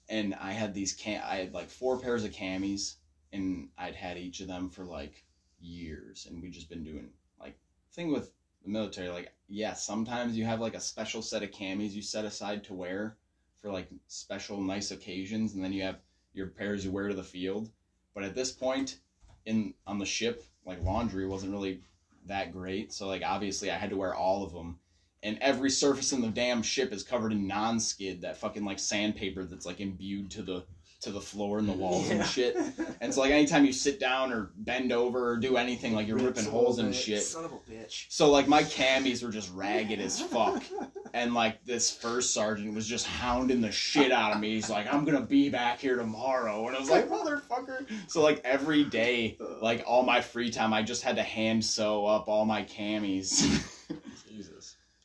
[0.10, 2.96] And I had these cam I had like four pairs of camis
[3.32, 5.26] and I'd had each of them for like
[5.60, 7.10] years and we just been doing
[7.40, 7.58] like
[7.94, 8.32] thing with
[8.64, 12.26] the military, like yeah, sometimes you have like a special set of camis you set
[12.26, 13.18] aside to wear
[13.62, 16.00] for like special nice occasions, and then you have
[16.34, 17.70] your pairs you wear to the field.
[18.14, 19.00] But at this point,
[19.46, 21.82] in on the ship, like laundry wasn't really
[22.26, 24.80] that great, so like obviously I had to wear all of them.
[25.24, 29.44] And every surface in the damn ship is covered in non-skid, that fucking like sandpaper
[29.46, 30.66] that's like imbued to the
[31.02, 32.14] to the floor and the walls Yeah.
[32.16, 32.58] and shit.
[33.02, 36.16] And so like anytime you sit down or bend over or do anything, like you're
[36.16, 37.22] Rips ripping holes and shit.
[37.24, 38.06] Son of a bitch.
[38.08, 40.64] So like my camis were just ragged as fuck.
[41.16, 44.56] And like this first sergeant was just hounding the shit out of me.
[44.56, 46.66] He's like, I'm gonna be back here tomorrow.
[46.68, 47.86] And I was like, motherfucker.
[48.08, 52.08] So like every day, like all my free time, I just had to hand sew
[52.08, 53.44] up all my camis.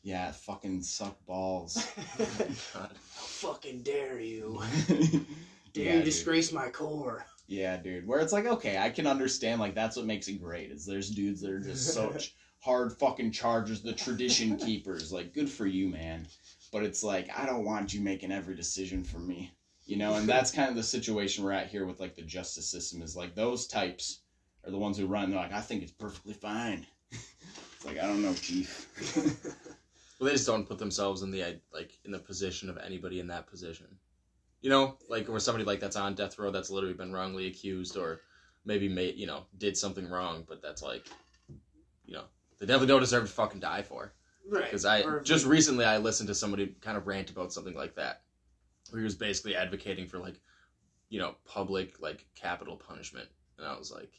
[0.09, 1.77] Yeah, fucking suck balls.
[2.73, 4.59] How fucking dare you?
[4.89, 4.97] yeah,
[5.75, 6.05] Dare you dude.
[6.07, 7.27] disgrace my Corps?
[7.47, 8.07] Yeah, dude.
[8.07, 9.61] Where it's like, okay, I can understand.
[9.61, 10.71] Like, that's what makes it great.
[10.71, 15.13] Is there's dudes that are just such hard fucking chargers, the tradition keepers.
[15.13, 16.27] Like, good for you, man.
[16.73, 19.53] But it's like, I don't want you making every decision for me.
[19.85, 22.71] You know, and that's kind of the situation we're at here with like the justice
[22.71, 23.03] system.
[23.03, 24.21] Is like those types
[24.65, 25.29] are the ones who run.
[25.29, 26.87] They're like, I think it's perfectly fine.
[27.11, 28.89] it's like I don't know, chief.
[30.19, 33.29] Well, they just don't put themselves in the like in the position of anybody in
[33.29, 33.87] that position.
[34.61, 37.97] You know, like or somebody like that's on death row that's literally been wrongly accused
[37.97, 38.21] or
[38.65, 41.07] maybe made you know did something wrong, but that's like,
[42.05, 42.25] you know,
[42.59, 44.13] they definitely don't deserve to fucking die for.
[44.51, 44.65] right.
[44.65, 47.75] Because I Or just we- recently I listened to somebody kind of rant about something
[47.75, 48.23] like that,
[48.91, 50.41] where he was basically advocating for like,
[51.09, 53.29] you know, public like capital punishment,
[53.59, 54.11] and I was like,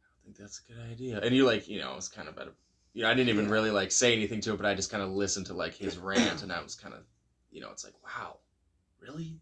[0.00, 1.20] I don't think that's a good idea.
[1.20, 2.52] And you like, you know, it's kind of at a,
[2.94, 5.02] you know, I didn't even really like say anything to it, but I just kind
[5.02, 7.00] of listened to like his rant, and I was kind of,
[7.50, 8.38] you know, it's like, wow,
[9.00, 9.36] really?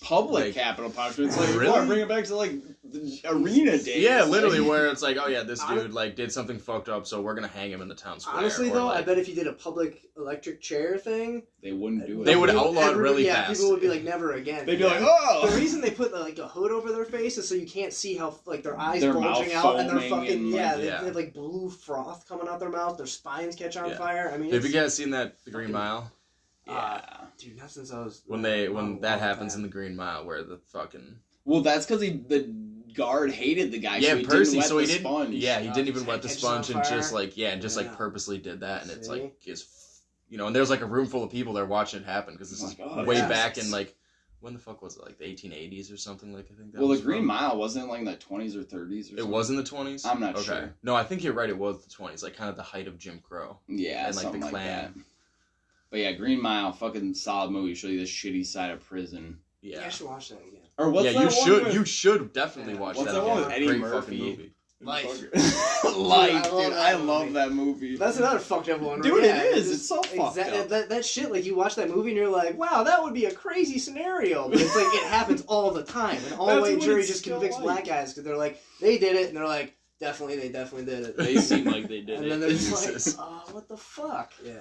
[0.00, 1.28] Public Like- capital punishment.
[1.30, 1.60] It's like, Really?
[1.60, 1.86] really?
[1.86, 2.52] bring it back to like
[2.84, 3.86] the arena days.
[3.98, 6.88] Yeah, literally, Like- where it's like, oh yeah, this Hon- dude like did something fucked
[6.88, 8.38] up, so we're gonna hang him in the town square.
[8.38, 12.06] Honestly, or, though, I bet if you did a public electric chair thing, they wouldn't
[12.06, 12.24] do it.
[12.24, 13.60] They would outlaw it every- really yeah, fast.
[13.60, 14.64] people would be like, never again.
[14.64, 15.46] They'd be like, oh.
[15.50, 18.14] The reason they put like a hood over their face is so you can't see
[18.16, 21.00] how like their eyes Their bulging out and they're fucking and, like, yeah, they, yeah.
[21.00, 22.96] they have like blue froth coming out their mouth.
[22.96, 23.98] Their spines catch on Yeah.
[23.98, 24.30] fire.
[24.34, 26.10] I mean, Have you guys seen that The Green Mile?
[26.66, 26.74] Yeah.
[26.74, 27.00] Uh,
[27.40, 30.42] dude, not since I was When they when that happens in the Green Mile, where
[30.42, 32.52] the fucking Well, that's because he the
[32.94, 33.98] guard hated the guy.
[33.98, 35.34] yeah so he Percy, didn't wet so he the didn't sponge.
[35.34, 37.86] yeah he didn't even just wet the sponge and just like yeah and just Yeah.
[37.86, 39.64] like purposely did that and it's like his
[40.28, 42.50] you know and there's like a room full of people there watching it happen because
[42.50, 43.28] this Oh is God, way yeah.
[43.28, 43.94] back in like
[44.40, 46.88] when the fuck was it like the 1880s or something like I think that Well,
[46.88, 47.26] the Green from.
[47.26, 49.30] Mile wasn't it like in the twenties or thirties or It something.
[49.32, 50.04] was in the 20s.
[50.06, 50.44] I'm not okay.
[50.44, 50.74] sure.
[50.82, 51.48] No, I think you're right.
[51.50, 53.58] It was the 20s, like kind of the height of Jim Crow.
[53.68, 54.66] Yeah, and, like, the something like, Klan.
[54.66, 54.92] that.
[55.90, 57.74] But yeah, Green Mile, fucking solid movie.
[57.74, 59.38] Show you the shitty side of prison.
[59.60, 59.86] Yeah, Yeah.
[59.86, 60.60] I should watch that again.
[60.78, 62.78] Or what's yeah, that you one should with- you should definitely Yeah.
[62.80, 63.20] watch What's that.
[63.20, 63.46] that one again.
[63.48, 64.00] with Eddie Great Murphy?
[64.18, 64.52] fucking movie.
[64.82, 65.04] Life.
[65.96, 66.72] Life, Dude, I love dude.
[66.72, 67.06] that I movie.
[67.06, 67.96] love that movie.
[67.96, 69.02] That's another fucked up one.
[69.02, 69.68] Dude, yeah, it is.
[69.68, 70.68] just It's so fucked up.
[70.68, 73.26] That, that shit, like you watch that movie and you're like, wow, that would be
[73.26, 74.48] a crazy scenario.
[74.48, 77.56] But it's like it happens all the time, and all the way jury just convicts
[77.56, 77.64] like.
[77.64, 81.04] black guys because they're like, they did it, and they're like, definitely, they definitely did
[81.04, 81.16] it.
[81.18, 82.32] they seem like they did and it.
[82.32, 84.32] And then they're just like, oh, what the fuck?
[84.42, 84.54] Yeah.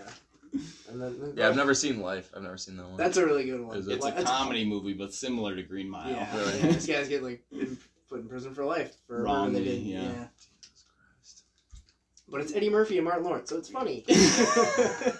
[0.89, 2.31] And then, Yeah, I've never seen Life.
[2.35, 2.97] I've never seen that one.
[2.97, 3.77] That's a really good one.
[3.77, 3.93] Is it?
[3.95, 6.09] it's a Like, comedy movie, but similar to Green Mile.
[6.09, 6.59] Yeah, Really?
[6.59, 7.43] yeah, these guys get like
[8.09, 9.81] put in prison for life for whatever they Wrongly, did.
[9.83, 10.01] yeah.
[10.01, 10.27] yeah.
[12.27, 14.03] But it's Eddie Murphy and Martin Lawrence, so it's funny.
[14.07, 15.17] it's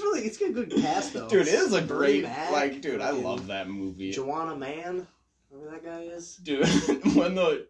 [0.00, 1.28] really it's got a good cast though.
[1.28, 3.00] Dude, it is a great Mac, like, dude.
[3.00, 4.12] I love that movie.
[4.12, 5.06] Joanna Mann,
[5.50, 6.36] whoever that guy is.
[6.36, 6.64] Dude,
[7.16, 7.66] when the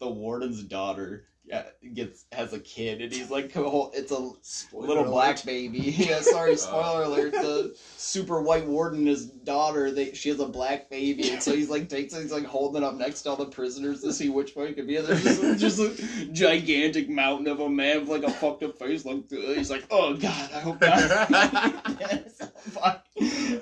[0.00, 1.62] the warden's daughter yeah, Uh,
[1.94, 5.10] gets has a kid and he's like, "Oh, it's a Spoiler little alert.
[5.10, 5.78] black baby.
[5.96, 7.32] yeah, sorry, uh, spoiler alert.
[7.32, 11.70] The super white warden, his daughter, they she has a black baby, and so he's
[11.70, 14.28] like takes it, he's like holding it up next to all the prisoners to see
[14.28, 14.96] which one it could be.
[14.96, 18.78] And there's just, just a gigantic mountain of a man with like a fucked up
[18.78, 19.04] face.
[19.04, 21.96] Like uh, he's like, oh god, I hope not.
[22.00, 23.06] Yes, fuck.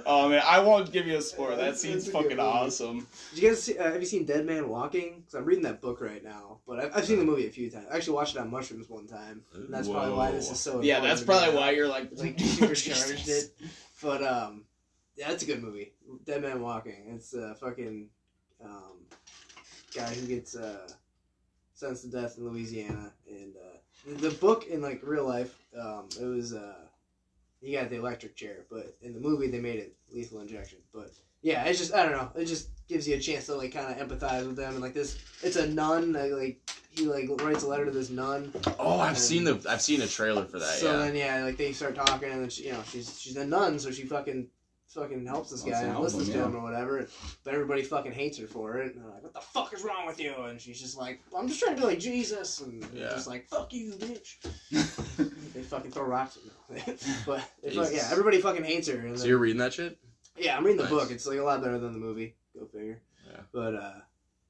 [0.07, 1.51] oh man, I won't give you a spoiler.
[1.51, 3.07] That That's- scene's that's fucking awesome.
[3.35, 5.21] Did you guys see, uh, have you seen Dead Man Walking?
[5.21, 7.33] Because I'm reading that book right now, but I've, I've seen the uh-huh.
[7.33, 7.76] movie a few times.
[7.91, 10.81] I actually watched it on mushrooms one time, and that's probably why this is so.
[10.81, 13.51] Yeah, that's probably why you're like like supercharged it.
[14.03, 14.65] But um,
[15.17, 15.93] yeah, it's a good movie.
[16.25, 17.05] Dead Man Walking.
[17.15, 18.09] It's a fucking
[18.65, 19.07] um,
[19.95, 20.89] guy who gets uh,
[21.75, 26.25] sentenced to death in Louisiana, and uh, the, book in like real life, um, it
[26.25, 26.85] was uh,
[27.61, 30.79] he got the electric chair, but in the movie they made it lethal injection.
[30.93, 31.13] But
[31.43, 32.31] yeah, it's just I don't know.
[32.35, 34.95] It just gives you a chance to like kind of empathize with them, and like
[34.95, 36.13] this, it's a nun.
[36.13, 38.53] Like, like he like writes a letter to this nun.
[38.79, 40.75] oh, I've seen the I've seen a trailer for that.
[40.75, 40.99] So yeah.
[40.99, 43.79] then, yeah, like they start talking, and then she, you know she's she's a nun,
[43.79, 44.49] so she fucking
[44.89, 46.47] fucking helps this guy to and help listens him, to yeah.
[46.47, 47.07] him or whatever.
[47.45, 48.95] But everybody fucking hates her for it.
[48.95, 51.49] And they're like, "What the fuck is wrong with you?" And she's just like, "I'm
[51.49, 53.11] just trying to be like Jesus." And they're Yeah.
[53.11, 54.37] just like, "Fuck you, bitch."
[55.57, 56.37] They fucking throw rocks
[56.71, 56.95] at her.
[57.27, 58.99] but they yeah, everybody fucking hates her.
[58.99, 59.97] And So then- you're reading that shit?
[60.37, 60.93] yeah, I'm reading the Nice.
[60.93, 61.11] book.
[61.11, 62.35] It's like a lot better than the movie.
[62.59, 63.01] Go figure.
[63.27, 63.41] Yeah.
[63.53, 63.93] But uh,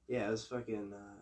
[0.09, 0.93] yeah, it was fucking.
[0.93, 1.21] Uh,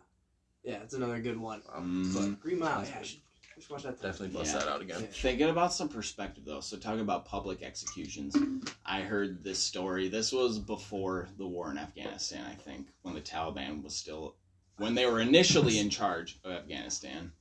[0.65, 1.63] yeah, it's another good one.
[1.77, 2.15] Mhm.
[2.15, 3.21] But Green Mile, yeah, I should,
[3.57, 4.01] I should watch that.
[4.03, 4.61] Definitely bust Yeah.
[4.61, 5.01] that out again.
[5.01, 5.07] Yeah.
[5.09, 8.37] Thinking about some perspective though, so talking about public executions,
[8.85, 10.09] I heard this story.
[10.09, 14.37] This was before the war in Afghanistan, I think, when the Taliban was still,
[14.79, 17.33] when they were initially in charge of Afghanistan.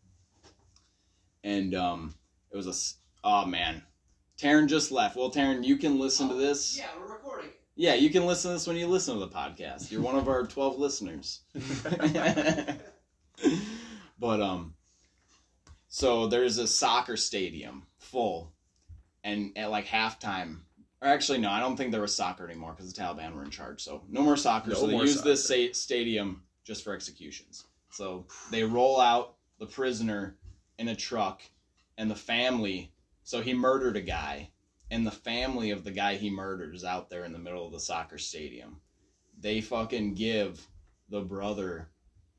[1.43, 2.15] And um,
[2.51, 3.83] it was a oh man,
[4.37, 5.15] Taryn just left.
[5.15, 6.77] Well, Taryn, you can listen to this.
[6.77, 7.49] Yeah, we're recording.
[7.75, 9.89] Yeah, you can listen to this when you listen to the podcast.
[9.91, 11.41] You're one of our 12 listeners.
[14.19, 14.73] but um
[15.87, 18.51] so there's a soccer stadium full
[19.23, 20.59] and at like halftime
[21.03, 23.49] or actually no, I don't think there was soccer anymore because the Taliban were in
[23.49, 23.83] charge.
[23.83, 24.69] So no more soccer.
[24.69, 27.65] No so they use this sta- stadium just for executions.
[27.91, 30.37] So they roll out the prisoner
[30.79, 31.41] in a truck
[31.97, 32.91] and the family
[33.23, 34.49] so he murdered a guy
[34.89, 37.73] and the family of the guy he murdered is out there in the middle of
[37.73, 38.79] the soccer stadium.
[39.39, 40.65] They fucking give
[41.09, 41.89] the brother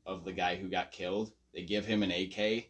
[0.05, 2.69] of the guy who got killed, they give him an AK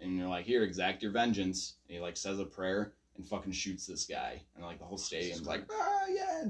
[0.00, 1.74] and they're like, Here, exact your vengeance.
[1.86, 4.42] And he like says a prayer and fucking shoots this guy.
[4.54, 6.44] And like the whole stadium's like, ah yeah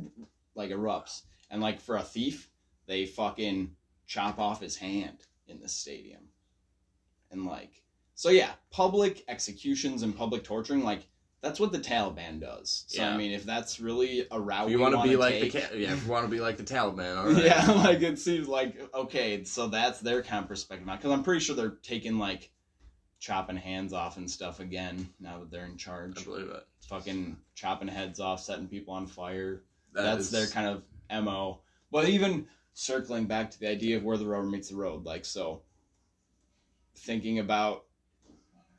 [0.54, 1.22] like erupts.
[1.50, 2.48] And like for a thief,
[2.86, 3.74] they fucking
[4.06, 6.22] chop off his hand in this stadium.
[7.30, 7.82] And like
[8.14, 11.06] so yeah, public executions and public torturing, like
[11.42, 12.84] that's what the Taliban does.
[12.86, 15.52] So I mean, if that's really a route If you want to be like take,
[15.52, 17.44] the yeah, if you want to be like the Taliban, all right.
[17.44, 21.44] yeah, like it seems like okay, so that's their kind of perspective because I'm pretty
[21.44, 22.50] sure they're taking like
[23.18, 26.20] chopping hands off and stuff again now that they're in charge.
[26.20, 26.64] I believe it.
[26.88, 29.62] Fucking chopping heads off, setting people on fire.
[29.94, 31.58] That that's is- their kind of mo.
[31.90, 35.24] But even circling back to the idea of where the rubber meets the road, like
[35.24, 35.62] so,
[36.96, 37.84] thinking about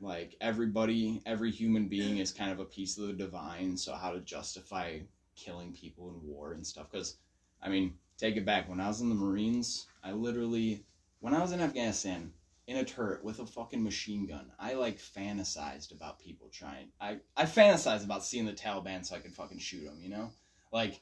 [0.04, 3.76] like everybody, every human being is kind of a piece of the divine.
[3.76, 4.98] So how to justify
[5.34, 6.90] killing people in war and stuff?
[6.90, 7.16] Because
[7.62, 8.68] I mean, take it back.
[8.68, 10.84] When I was in the Marines, I literally,
[11.20, 12.32] when I was in Afghanistan,
[12.66, 16.88] in a turret with a fucking machine gun, I like fantasized about people trying.
[17.00, 19.98] I I fantasized about seeing the Taliban so I could fucking shoot them.
[20.00, 20.30] You know,
[20.72, 21.00] like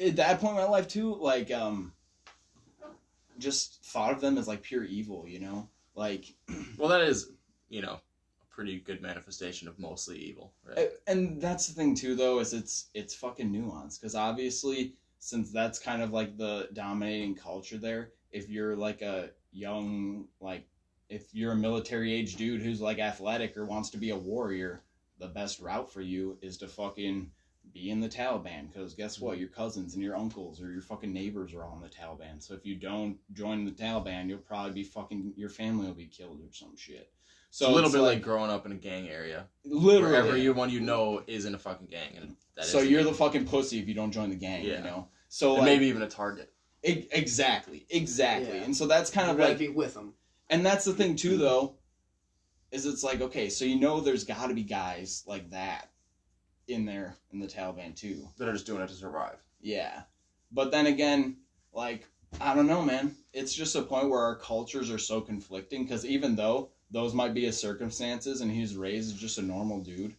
[0.00, 1.92] at that point in my life too, like um,
[3.38, 5.26] just thought of them as like pure evil.
[5.28, 5.68] You know,
[6.00, 6.34] like
[6.78, 7.30] Well, that is,
[7.68, 10.88] you know, a pretty good manifestation of mostly evil, right?
[11.06, 15.78] And that's the thing too though is it's it's fucking nuanced because obviously since that's
[15.78, 20.66] kind of like the dominating culture there if you're like a young like
[21.10, 24.82] if you're a military age dude who's like athletic or wants to be a warrior
[25.18, 27.30] the best route for you is to fucking
[27.72, 29.40] be in the Taliban because guess what mm-hmm.
[29.40, 32.54] your cousins and your uncles or your fucking neighbors are all in the Taliban so
[32.54, 36.40] if you don't join the Taliban you'll probably be fucking your family will be killed
[36.40, 37.12] or some shit
[37.50, 40.70] So a little it's bit like, growing up in a gang area, literally where everyone
[40.70, 43.18] you know is in a fucking gang, and that so is you're the gang.
[43.18, 44.78] fucking pussy if you don't join the gang, Yeah.
[44.78, 45.08] you know.
[45.28, 46.52] So and like, maybe even a target.
[46.84, 48.64] e- exactly, exactly, Yeah.
[48.64, 50.14] and so that's kind I'd of like, be with them.
[50.48, 51.40] and that's the thing too, mm-hmm.
[51.40, 51.74] though,
[52.70, 55.89] is it's like okay, so you know there's got to be guys like that
[56.70, 59.36] in there in the Taliban too, That are just doing it to survive.
[59.60, 60.02] yeah,
[60.52, 61.36] but then again,
[61.72, 62.06] like
[62.40, 66.04] I don't know, man, it's just a point where our cultures are so conflicting because
[66.06, 70.14] even though those might be his circumstances and he's raised as just a normal dude,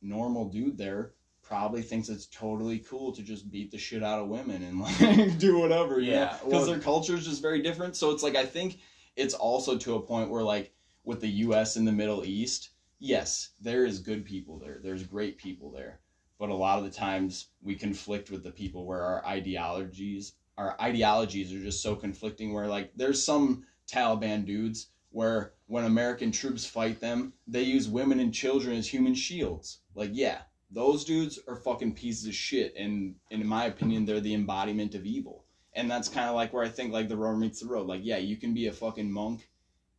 [0.00, 4.28] normal dude there probably thinks it's totally cool to just beat the shit out of
[4.28, 7.96] women and like do whatever, Yeah, because well- their culture is just very different.
[7.96, 8.78] So it's like I think
[9.16, 10.72] it's also to a point where like
[11.04, 11.76] with the U.S.
[11.76, 12.70] in the Middle East,
[13.02, 14.78] yes, there is good people there.
[14.82, 15.98] There's great people there,
[16.38, 20.80] but a lot of the times we conflict with the people where our ideologies, our
[20.80, 22.54] ideologies are just so conflicting.
[22.54, 28.20] Where like there's some Taliban dudes where when American troops fight them, they use women
[28.20, 29.80] and children as human shields.
[29.94, 34.20] Like, yeah, those dudes are fucking pieces of shit, and, and in my opinion, they're
[34.20, 35.44] the embodiment of evil.
[35.74, 37.86] And that's kind of like where I think like the rubber meets the road.
[37.86, 39.48] Like, yeah, you can be a fucking monk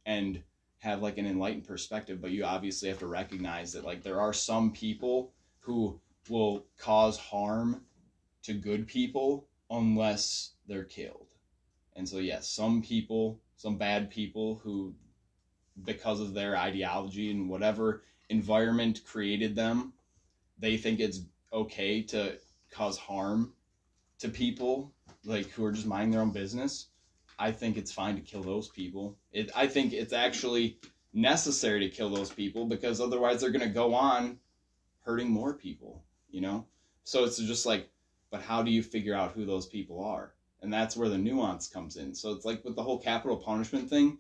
[0.06, 0.42] and
[0.84, 4.34] have like an enlightened perspective, but you obviously have to recognize that like there are
[4.34, 5.32] some people
[5.62, 5.98] who
[6.28, 7.86] will cause harm
[8.44, 11.28] to good people unless they're killed.
[11.96, 14.94] And so yes, some people, some bad people who
[15.86, 19.94] because of their ideology and whatever environment created them,
[20.60, 21.22] they think it's
[21.54, 22.34] okay to
[22.72, 23.54] cause harm
[24.20, 24.92] to people
[25.24, 26.88] like who are just minding their own business.
[27.40, 29.18] I think it's fine to kill those people.
[29.32, 30.78] It, I think it's actually
[31.14, 34.40] necessary to kill those people because otherwise they're going to go on
[35.02, 36.66] hurting more people, you know?
[37.04, 37.90] So it's just like,
[38.32, 40.34] but how do you figure out who those people are?
[40.62, 42.16] And that's where the nuance comes in.
[42.16, 44.18] So it's like with the whole capital punishment thing,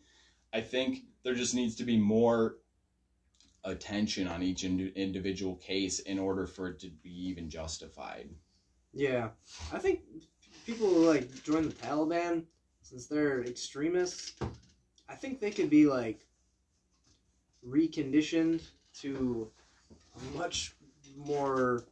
[0.53, 2.57] I think there just needs to be more
[3.63, 8.29] attention on each indi- individual case in order for it to be even justified.
[8.93, 9.29] Yeah,
[9.71, 10.01] I think
[10.65, 12.43] people who like join the Taliban
[12.93, 14.33] since they're extremists.
[15.09, 16.27] I think they could be like
[17.67, 18.61] reconditioned
[18.99, 19.49] to
[20.35, 20.75] much
[21.17, 21.85] more,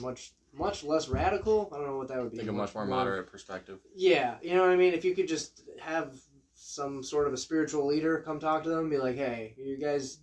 [0.00, 1.70] much much less radical.
[1.72, 2.38] I don't know what that would be.
[2.38, 3.78] Take a much more moderate perspective.
[3.94, 4.92] Yeah, you know what I mean.
[4.92, 6.20] If you could just have
[6.52, 9.78] some sort of a spiritual leader come talk to them, and be like, "Hey, you
[9.78, 10.18] guys,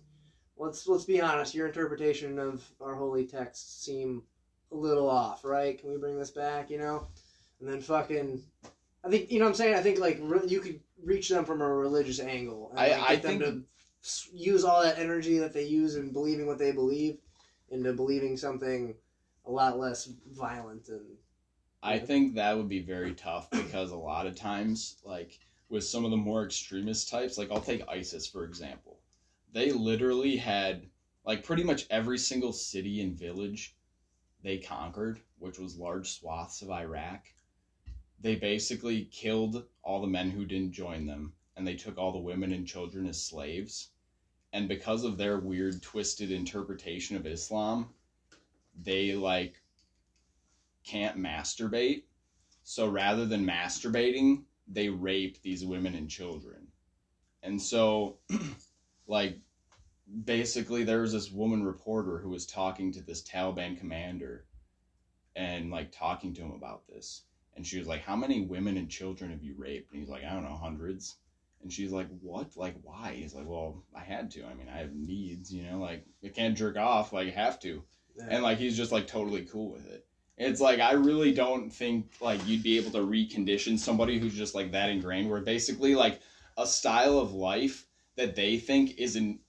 [0.56, 1.56] let's let's be honest.
[1.56, 4.22] Your interpretation of our holy texts seem
[4.70, 5.76] a little off, right?
[5.76, 6.70] Can we bring this back?
[6.70, 7.08] You know?"
[7.58, 8.42] And then fucking,
[9.06, 9.74] I think you know what I'm saying.
[9.74, 12.70] I think like re- you could reach them from a religious angle.
[12.70, 13.62] And, I- like, I think- to
[14.32, 17.18] use all that energy that they use in believing what they believe
[17.70, 18.94] into believing something
[19.46, 21.00] a lot less violent and
[21.82, 25.38] I think that would be very tough because a lot of times, like
[25.68, 28.98] with some of the more extremist types, like I'll take ISIS for example.
[29.52, 30.86] They literally had
[31.24, 33.76] like pretty much every single city and village
[34.42, 37.24] they conquered, which was large swaths of Iraq.
[38.20, 42.18] They basically killed all the men who didn't join them, and they took all the
[42.18, 43.90] women and children as slaves.
[44.52, 47.90] And because of their weird, twisted interpretation of Islam,
[48.82, 49.60] they like
[50.84, 52.04] can't masturbate.
[52.62, 56.68] So rather than masturbating, they rape these women and children.
[57.42, 58.16] And so,
[59.06, 59.38] like,
[60.24, 64.46] basically, there was this woman reporter who was talking to this Taliban commander
[65.36, 67.22] and, like, talking to him about this.
[67.56, 69.92] And she was like, How many women and children have you raped?
[69.92, 71.16] And he's like, I don't know, hundreds.
[71.62, 72.56] And she's like, What?
[72.56, 73.14] Like, why?
[73.14, 74.44] He's like, Well, I had to.
[74.44, 77.58] I mean, I have needs, you know, like, I can't jerk off, like, I have
[77.60, 77.82] to
[78.28, 80.06] and like he's just like totally cool with it.
[80.38, 84.54] It's like I really don't think like you'd be able to recondition somebody who's just
[84.54, 85.30] like that ingrained.
[85.30, 86.20] Where basically like
[86.56, 89.40] a style of life that they think isn't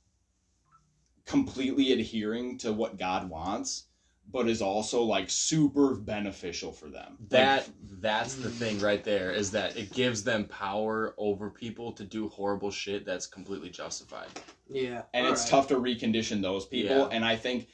[1.26, 3.87] completely adhering to what God wants,
[4.32, 7.18] but is also like super beneficial for them.
[7.30, 7.70] That
[8.02, 12.28] that's the thing right there is that it gives them power over people to do
[12.30, 14.28] horrible shit that's completely justified.
[14.70, 15.50] yeah, and it's alright.
[15.50, 17.08] tough to recondition those people Yeah.
[17.12, 17.70] and i think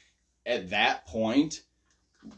[0.45, 1.63] at that point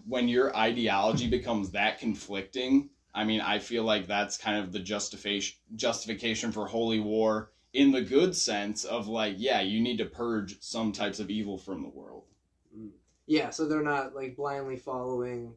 [0.07, 4.79] when your ideology becomes that conflicting i mean i feel like that's kind of the
[4.79, 10.05] justification justification for holy war in the good sense of like yeah you need to
[10.05, 12.23] purge some types of evil from the world
[13.27, 15.53] Yeah, so they're not like blindly following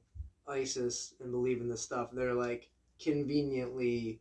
[0.46, 2.10] ISIS and believing this stuff.
[2.12, 2.70] They're like
[3.02, 4.20] conveniently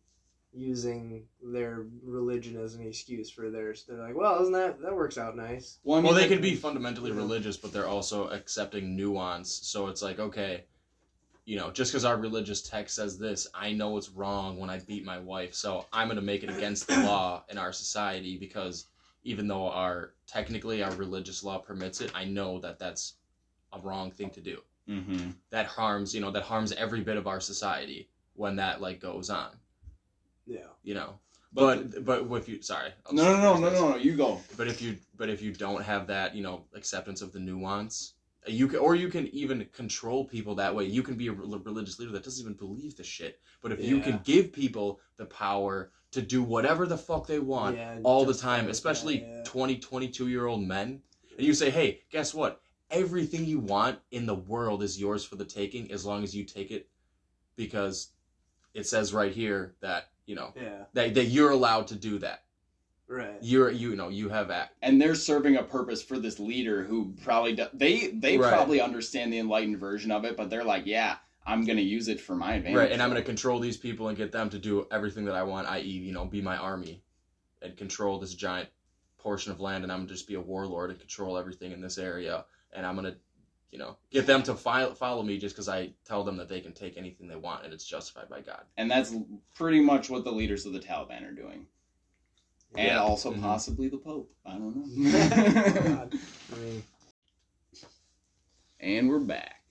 [0.53, 3.85] using their religion as an excuse for theirs.
[3.87, 5.77] They're like, well, isn't that that works out nice?
[5.83, 7.17] well, I Well, they like- could be fundamentally Yeah.
[7.17, 9.51] religious, but they're also accepting nuance.
[9.51, 10.63] So it's like, okay,
[11.45, 14.79] you know, just because our religious text says this, I know it's wrong when I
[14.79, 18.37] beat my wife, so I'm going to make it against the law in our society
[18.37, 18.87] because
[19.23, 23.13] even though our technically our religious law permits it, I know that that's
[23.73, 24.61] a wrong thing to do.
[24.87, 25.35] Mhm.
[25.49, 29.29] That harms, you know, that harms every bit of our society when that like goes
[29.29, 29.57] on,
[30.45, 30.67] Yeah.
[30.83, 31.19] you know.
[31.53, 34.41] but, But but if you sorry, I'll no no no no no no you go
[34.57, 38.13] But if you but if you don't have that, you know, acceptance of the nuance,
[38.45, 40.85] you can or you can even control people that way.
[40.85, 43.41] You can be a religious leader that doesn't even believe the shit.
[43.61, 47.75] But if you can give people the power to do whatever the fuck they want
[47.75, 49.43] Yeah, all the time, especially that, yeah.
[49.45, 51.01] 20, 22 year old men,
[51.37, 52.61] and you say, "Hey, guess what?
[52.89, 56.43] Everything you want in the world is yours for the taking as long as you
[56.43, 56.87] take it
[57.55, 58.11] because
[58.73, 60.85] it says right here that, you know, Yeah.
[60.93, 62.43] that, that you're allowed to do that.
[63.09, 63.37] Right.
[63.41, 67.13] You're you know, you have act and they're serving a purpose for this leader who
[67.23, 68.49] probably do, they they Right.
[68.51, 71.15] probably understand the enlightened version of it but they're like yeah
[71.45, 74.09] i'm gonna use it for my advantage Right, and I'm going to control these people
[74.09, 77.01] and get them to do everything that I want, i.e., you know, be my army
[77.61, 78.67] and control this giant
[79.17, 81.79] portion of land, and I'm going to just be a warlord and control everything in
[81.79, 82.43] this area,
[82.77, 83.17] and I'm going to,
[83.71, 86.61] you know, get them to fi- follow me just because I tell them that they
[86.61, 88.61] can take anything they want and it's justified by God.
[88.77, 89.13] and that's
[89.55, 91.65] pretty much what the leaders of the taliban are doing
[92.77, 92.99] and Yeah.
[93.01, 93.41] also Mhm.
[93.41, 95.11] possibly the pope i don't know
[95.95, 96.13] God.
[96.53, 96.83] I mean,
[98.79, 99.61] and we're back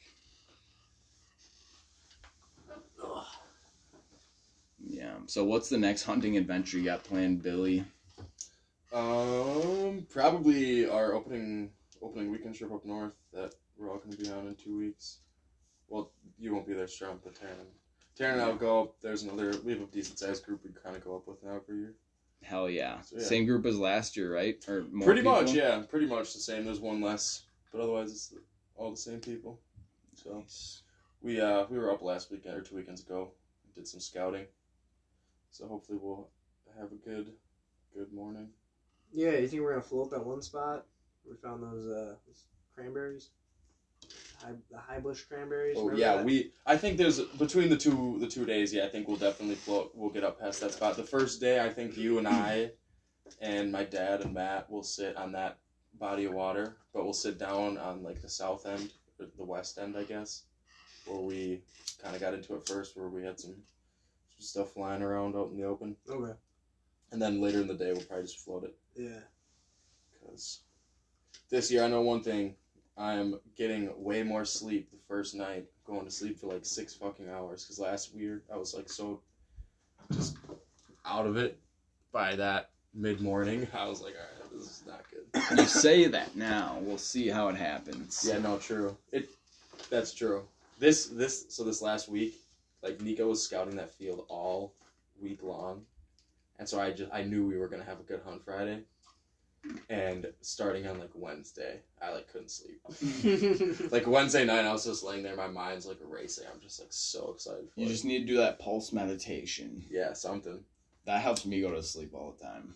[4.84, 7.84] yeah so what's the next hunting adventure you got planned billy
[8.92, 11.70] Um, probably our opening
[12.02, 15.18] opening weekend trip up north that we're all going to be on in two weeks.
[15.88, 17.66] Well, you won't be there, Strum, but Taryn.
[18.18, 19.00] Taryn and I'll go up.
[19.00, 19.54] There's another.
[19.64, 21.94] We have a decent sized group we kind of go up with now every year.
[22.42, 23.00] hell yeah.
[23.02, 23.24] So, yeah.
[23.24, 25.32] same group as last year right or more pretty people?
[25.42, 25.82] much, yeah.
[25.88, 26.64] Pretty much the same.
[26.64, 27.42] There's one less,
[27.72, 28.34] but otherwise it's
[28.74, 29.60] all the same people.
[30.14, 30.82] So Nice.
[31.22, 33.32] we uh we were up last weekend or two weekends ago.
[33.74, 34.46] Did some scouting.
[35.50, 36.28] So hopefully we'll
[36.80, 37.32] have a good
[37.94, 38.48] good morning.
[39.12, 40.86] Yeah, you think we're gonna float that one spot?
[41.28, 42.44] We found those uh those
[42.74, 43.30] cranberries,
[44.42, 45.76] high, the high bush cranberries.
[45.78, 46.24] Oh yeah, that?
[46.24, 46.52] we.
[46.64, 48.72] I think there's between the two the two days.
[48.72, 49.92] Yeah, I think we'll definitely float.
[49.94, 50.96] We'll get up past that spot.
[50.96, 52.70] The first day, I think you and I,
[53.40, 55.58] and my dad and Matt will sit on that
[55.98, 59.96] body of water, but we'll sit down on like the south end, the west end,
[59.96, 60.42] I guess,
[61.06, 61.62] where we
[62.02, 65.50] kind of got into it first, where we had some, some stuff flying around out
[65.50, 66.34] in the open, Okay.
[67.12, 68.76] and then later in the day we'll probably just float it.
[68.94, 69.20] Yeah.
[70.12, 70.60] Because
[71.50, 72.54] this year, I know one thing.
[72.98, 75.66] I'm getting way more sleep the first night.
[75.86, 77.64] Going to sleep for like six fucking hours.
[77.64, 79.20] Because last weird, I was like so
[80.12, 80.36] just
[81.04, 81.58] out of it
[82.12, 83.66] by that mid morning.
[83.74, 85.58] I was like, all right, this is not good.
[85.58, 86.78] You say that now.
[86.80, 88.24] We'll see how it happens.
[88.26, 88.96] Yeah, no, true.
[89.12, 89.28] It
[89.90, 90.44] that's true.
[90.78, 92.34] This this so this last week,
[92.82, 94.74] like Nico was scouting that field all
[95.20, 95.82] week long,
[96.58, 98.82] and so I just I knew we were gonna have a good hunt Friday,
[99.88, 102.80] and starting on like Wednesday, I like couldn't sleep.
[103.92, 106.46] Like Wednesday night, I was just laying there, my mind's like racing.
[106.52, 107.68] I'm just like so excited.
[107.74, 107.90] For You it.
[107.90, 109.84] just need to do that pulse meditation.
[109.90, 110.64] yeah something.
[111.04, 112.74] That helps me go to sleep all the time.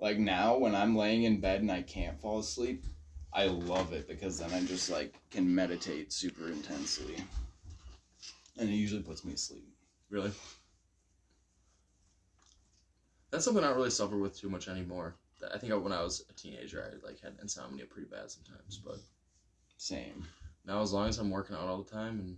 [0.00, 2.84] Like now, when I'm laying in bed and I can't fall asleep,
[3.32, 7.16] I love it because then I just like can meditate super intensely,
[8.58, 9.68] and it usually puts me to sleep.
[10.08, 10.32] Really.
[13.30, 15.14] That's something I don't really suffer with too much anymore.
[15.54, 18.98] I think when I was a teenager, I like had insomnia pretty bad sometimes, but
[19.76, 20.26] Same.
[20.66, 22.36] now as long as I'm working out all the time and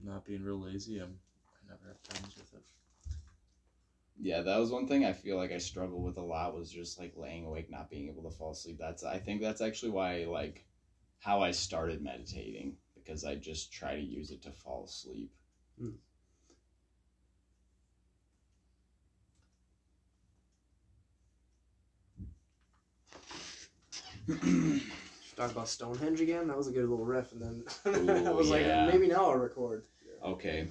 [0.00, 1.18] not being real lazy, I'm
[1.54, 2.62] I never have problems with it.
[4.22, 6.98] Yeah, that was one thing I feel like I struggled with a lot was just
[6.98, 8.76] like laying awake, not being able to fall asleep.
[8.78, 10.66] That's I think that's actually why like
[11.18, 15.30] how I started meditating because I just try to use it to fall asleep.
[15.78, 15.98] Should
[25.36, 26.48] talk about Stonehenge again.
[26.48, 27.64] That was a good little riff, and then
[28.26, 28.84] I was yeah.
[28.84, 29.84] like, maybe now I'll record.
[30.24, 30.68] Okay.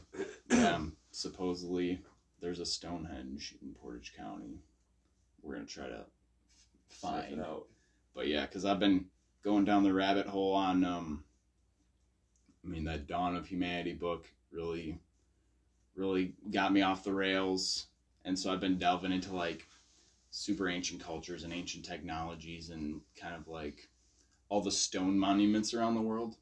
[0.50, 0.80] Yeah.
[1.12, 2.02] supposedly,
[2.42, 4.60] there's a Stonehenge in Portage County.
[5.42, 6.06] We're gonna try to
[6.88, 7.66] find it out.
[8.14, 9.06] But yeah, because I've been
[9.44, 10.84] going down the rabbit hole on.
[10.84, 11.24] um
[12.64, 15.00] I mean, that Dawn of Humanity book really,
[15.96, 17.88] really got me off the rails,
[18.26, 19.66] and so I've been delving into like
[20.32, 23.90] super ancient cultures and ancient technologies and kind of like
[24.50, 26.36] all the stone monuments around the world.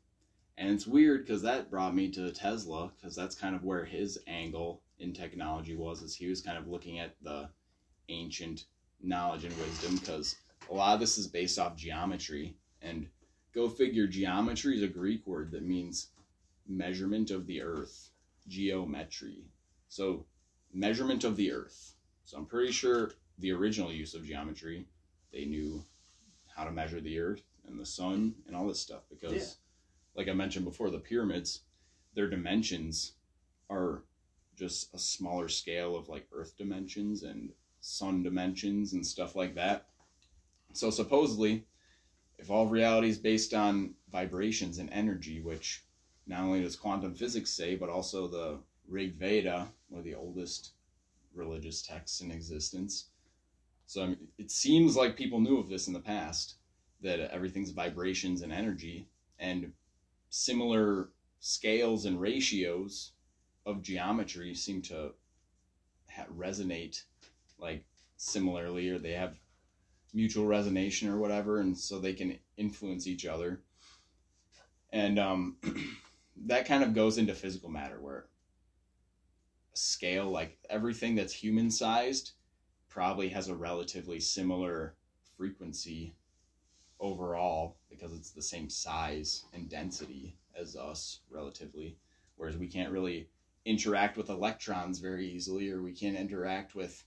[0.57, 4.17] And it's weird because that brought me to Tesla because that's kind of where his
[4.27, 7.49] angle in technology was, is he was kind of looking at the
[8.09, 8.65] ancient
[9.01, 10.35] knowledge and wisdom because
[10.71, 12.55] a lot of this is based off geometry.
[12.81, 13.07] And
[13.53, 16.07] go figure, geometry is a Greek word that means
[16.67, 18.09] measurement of the earth,
[18.47, 19.45] geometry.
[19.89, 20.25] So,
[20.73, 21.93] measurement of the earth.
[22.23, 24.87] So, I'm pretty sure the original use of geometry,
[25.31, 25.85] they knew
[26.55, 29.53] how to measure the earth and the sun and all this stuff because Yeah.
[30.15, 31.61] like I mentioned before, the pyramids,
[32.15, 33.13] their dimensions
[33.69, 34.03] are
[34.55, 39.87] just a smaller scale of like Earth dimensions and sun dimensions and stuff like that.
[40.73, 41.67] So supposedly,
[42.39, 45.85] if all reality is based on vibrations and energy, which
[46.25, 50.71] not only does quantum physics say, but also the Rig Veda, one of the oldest
[51.33, 53.09] religious texts in existence.
[53.87, 56.55] So I mean, it seems like people knew of this in the past,
[57.01, 59.07] that everything's vibrations and energy,
[59.39, 59.71] and
[60.29, 61.09] similar
[61.39, 63.13] scales and ratios
[63.65, 65.11] of geometry seem to
[66.11, 67.03] ha- resonate
[67.59, 67.85] like
[68.17, 69.35] similarly or they have
[70.13, 73.61] mutual resonation or whatever and so they can influence each other.
[74.91, 75.57] And um,
[76.45, 78.25] that kind of goes into physical matter where
[79.73, 82.31] a scale like everything that's human sized
[82.97, 84.95] probably has a relatively similar
[85.37, 86.15] frequency
[86.99, 91.95] overall because it's the same size and density as us relatively
[92.37, 93.27] whereas we can't really
[93.65, 97.03] interact with electrons very easily or we can't interact with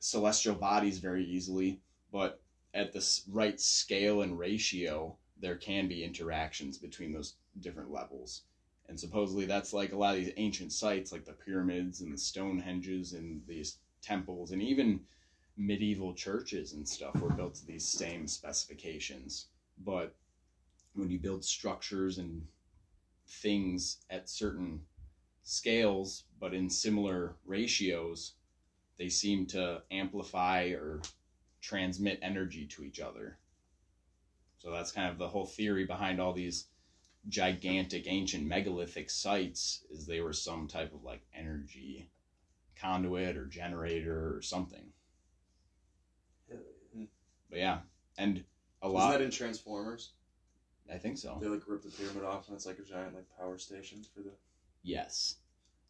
[0.00, 1.78] celestial bodies very easily
[2.10, 2.40] but
[2.74, 8.42] at the right scale and ratio there can be interactions between those different levels.
[8.88, 12.16] And supposedly that's like a lot of these ancient sites like the pyramids and the
[12.16, 15.00] stonehenges and these temples and even
[15.56, 19.46] medieval churches and stuff were built to these same specifications.
[19.84, 20.14] But
[20.94, 22.46] when you build structures and
[23.26, 24.80] things at certain
[25.42, 28.32] scales, but in similar ratios,
[28.98, 31.00] they seem to amplify or
[31.60, 33.38] transmit energy to each other.
[34.58, 36.66] So that's kind of the whole theory behind all these
[37.28, 42.08] gigantic ancient megalithic sites is they were some type of like energy
[42.80, 44.92] conduit or generator or something.
[46.48, 46.58] Hell
[47.50, 47.78] But yeah,
[48.18, 48.44] and
[48.82, 48.98] a lot.
[48.98, 49.18] Isn't lot.
[49.18, 50.12] that in Transformers?
[50.92, 51.38] I think so.
[51.40, 54.20] They like rip the pyramid off and it's like a giant like power station for
[54.20, 54.30] the.
[54.82, 55.36] Yes,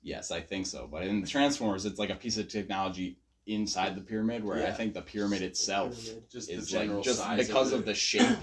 [0.03, 0.89] yes, I think so.
[0.91, 4.95] But in Transformers, it's like a piece of technology inside the pyramid, where I think
[4.95, 5.49] the pyramid yeah.
[5.49, 6.31] itself Pyramid.
[6.31, 8.39] Just is the general like just size because of, of, the shape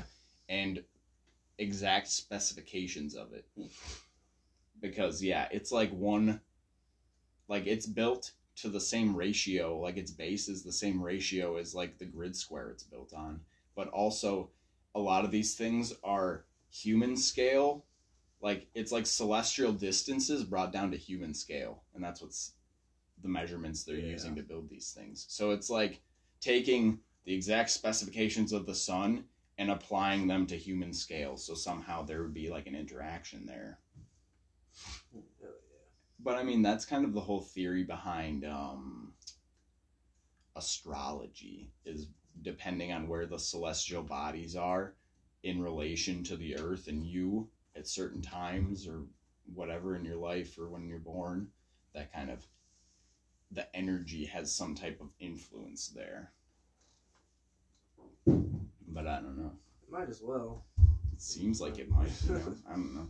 [0.48, 0.84] and
[1.58, 3.46] exact specifications of it.
[3.58, 3.68] Hmm.
[4.82, 6.42] Because yeah, it's like one,
[7.54, 11.76] like it's built to the same ratio, like its base is the same ratio as
[11.76, 13.42] like the grid square it's built on.
[13.76, 14.50] But also,
[14.96, 17.86] a lot of these things are human scale.
[18.42, 22.54] Like it's like celestial distances brought down to human scale, and that's what's
[23.22, 24.14] the measurements they're Yeah.
[24.14, 25.28] using to build these things.
[25.30, 26.02] So it's like
[26.42, 29.26] taking the exact specifications of the sun
[29.60, 31.38] and applying them to human scale.
[31.38, 33.78] So somehow there would be like an interaction there.
[36.24, 39.14] But I mean, that's kind of the whole theory behind um,
[40.56, 42.08] astrology is
[42.42, 44.96] depending on where the celestial bodies are
[45.44, 49.02] in relation to the earth and you at certain times or
[49.54, 51.50] whatever in your life or when you're born,
[51.94, 52.46] that kind of
[53.52, 56.32] the energy has some type of influence there.
[58.26, 59.52] But I don't know.
[59.90, 60.64] Might as well.
[61.12, 62.10] It seems like it might.
[62.24, 62.56] You know?
[62.68, 63.08] I don't know.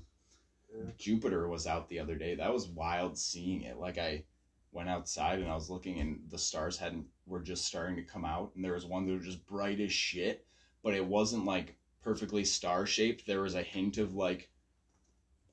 [0.98, 2.36] Jupiter was out the other day.
[2.36, 3.78] That was wild seeing it.
[3.78, 4.24] Like I
[4.72, 8.26] went outside and I was looking, and the stars hadn't were just starting to come
[8.26, 10.46] out, and there was one that was just bright as shit,
[10.84, 13.26] but it wasn't like perfectly star shaped.
[13.26, 14.50] There was a hint of like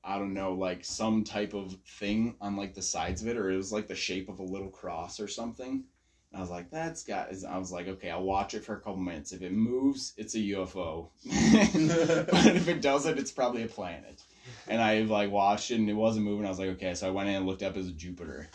[0.03, 3.51] I don't know, like some type of thing on like the sides of it, or
[3.51, 5.83] it was like the shape of a little cross or something.
[6.31, 7.29] And I was like, that's got.
[7.47, 9.31] I was like, okay, I'll watch it for a couple minutes.
[9.31, 11.09] If it moves, it's a UFO.
[12.31, 14.23] but if it doesn't, it's probably a planet.
[14.67, 16.45] And I like watched it and it wasn't moving.
[16.45, 18.49] I was like, okay, so I went in and looked up as Jupiter.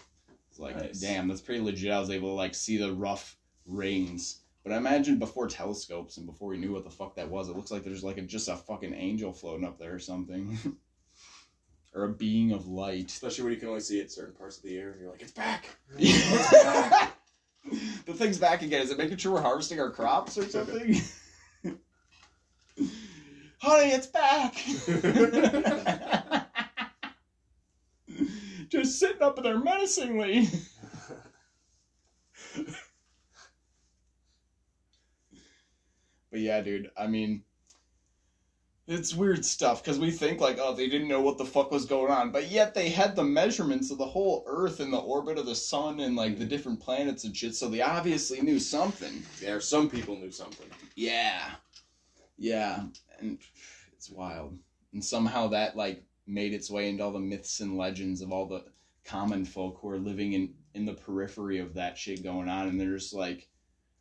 [0.51, 1.01] It's like, Nice.
[1.01, 1.93] damn, that's pretty legit.
[1.93, 3.37] I was able to like see the rough
[3.67, 4.41] rings.
[4.65, 7.57] But I imagine before telescopes and before we knew what the fuck that was, it
[7.57, 10.59] looks like there's like a, just a fucking angel floating up there or something.
[11.95, 13.11] or a being of light.
[13.11, 15.23] Especially when you can only see it certain parts of the year and you're like,
[15.23, 15.67] it's back.
[15.97, 17.13] the
[18.15, 18.83] thing's back again.
[18.83, 20.97] Is it making sure we're harvesting our crops or something?
[23.59, 24.55] Honey, it's back.
[28.69, 30.49] Just sitting up there menacingly.
[36.31, 37.45] But yeah, dude, I mean,
[38.87, 41.87] it's weird stuff because we think like, oh, they didn't know what the fuck was
[41.87, 45.39] going on, but yet they had the measurements of the whole Earth and the orbit
[45.39, 49.23] of the sun and like the different planets and shit, so they obviously knew something.
[49.41, 50.67] Yeah, some people knew something.
[50.95, 51.53] Yeah,
[52.37, 52.85] yeah,
[53.21, 53.39] and
[53.93, 54.59] it's wild,
[54.93, 58.47] and somehow that like made its way into all the myths and legends of all
[58.47, 58.65] the
[59.05, 62.81] common folk who are living in in the periphery of that shit going on, and
[62.81, 63.49] they're just like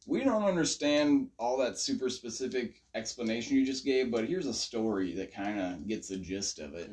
[0.08, 5.16] we don't understand all that super specific explanation you just gave, but here's a story
[5.16, 6.92] that kind of gets the gist of it.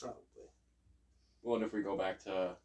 [0.00, 0.16] Probably.
[1.42, 2.56] Well, and if we go back to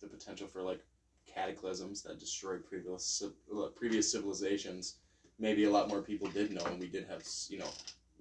[0.00, 0.80] the potential for like
[1.26, 4.96] cataclysms that destroyed previous uh, previous civilizations,
[5.38, 7.70] maybe a lot more people did know, and we did have you know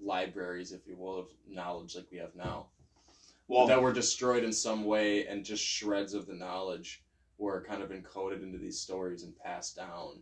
[0.02, 2.68] libraries, if you will, of knowledge like we have now.
[3.48, 7.04] Well, that were destroyed in some way, and just shreds of the knowledge
[7.38, 10.22] were kind of encoded into these stories and passed down.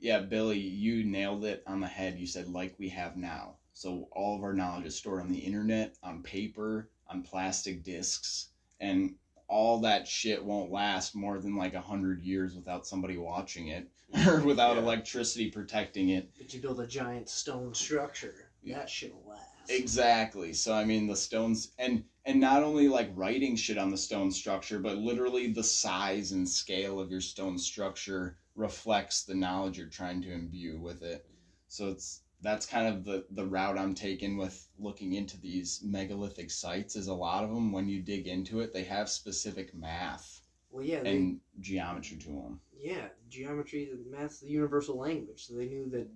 [0.00, 2.18] yeah, Billy, you nailed it on the head.
[2.18, 3.56] You said like we have now.
[3.72, 8.50] So all of our knowledge is stored on the internet, on paper, on plastic discs,
[8.80, 9.14] and
[9.48, 13.88] all that shit won't last more than like a hundred years without somebody watching it
[14.26, 14.82] or without Yeah.
[14.82, 16.30] electricity protecting it.
[16.38, 18.50] But you build a giant stone structure.
[18.62, 18.78] Yeah.
[18.78, 19.70] That shit'll last.
[19.70, 20.52] Exactly.
[20.52, 24.30] So I mean the stones and and not only like writing shit on the stone
[24.30, 29.88] structure, but literally the size and scale of your stone structure reflects the knowledge you're
[29.88, 31.26] trying to imbue with it.
[31.68, 36.50] So it's that's kind of the the route I'm taking with looking into these megalithic
[36.50, 40.40] sites is a lot of them when you dig into it they have specific math
[40.70, 42.60] Well, yeah, they, and geometry to them.
[42.78, 45.46] yeah, geometry, math's the universal language.
[45.46, 46.06] So they knew that,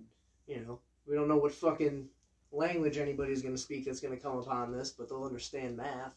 [0.47, 2.07] you know, we don't know what fucking
[2.51, 6.15] language anybody's going to speak that's going to come upon this, but they'll understand math.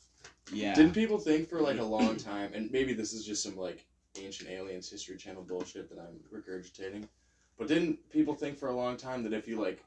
[0.53, 0.75] Yeah.
[0.75, 3.85] Didn't people think for like a long time, and maybe this is just some like
[4.19, 7.05] ancient aliens history channel bullshit that I'm regurgitating,
[7.59, 9.83] but didn't people think for a long time that if you like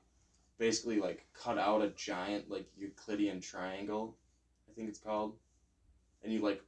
[0.57, 4.15] basically like cut out a giant like Euclidean triangle,
[4.69, 5.35] I think it's called,
[6.23, 6.61] and you like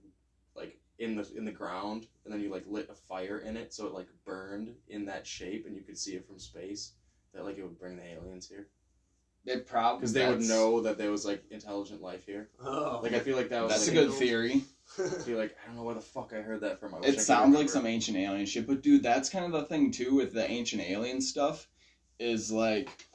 [0.55, 3.73] like in the in the ground, and then you like lit a fire in it
[3.73, 6.93] so it like burned in that shape and you could see it from space,
[7.34, 8.68] that like it would bring the aliens here?
[9.45, 12.49] It probably because they would know that there was like intelligent life here.
[12.61, 14.64] Oh, Like I feel like that was That's a good theory.
[14.99, 16.95] I feel like I don't know where the fuck I heard that from.
[16.95, 19.91] I It sounds like some ancient alien shit, but dude, that's kind of the thing
[19.91, 21.68] too with the ancient alien stuff.
[22.19, 23.05] Is like,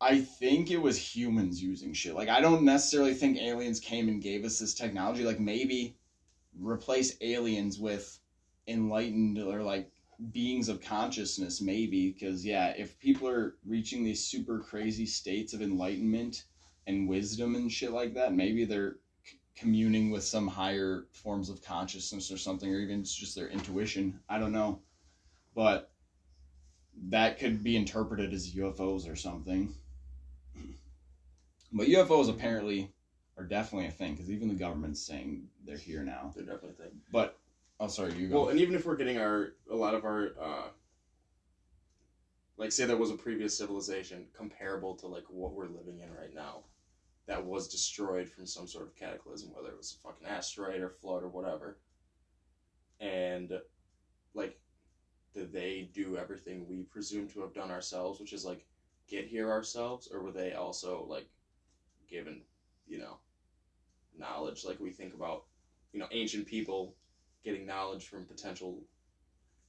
[0.00, 2.14] I think it was humans using shit.
[2.14, 5.24] Like, I don't necessarily think aliens came and gave us this technology.
[5.24, 5.96] Like, maybe
[6.58, 8.20] replace aliens with
[8.66, 9.90] enlightened or like
[10.32, 12.10] beings of consciousness, maybe.
[12.10, 16.44] Because yeah, if people are reaching these super crazy states of enlightenment
[16.86, 18.96] and wisdom and shit like that, maybe they're
[19.56, 24.20] communing with some higher forms of consciousness or something, or even it's just their intuition.
[24.28, 24.80] I don't know.
[25.54, 25.90] But
[27.08, 29.74] that could be interpreted as UFOs or something.
[31.72, 32.92] But UFOs apparently
[33.36, 36.32] are definitely a thing because even the government's saying they're here now.
[36.34, 37.00] They're definitely a thing.
[37.12, 37.38] But
[37.78, 38.42] oh, sorry, you go.
[38.42, 40.68] Well, and even if we're getting our a lot of our uh
[42.56, 46.34] like say there was a previous civilization comparable to like what we're living in right
[46.34, 46.64] now
[47.26, 50.88] that was destroyed from some sort of cataclysm, whether it was a fucking asteroid or
[50.88, 51.78] flood or whatever.
[53.00, 53.52] And
[54.34, 54.58] like
[55.34, 58.66] did they do everything we presume to have done ourselves, which is like
[59.06, 61.28] get here ourselves, or were they also like
[62.08, 62.40] given,
[62.86, 63.18] you know,
[64.18, 65.44] knowledge like we think about,
[65.92, 66.94] you know, ancient people
[67.44, 68.82] getting knowledge from potential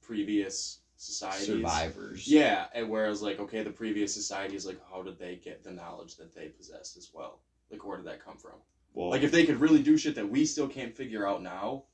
[0.02, 1.46] previous societies.
[1.46, 2.28] Survivors.
[2.28, 6.16] Yeah, and whereas like okay, the previous societies like how did they get the knowledge
[6.16, 7.40] that they possessed as well?
[7.70, 8.58] Like where did that come from?
[8.92, 11.84] Well, Like if they could really do shit that we still can't figure out now,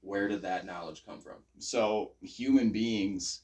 [0.00, 1.36] where did that knowledge come from?
[1.58, 3.40] so human beings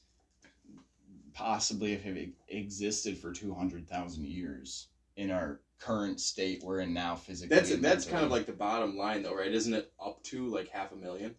[1.33, 2.17] possibly have
[2.47, 7.55] existed for 200,000 years in our current state we're in now physically.
[7.55, 9.51] That's that's kind of like the bottom line though, right?
[9.51, 11.35] Isn't it up to like half a million?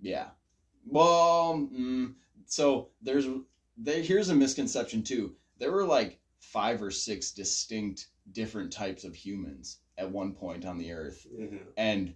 [0.00, 0.28] Yeah.
[0.86, 2.14] Well, mm,
[2.46, 3.26] so there's
[3.76, 5.34] there, here's a misconception too.
[5.58, 10.78] There were like five or six distinct different types of humans at one point on
[10.78, 11.26] the earth,
[11.76, 12.14] and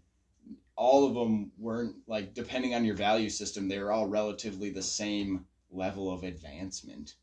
[0.76, 4.82] all of them weren't like depending on your value system, they were all relatively the
[4.82, 7.14] same level of advancement,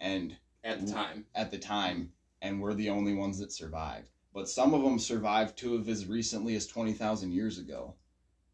[0.00, 1.24] and At the time.
[1.34, 2.12] at the time,
[2.42, 4.10] and we're the only ones that survived.
[4.34, 7.94] But some of them survived to of as recently as 20,000 years ago.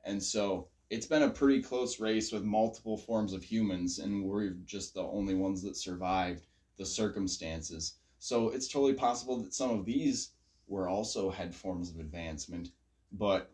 [0.04, 4.50] And so it's been a pretty close race with multiple forms of humans, and we're
[4.66, 6.46] just the only ones that survived
[6.76, 7.94] the circumstances.
[8.18, 10.32] So it's totally possible that some of these
[10.66, 12.70] were also had forms of advancement,
[13.12, 13.50] but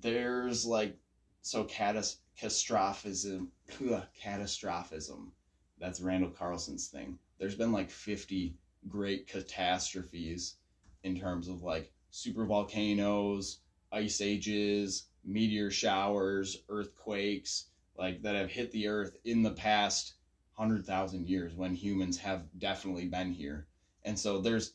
[0.00, 0.96] there's like
[1.42, 3.52] so catas- catastrophism,
[4.18, 5.32] catastrophism.
[5.78, 7.18] That's Randall Carlson's thing.
[7.38, 8.56] There's been like 50
[8.88, 10.56] great catastrophes
[11.02, 13.60] in terms of like super volcanoes,
[13.92, 20.14] ice ages, meteor showers, earthquakes, like that have hit the earth in the past
[20.56, 23.66] 100,000 years when humans have definitely been here.
[24.04, 24.74] And so there's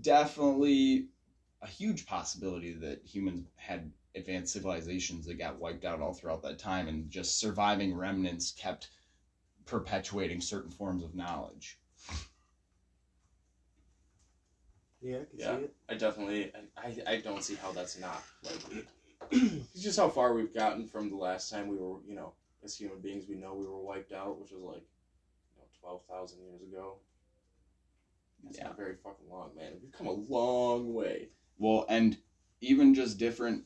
[0.00, 1.08] definitely
[1.62, 6.58] a huge possibility that humans had advanced civilizations that got wiped out all throughout that
[6.58, 8.88] time and just surviving remnants kept
[9.66, 11.78] perpetuating certain forms of knowledge.
[15.04, 15.58] Yeah, I Yeah.
[15.58, 15.74] see it.
[15.90, 18.86] I definitely I, I, I don't see how that's not like.
[19.30, 22.32] it's just how far we've gotten from the last time we were, you know,
[22.62, 26.00] as human beings we know we were wiped out, which was like you know, twelve
[26.08, 26.96] thousand years ago.
[28.44, 28.64] That's Yeah.
[28.64, 29.72] not very fucking long, man.
[29.82, 31.28] We've come a long way.
[31.58, 32.16] Well, and
[32.62, 33.64] even just different,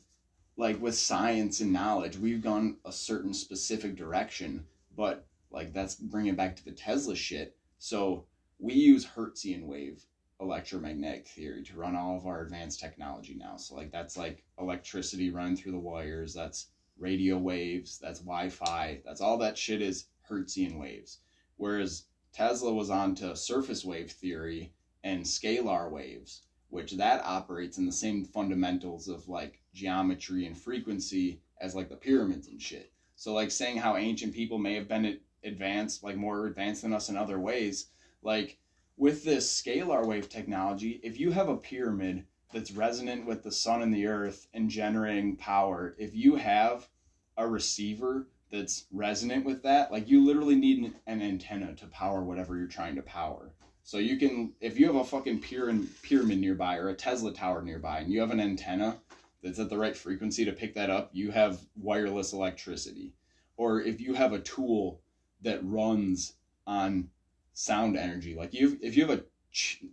[0.57, 4.67] like with science and knowledge, we've gone a certain specific direction,
[4.97, 7.57] but like that's bringing back to the Tesla shit.
[7.79, 8.27] So
[8.59, 10.05] we use Hertzian wave
[10.41, 13.57] electromagnetic theory to run all of our advanced technology now.
[13.57, 19.21] So like that's like electricity running through the wires, that's radio waves, that's Wi-Fi, that's
[19.21, 21.19] all that shit is Hertzian waves.
[21.57, 27.87] Whereas Tesla was on to surface wave theory and scalar waves which that operates in
[27.87, 32.93] the same fundamentals of like geometry and frequency as like the pyramids and shit.
[33.17, 37.09] So like saying how ancient people may have been advanced, like more advanced than us
[37.09, 37.89] in other ways,
[38.23, 38.59] like
[38.99, 43.81] with this scalar wave technology, if you have a pyramid that's resonant with the sun
[43.81, 46.89] and the earth and generating power, if you have
[47.37, 52.25] a receiver that's resonant with that, like you literally need an, an antenna to power
[52.25, 53.53] whatever you're trying to power.
[53.85, 58.01] So you can, if you have a fucking pyramid nearby or a Tesla tower nearby,
[58.01, 58.99] and you have an antenna
[59.43, 63.13] that's at the right frequency to pick that up, you have wireless electricity.
[63.57, 65.01] Or if you have a tool
[65.43, 66.35] that runs
[66.67, 67.11] on
[67.59, 69.25] sound energy, like you, if you have a,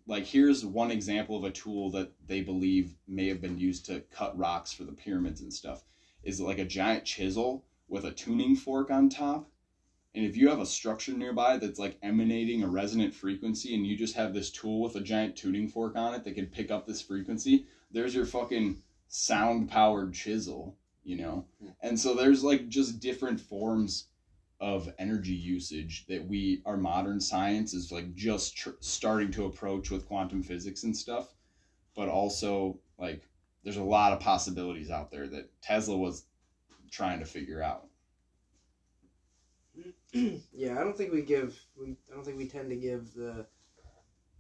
[0.06, 4.02] like here's one example of a tool that they believe may have been used to
[4.12, 5.84] cut rocks for the pyramids and stuff,
[6.22, 9.50] is like a giant chisel with a tuning fork on top.
[10.14, 13.98] And if you have a structure nearby that's like emanating a resonant frequency and you
[13.98, 16.86] just have this tool with a giant tuning fork on it that can pick up
[16.86, 21.48] this frequency, there's your fucking sound powered chisel, you know?
[21.60, 21.70] Hmm.
[21.82, 24.10] And so there's like just different forms
[24.60, 29.92] of energy usage that we, our modern science is like just tr- starting to approach
[29.92, 31.34] with quantum physics and stuff.
[31.96, 33.24] But also, like,
[33.64, 36.26] there's a lot of possibilities out there that Tesla was
[36.92, 37.88] trying to figure out.
[40.54, 43.46] yeah, I don't think we give we I don't think we tend to give the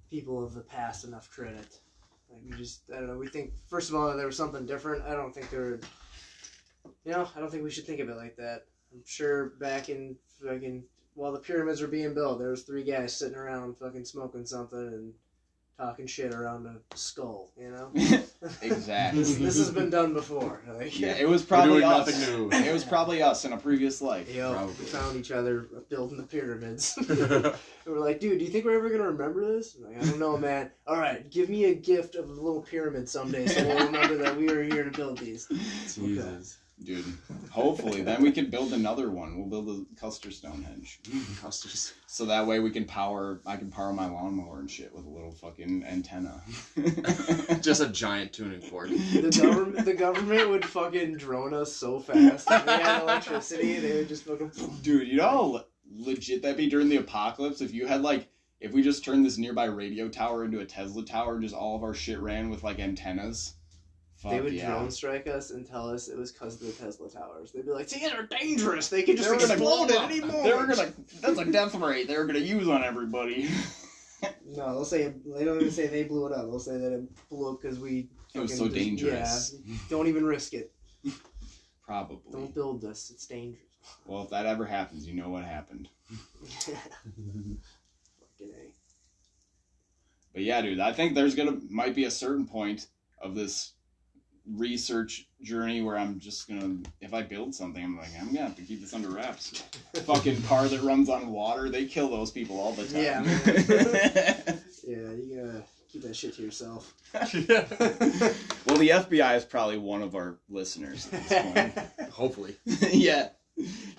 [0.10, 1.80] people of the past enough credit.
[2.32, 3.18] Like we just I don't know.
[3.18, 5.04] We think first of all there was something different.
[5.04, 5.80] I don't think there.
[7.04, 8.66] You know, I don't think we should think of it like that.
[8.96, 10.84] I'm sure back in fucking
[11.16, 14.78] while the pyramids were being built, there was three guys sitting around fucking smoking something
[14.80, 15.14] and
[15.78, 17.52] talking shit around a skull.
[17.58, 17.92] You know,
[18.62, 19.22] Exactly.
[19.24, 20.62] this, this has been done before.
[20.78, 22.08] Like, Yeah, it was probably doing us.
[22.08, 22.50] nothing new.
[22.52, 24.34] It was probably us in a previous life.
[24.34, 24.74] Yo, Probably.
[24.80, 26.98] we found each other building the pyramids.
[27.86, 29.76] We're like, dude, do you think we're ever gonna remember this?
[29.76, 30.72] I'm like, I don't know, man.
[30.88, 34.36] All right, give me a gift of a little pyramid someday, so we'll remember that
[34.36, 35.48] we were here to build these.
[35.94, 36.58] Jesus.
[36.84, 37.06] Dude,
[37.52, 38.02] hopefully.
[38.02, 39.38] then we can build another one.
[39.38, 41.00] We'll build a Custer Stonehenge.
[41.04, 41.94] Mm, Custers.
[42.06, 45.10] So that way we can power, I can power my lawnmower and shit with a
[45.10, 46.44] little fucking antenna.
[47.62, 48.90] Just a giant tuning fork.
[48.90, 52.50] The government, the government would fucking drone us so fast.
[52.52, 54.52] If they had electricity, they would just fucking.
[54.82, 55.66] Dude, you know how
[55.98, 58.28] legit that'd be during the apocalypse if you had like
[58.60, 61.76] if we just turned this nearby radio tower into a Tesla tower and just all
[61.76, 63.54] of our shit ran with like antennas.
[64.26, 64.72] Fuck They would yeah.
[64.72, 67.52] drone strike us and tell us it was because of the Tesla towers.
[67.52, 68.90] They'd be like, "See, they're dangerous.
[68.90, 70.92] They could just They explode at any moment." They were gonna
[71.22, 73.48] that's a death ray they were gonna use on everybody.
[74.48, 76.46] No, they'll say they don't even say they blew it up.
[76.46, 78.10] They'll say that it blew up because we.
[78.34, 79.56] It was so just- dangerous.
[79.64, 80.72] Yeah, don't even risk it.
[81.86, 82.18] Probably.
[82.32, 83.12] Don't build this.
[83.12, 83.62] It's dangerous.
[84.08, 85.90] Well, if that ever happens, you know what happened.
[86.50, 87.60] Fucking
[88.42, 88.72] A.
[90.34, 92.88] But yeah, dude, I think there's gonna might be a certain point
[93.22, 93.74] of this
[94.54, 98.56] research journey where I'm just gonna if I build something, I'm like, I'm gonna have
[98.58, 99.64] to keep this under wraps.
[100.06, 103.04] Fucking car that runs on water, they kill those people all the time.
[103.04, 103.24] Yeah,
[104.88, 106.94] Yeah, you gotta keep that shit to yourself.
[107.14, 107.24] well,
[108.78, 111.28] the FBI is probably one of our listeners at
[111.98, 112.56] this Hopefully.
[112.66, 113.30] yeah.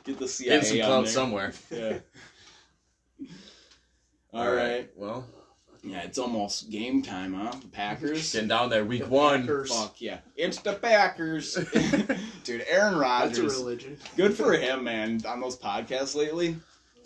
[0.04, 1.12] Get the CIA Get some on clout there.
[1.12, 1.52] somewhere.
[1.70, 1.98] Yeah.
[4.32, 4.90] All right.
[4.94, 5.26] Well,
[5.86, 7.52] Yeah, it's almost game time, huh?
[7.60, 8.32] The Packers.
[8.32, 9.42] getting down there, week The one.
[9.42, 9.72] Packers.
[9.72, 10.18] Fuck yeah.
[10.36, 11.54] It's the Packers.
[12.44, 13.56] Dude, Aaron That's a Rodgers.
[13.56, 13.98] religion.
[14.16, 16.56] Good for him, man, on those podcasts lately.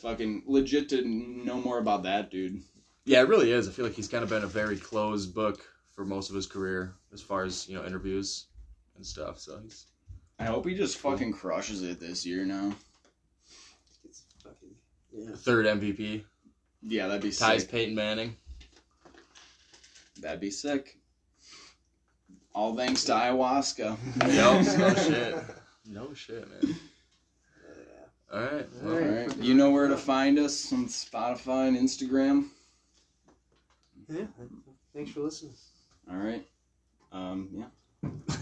[0.00, 2.62] Fucking legit to know more about that, dude.
[3.04, 3.68] Yeah, it really is.
[3.68, 5.62] I feel like he's kind of been a very closed book
[5.92, 8.46] for most of his career, as far as you know, interviews
[8.96, 9.38] and stuff.
[9.38, 9.86] So he's
[10.38, 12.72] I hope he just fucking crushes it this year now.
[14.04, 14.70] It's fucking
[15.12, 15.36] yeah.
[15.36, 16.24] third MVP.
[16.82, 17.70] Yeah, that'd be Ties sick.
[17.70, 18.36] Peyton Manning.
[20.20, 20.98] That'd be sick.
[22.54, 23.96] All thanks to ayahuasca.
[24.34, 25.34] No shit.
[25.86, 26.76] No shit, man.
[28.32, 28.68] All right.
[28.84, 29.02] All right.
[29.02, 29.36] All right.
[29.38, 32.48] You know where to find us on Spotify and Instagram.
[34.08, 34.24] Yeah.
[34.94, 35.54] Thanks for listening.
[36.10, 36.46] All right.
[37.12, 38.10] Um, yeah.